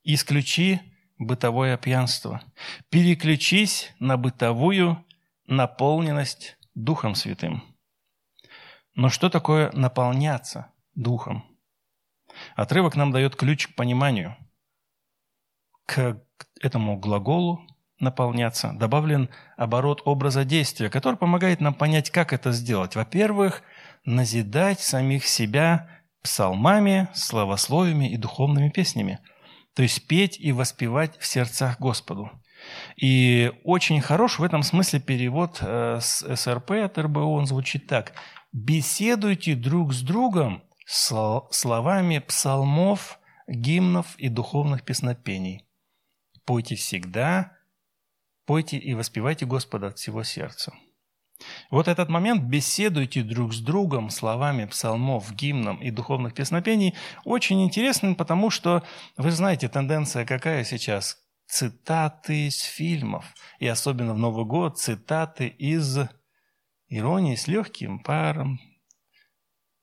Исключи 0.05 0.81
бытовое 1.19 1.77
пьянство. 1.77 2.43
Переключись 2.89 3.93
на 3.99 4.17
бытовую 4.17 5.05
наполненность 5.51 6.57
Духом 6.75 7.15
Святым. 7.15 7.63
Но 8.95 9.11
что 9.11 9.29
такое 9.29 9.71
наполняться 9.73 10.73
Духом? 10.95 11.45
Отрывок 12.55 12.97
нам 12.97 13.11
дает 13.11 13.37
ключ 13.37 13.67
к 13.67 13.75
пониманию. 13.75 14.37
К 15.87 16.23
этому 16.61 16.99
глаголу 16.99 17.67
наполняться 17.99 18.73
добавлен 18.73 19.29
оборот 19.57 20.03
образа 20.05 20.45
действия, 20.45 20.89
который 20.89 21.17
помогает 21.17 21.61
нам 21.61 21.75
понять, 21.75 22.11
как 22.11 22.33
это 22.33 22.53
сделать. 22.53 22.95
Во-первых, 22.95 23.63
назидать 24.05 24.81
самих 24.81 25.27
себя 25.27 26.03
псалмами, 26.23 27.09
славословиями 27.13 28.11
и 28.11 28.17
духовными 28.17 28.69
песнями. 28.71 29.19
То 29.75 29.83
есть 29.83 30.07
петь 30.07 30.39
и 30.39 30.53
воспевать 30.53 31.19
в 31.19 31.27
сердцах 31.27 31.81
Господу. 31.81 32.31
И 32.97 33.53
очень 33.65 34.01
хорош 34.01 34.39
в 34.39 34.43
этом 34.43 34.63
смысле 34.63 35.01
перевод 35.01 35.59
э, 35.61 35.99
с 36.01 36.25
СРП 36.37 36.73
от 36.73 36.99
РБО, 36.99 37.21
он 37.21 37.47
звучит 37.47 37.87
так. 37.87 38.13
«Беседуйте 38.53 39.55
друг 39.55 39.93
с 39.93 40.03
другом 40.03 40.63
словами 40.87 42.19
псалмов, 42.19 43.19
гимнов 43.47 44.17
и 44.19 44.29
духовных 44.29 44.83
песнопений. 44.85 45.65
Пойте 46.45 46.75
всегда, 46.75 47.53
пойте 48.45 48.77
и 48.77 48.95
воспевайте 48.95 49.47
Господа 49.47 49.89
от 49.89 49.99
всего 49.99 50.23
сердца». 50.23 50.73
Вот 51.71 51.89
этот 51.89 52.09
момент 52.09 52.43
«беседуйте 52.43 53.23
друг 53.23 53.55
с 53.55 53.61
другом» 53.61 54.11
словами 54.11 54.67
псалмов, 54.67 55.33
гимном 55.33 55.77
и 55.79 55.91
духовных 55.91 56.35
песнопений 56.35 56.95
очень 57.25 57.63
интересный, 57.65 58.15
потому 58.15 58.51
что, 58.51 58.83
вы 59.17 59.31
знаете, 59.31 59.69
тенденция 59.69 60.27
какая 60.27 60.65
сейчас? 60.65 61.19
Цитаты 61.51 62.47
из 62.47 62.63
фильмов. 62.63 63.35
И 63.59 63.67
особенно 63.67 64.15
в 64.15 64.19
Новый 64.19 64.45
год 64.45 64.79
цитаты 64.79 65.49
из 65.49 65.99
«Иронии 66.89 67.35
с 67.35 67.49
легким 67.49 67.99
паром», 67.99 68.61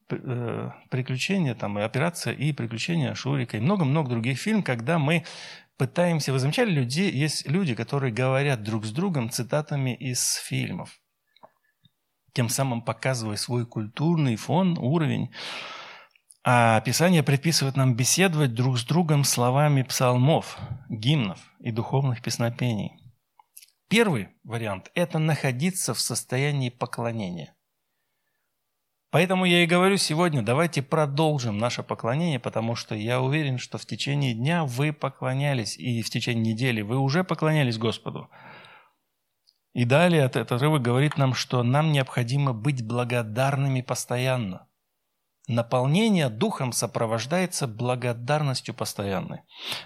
э, 0.09 0.69
«Приключения», 0.89 1.55
там, 1.55 1.77
и 1.77 1.81
«Операция» 1.81 2.33
и 2.33 2.53
«Приключения 2.53 3.13
Шурика» 3.13 3.57
и 3.57 3.61
много-много 3.61 4.11
других 4.11 4.39
фильмов, 4.39 4.65
когда 4.65 4.97
мы 4.97 5.25
пытаемся... 5.77 6.31
Вы 6.31 6.39
замечали, 6.39 6.71
люди, 6.71 7.01
есть 7.01 7.47
люди, 7.47 7.75
которые 7.75 8.13
говорят 8.13 8.63
друг 8.63 8.85
с 8.85 8.91
другом 8.91 9.29
цитатами 9.29 9.93
из 9.93 10.35
фильмов, 10.35 11.01
тем 12.33 12.49
самым 12.49 12.81
показывая 12.81 13.35
свой 13.35 13.65
культурный 13.65 14.37
фон, 14.37 14.77
уровень. 14.77 15.33
А 16.49 16.79
Писание 16.79 17.23
предписывает 17.23 17.75
нам 17.75 17.93
беседовать 17.93 18.53
друг 18.53 18.77
с 18.77 18.85
другом 18.85 19.25
словами 19.25 19.81
псалмов, 19.81 20.57
гимнов 20.87 21.41
и 21.59 21.71
духовных 21.71 22.21
песнопений. 22.21 22.93
Первый 23.89 24.29
вариант– 24.45 24.89
это 24.95 25.19
находиться 25.19 25.93
в 25.93 25.99
состоянии 25.99 26.69
поклонения. 26.69 27.53
Поэтому 29.11 29.43
я 29.43 29.61
и 29.61 29.67
говорю 29.67 29.97
сегодня, 29.97 30.41
давайте 30.41 30.81
продолжим 30.81 31.57
наше 31.57 31.83
поклонение, 31.83 32.39
потому 32.39 32.75
что 32.75 32.95
я 32.95 33.19
уверен, 33.19 33.57
что 33.57 33.77
в 33.77 33.85
течение 33.85 34.33
дня 34.33 34.63
вы 34.63 34.93
поклонялись, 34.93 35.77
и 35.77 36.01
в 36.01 36.09
течение 36.09 36.53
недели 36.53 36.81
вы 36.81 36.97
уже 36.97 37.25
поклонялись 37.25 37.77
Господу. 37.77 38.29
И 39.73 39.83
далее 39.83 40.23
этот 40.23 40.49
отрывок 40.53 40.81
говорит 40.81 41.17
нам, 41.17 41.33
что 41.33 41.61
нам 41.63 41.91
необходимо 41.91 42.53
быть 42.53 42.87
благодарными 42.87 43.81
постоянно. 43.81 44.66
Наполнение 45.47 46.29
духом 46.29 46.73
сопровождается 46.73 47.67
благодарностью 47.67 48.75
постоянной. 48.75 49.41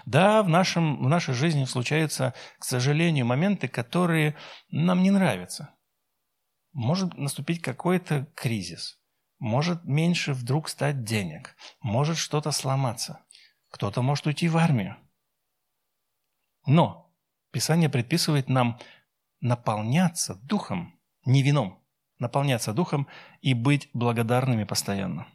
Да, 0.06 0.42
в, 0.42 0.48
нашем, 0.48 1.02
в 1.04 1.08
нашей 1.08 1.34
жизни 1.34 1.64
случаются, 1.64 2.34
к 2.58 2.64
сожалению, 2.64 3.26
моменты, 3.26 3.68
которые 3.68 4.34
нам 4.70 5.02
не 5.02 5.10
нравятся. 5.10 5.74
Может 6.72 7.16
наступить 7.16 7.62
какой-то 7.62 8.26
кризис. 8.34 9.00
Может 9.38 9.84
меньше 9.84 10.32
вдруг 10.32 10.68
стать 10.68 11.04
денег. 11.04 11.56
Может 11.80 12.16
что-то 12.16 12.50
сломаться. 12.50 13.24
Кто-то 13.70 14.02
может 14.02 14.26
уйти 14.26 14.48
в 14.48 14.56
армию. 14.56 14.96
Но 16.66 17.02
Писание 17.52 17.90
предписывает 17.90 18.48
нам 18.48 18.78
наполняться 19.40 20.34
духом, 20.34 20.98
не 21.26 21.42
вином, 21.42 21.84
наполняться 22.18 22.72
духом 22.72 23.06
и 23.42 23.52
быть 23.52 23.90
благодарными 23.92 24.64
постоянно. 24.64 25.28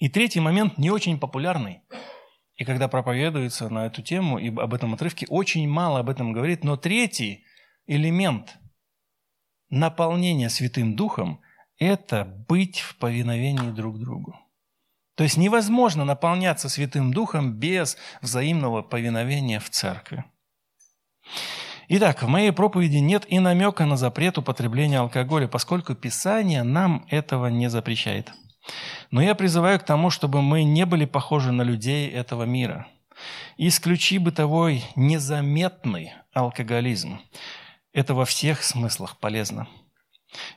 И 0.00 0.08
третий 0.08 0.40
момент 0.40 0.78
не 0.78 0.90
очень 0.90 1.20
популярный. 1.20 1.82
И 2.56 2.64
когда 2.64 2.88
проповедуется 2.88 3.68
на 3.68 3.86
эту 3.86 4.02
тему 4.02 4.38
и 4.38 4.48
об 4.48 4.72
этом 4.72 4.94
отрывке, 4.94 5.26
очень 5.28 5.68
мало 5.68 6.00
об 6.00 6.08
этом 6.08 6.32
говорит. 6.32 6.64
Но 6.64 6.78
третий 6.78 7.44
элемент 7.86 8.56
наполнения 9.68 10.48
Святым 10.48 10.96
Духом– 10.96 11.42
это 11.78 12.24
быть 12.48 12.80
в 12.80 12.96
повиновении 12.96 13.70
друг 13.70 13.98
другу. 13.98 14.38
То 15.16 15.24
есть 15.24 15.36
невозможно 15.36 16.06
наполняться 16.06 16.70
Святым 16.70 17.12
Духом 17.12 17.52
без 17.52 17.98
взаимного 18.22 18.80
повиновения 18.80 19.60
в 19.60 19.68
церкви. 19.68 20.24
Итак, 21.88 22.22
в 22.22 22.28
моей 22.28 22.52
проповеди 22.52 22.98
нет 22.98 23.26
и 23.28 23.38
намека 23.38 23.84
на 23.84 23.98
запрет 23.98 24.38
употребления 24.38 25.00
алкоголя, 25.00 25.46
поскольку 25.46 25.94
Писание 25.94 26.62
нам 26.62 27.06
этого 27.10 27.48
не 27.48 27.68
запрещает. 27.68 28.32
Но 29.10 29.22
я 29.22 29.34
призываю 29.34 29.78
к 29.80 29.84
тому, 29.84 30.10
чтобы 30.10 30.42
мы 30.42 30.62
не 30.62 30.86
были 30.86 31.04
похожи 31.04 31.52
на 31.52 31.62
людей 31.62 32.08
этого 32.08 32.44
мира. 32.44 32.86
Исключи 33.56 34.18
бытовой 34.18 34.84
незаметный 34.96 36.12
алкоголизм. 36.32 37.20
Это 37.92 38.14
во 38.14 38.24
всех 38.24 38.62
смыслах 38.62 39.18
полезно. 39.18 39.68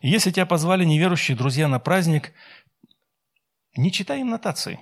если 0.01 0.31
тебя 0.31 0.45
позвали 0.45 0.85
неверующие 0.85 1.35
друзья 1.35 1.67
на 1.67 1.79
праздник, 1.79 2.31
не 3.75 3.91
читай 3.91 4.21
им 4.21 4.29
нотации. 4.29 4.79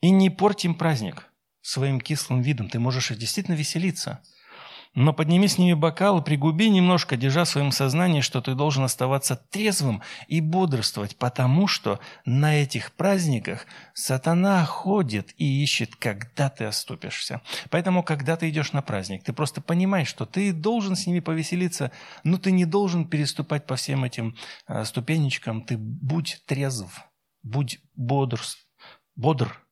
И 0.00 0.10
не 0.10 0.28
порть 0.30 0.66
им 0.66 0.74
праздник 0.74 1.26
своим 1.62 2.00
кислым 2.00 2.42
видом. 2.42 2.68
Ты 2.68 2.78
можешь 2.78 3.08
действительно 3.08 3.54
веселиться– 3.54 4.22
но 4.94 5.12
подними 5.12 5.46
с 5.46 5.58
ними 5.58 5.74
бокал 5.74 6.20
и 6.20 6.24
пригуби 6.24 6.68
немножко, 6.68 7.16
держа 7.16 7.44
в 7.44 7.48
своем 7.48 7.72
сознании, 7.72 8.20
что 8.20 8.40
ты 8.40 8.54
должен 8.54 8.84
оставаться 8.84 9.36
трезвым 9.36 10.02
и 10.26 10.40
бодрствовать, 10.40 11.16
потому 11.16 11.66
что 11.66 12.00
на 12.24 12.56
этих 12.62 12.92
праздниках 12.92 13.66
сатана 13.94 14.64
ходит 14.64 15.34
и 15.36 15.62
ищет, 15.62 15.96
когда 15.96 16.48
ты 16.48 16.64
оступишься. 16.64 17.40
Поэтому, 17.70 18.02
когда 18.02 18.36
ты 18.36 18.48
идешь 18.48 18.72
на 18.72 18.82
праздник, 18.82 19.24
ты 19.24 19.32
просто 19.32 19.60
понимаешь, 19.60 20.08
что 20.08 20.26
ты 20.26 20.52
должен 20.52 20.96
с 20.96 21.06
ними 21.06 21.20
повеселиться, 21.20 21.92
но 22.24 22.38
ты 22.38 22.50
не 22.50 22.64
должен 22.64 23.06
переступать 23.06 23.66
по 23.66 23.76
всем 23.76 24.04
этим 24.04 24.36
а, 24.66 24.84
ступенечкам. 24.84 25.62
Ты 25.62 25.76
будь 25.76 26.42
трезв, 26.46 27.02
будь 27.42 27.80
бодр, 27.94 28.40
бодр, 29.16 29.67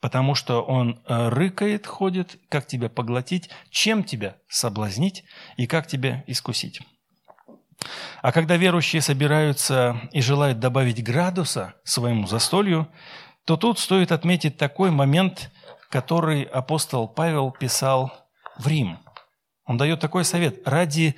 потому 0.00 0.34
что 0.34 0.62
он 0.62 1.00
э, 1.06 1.28
рыкает, 1.28 1.86
ходит, 1.86 2.38
как 2.48 2.66
тебя 2.66 2.88
поглотить, 2.88 3.50
чем 3.70 4.04
тебя 4.04 4.36
соблазнить 4.48 5.24
и 5.56 5.66
как 5.66 5.86
тебя 5.86 6.24
искусить. 6.26 6.80
А 8.22 8.32
когда 8.32 8.56
верующие 8.56 9.02
собираются 9.02 10.00
и 10.12 10.20
желают 10.20 10.58
добавить 10.58 11.02
градуса 11.02 11.74
своему 11.84 12.26
застолью, 12.26 12.88
то 13.44 13.56
тут 13.56 13.78
стоит 13.78 14.12
отметить 14.12 14.56
такой 14.56 14.90
момент, 14.90 15.50
который 15.88 16.42
апостол 16.42 17.08
Павел 17.08 17.50
писал 17.50 18.12
в 18.58 18.66
Рим. 18.66 18.98
Он 19.64 19.76
дает 19.76 20.00
такой 20.00 20.24
совет. 20.24 20.66
«Ради 20.66 21.16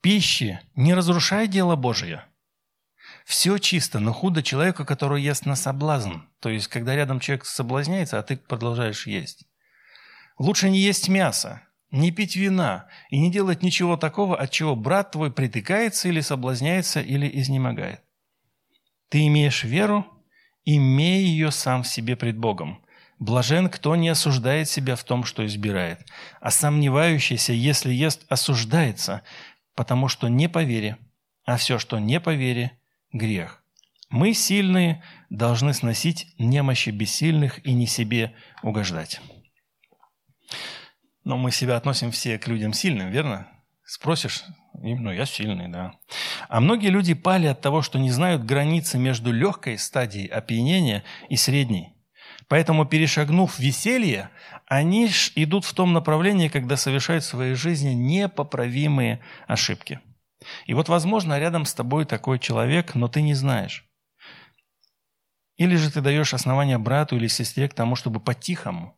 пищи 0.00 0.60
не 0.74 0.94
разрушай 0.94 1.48
дело 1.48 1.76
Божие, 1.76 2.24
все 3.30 3.58
чисто, 3.58 4.00
но 4.00 4.12
худо 4.12 4.42
человеку, 4.42 4.84
который 4.84 5.22
ест 5.22 5.46
на 5.46 5.54
соблазн. 5.54 6.14
То 6.40 6.48
есть, 6.48 6.66
когда 6.66 6.96
рядом 6.96 7.20
человек 7.20 7.44
соблазняется, 7.46 8.18
а 8.18 8.24
ты 8.24 8.36
продолжаешь 8.36 9.06
есть. 9.06 9.44
Лучше 10.36 10.68
не 10.68 10.80
есть 10.80 11.08
мясо, 11.08 11.62
не 11.92 12.10
пить 12.10 12.34
вина 12.34 12.88
и 13.08 13.20
не 13.20 13.30
делать 13.30 13.62
ничего 13.62 13.96
такого, 13.96 14.36
от 14.36 14.50
чего 14.50 14.74
брат 14.74 15.12
твой 15.12 15.30
притыкается 15.32 16.08
или 16.08 16.20
соблазняется, 16.20 17.00
или 17.00 17.30
изнемогает. 17.40 18.00
Ты 19.10 19.24
имеешь 19.28 19.62
веру, 19.62 20.04
имей 20.64 21.22
ее 21.22 21.52
сам 21.52 21.84
в 21.84 21.88
себе 21.88 22.16
пред 22.16 22.36
Богом. 22.36 22.84
Блажен, 23.20 23.68
кто 23.68 23.94
не 23.94 24.08
осуждает 24.08 24.68
себя 24.68 24.96
в 24.96 25.04
том, 25.04 25.22
что 25.22 25.46
избирает, 25.46 26.04
а 26.40 26.50
сомневающийся, 26.50 27.52
если 27.52 27.92
ест, 27.92 28.24
осуждается, 28.28 29.22
потому 29.76 30.08
что 30.08 30.26
не 30.26 30.48
по 30.48 30.64
вере, 30.64 30.96
а 31.44 31.56
все, 31.58 31.78
что 31.78 32.00
не 32.00 32.18
по 32.18 32.34
вере, 32.34 32.79
грех. 33.12 33.62
Мы, 34.08 34.34
сильные, 34.34 35.02
должны 35.28 35.72
сносить 35.72 36.34
немощи 36.38 36.90
бессильных 36.90 37.64
и 37.64 37.72
не 37.72 37.86
себе 37.86 38.34
угождать. 38.62 39.20
Но 41.22 41.36
мы 41.36 41.52
себя 41.52 41.76
относим 41.76 42.10
все 42.10 42.38
к 42.38 42.48
людям 42.48 42.72
сильным, 42.72 43.10
верно? 43.10 43.46
Спросишь, 43.84 44.42
ну, 44.74 45.12
я 45.12 45.26
сильный, 45.26 45.68
да. 45.68 45.92
А 46.48 46.60
многие 46.60 46.88
люди 46.88 47.14
пали 47.14 47.46
от 47.46 47.60
того, 47.60 47.82
что 47.82 47.98
не 47.98 48.10
знают 48.10 48.44
границы 48.44 48.98
между 48.98 49.32
легкой 49.32 49.78
стадией 49.78 50.26
опьянения 50.26 51.04
и 51.28 51.36
средней. 51.36 51.94
Поэтому, 52.48 52.86
перешагнув 52.86 53.60
веселье, 53.60 54.30
они 54.66 55.08
идут 55.36 55.64
в 55.64 55.72
том 55.72 55.92
направлении, 55.92 56.48
когда 56.48 56.76
совершают 56.76 57.22
в 57.22 57.28
своей 57.28 57.54
жизни 57.54 57.90
непоправимые 57.90 59.20
ошибки– 59.46 60.00
и 60.66 60.74
вот, 60.74 60.88
возможно, 60.88 61.38
рядом 61.38 61.64
с 61.64 61.74
тобой 61.74 62.04
такой 62.04 62.38
человек, 62.38 62.94
но 62.94 63.08
ты 63.08 63.22
не 63.22 63.34
знаешь. 63.34 63.84
Или 65.56 65.76
же 65.76 65.90
ты 65.90 66.00
даешь 66.00 66.32
основания 66.32 66.78
брату 66.78 67.16
или 67.16 67.26
сестре 67.26 67.68
к 67.68 67.74
тому, 67.74 67.94
чтобы 67.94 68.20
по-тихому 68.20 68.96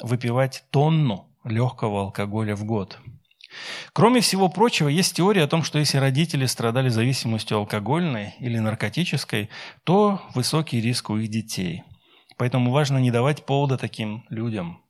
выпивать 0.00 0.64
тонну 0.70 1.28
легкого 1.44 2.00
алкоголя 2.02 2.56
в 2.56 2.64
год. 2.64 2.98
Кроме 3.92 4.20
всего 4.20 4.48
прочего, 4.48 4.88
есть 4.88 5.14
теория 5.14 5.44
о 5.44 5.48
том, 5.48 5.62
что 5.62 5.78
если 5.78 5.98
родители 5.98 6.46
страдали 6.46 6.88
зависимостью 6.88 7.58
алкогольной 7.58 8.34
или 8.38 8.58
наркотической, 8.58 9.50
то 9.84 10.22
высокий 10.34 10.80
риск 10.80 11.10
у 11.10 11.18
их 11.18 11.28
детей. 11.28 11.84
Поэтому 12.38 12.72
важно 12.72 12.98
не 12.98 13.10
давать 13.10 13.44
повода 13.44 13.76
таким 13.76 14.24
людям. 14.30 14.81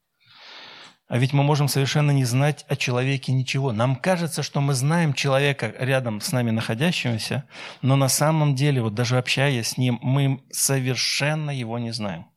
А 1.12 1.18
ведь 1.18 1.34
мы 1.34 1.42
можем 1.42 1.68
совершенно 1.68 2.10
не 2.10 2.24
знать 2.24 2.64
о 2.68 2.74
человеке 2.74 3.32
ничего. 3.32 3.70
Нам 3.70 3.96
кажется, 3.96 4.42
что 4.42 4.62
мы 4.62 4.72
знаем 4.72 5.12
человека 5.12 5.74
рядом 5.78 6.22
с 6.22 6.32
нами 6.32 6.52
находящегося, 6.52 7.44
но 7.82 7.96
на 7.96 8.08
самом 8.08 8.54
деле, 8.54 8.80
вот 8.80 8.94
даже 8.94 9.18
общаясь 9.18 9.68
с 9.68 9.76
ним, 9.76 9.98
мы 10.00 10.42
совершенно 10.50 11.50
его 11.50 11.78
не 11.78 11.90
знаем. 11.90 12.28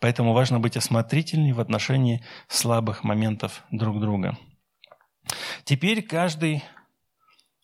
Поэтому 0.00 0.34
важно 0.34 0.60
быть 0.60 0.76
осмотрительней 0.76 1.52
в 1.52 1.60
отношении 1.60 2.22
слабых 2.46 3.04
моментов 3.04 3.64
друг 3.70 4.00
друга. 4.02 4.36
Теперь 5.64 6.02
каждый 6.02 6.62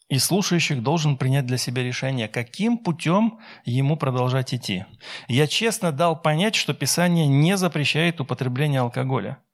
из 0.08 0.24
слушающих 0.24 0.82
должен 0.82 1.18
принять 1.18 1.44
для 1.44 1.58
себя 1.58 1.82
решение, 1.82 2.28
каким 2.28 2.78
путем 2.78 3.40
ему 3.66 3.98
продолжать 3.98 4.54
идти. 4.54 4.86
Я 5.28 5.46
честно 5.46 5.92
дал 5.92 6.18
понять, 6.18 6.54
что 6.54 6.72
Писание 6.72 7.26
не 7.26 7.58
запрещает 7.58 8.22
употребление 8.22 8.80
алкоголя– 8.80 9.36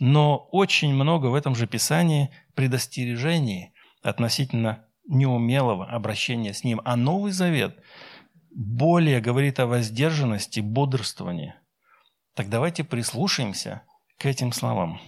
но 0.00 0.48
очень 0.52 0.92
много 0.92 1.26
в 1.26 1.34
этом 1.34 1.54
же 1.54 1.66
Писании 1.66 2.30
предостережений 2.54 3.72
относительно 4.02 4.86
неумелого 5.06 5.86
обращения 5.86 6.52
с 6.52 6.64
ним. 6.64 6.80
А 6.84 6.96
Новый 6.96 7.32
Завет 7.32 7.78
более 8.50 9.20
говорит 9.20 9.58
о 9.60 9.66
воздержанности, 9.66 10.60
бодрствовании. 10.60 11.54
Так 12.34 12.48
давайте 12.48 12.84
прислушаемся 12.84 13.82
к 14.18 14.26
этим 14.26 14.52
словам. 14.52 15.00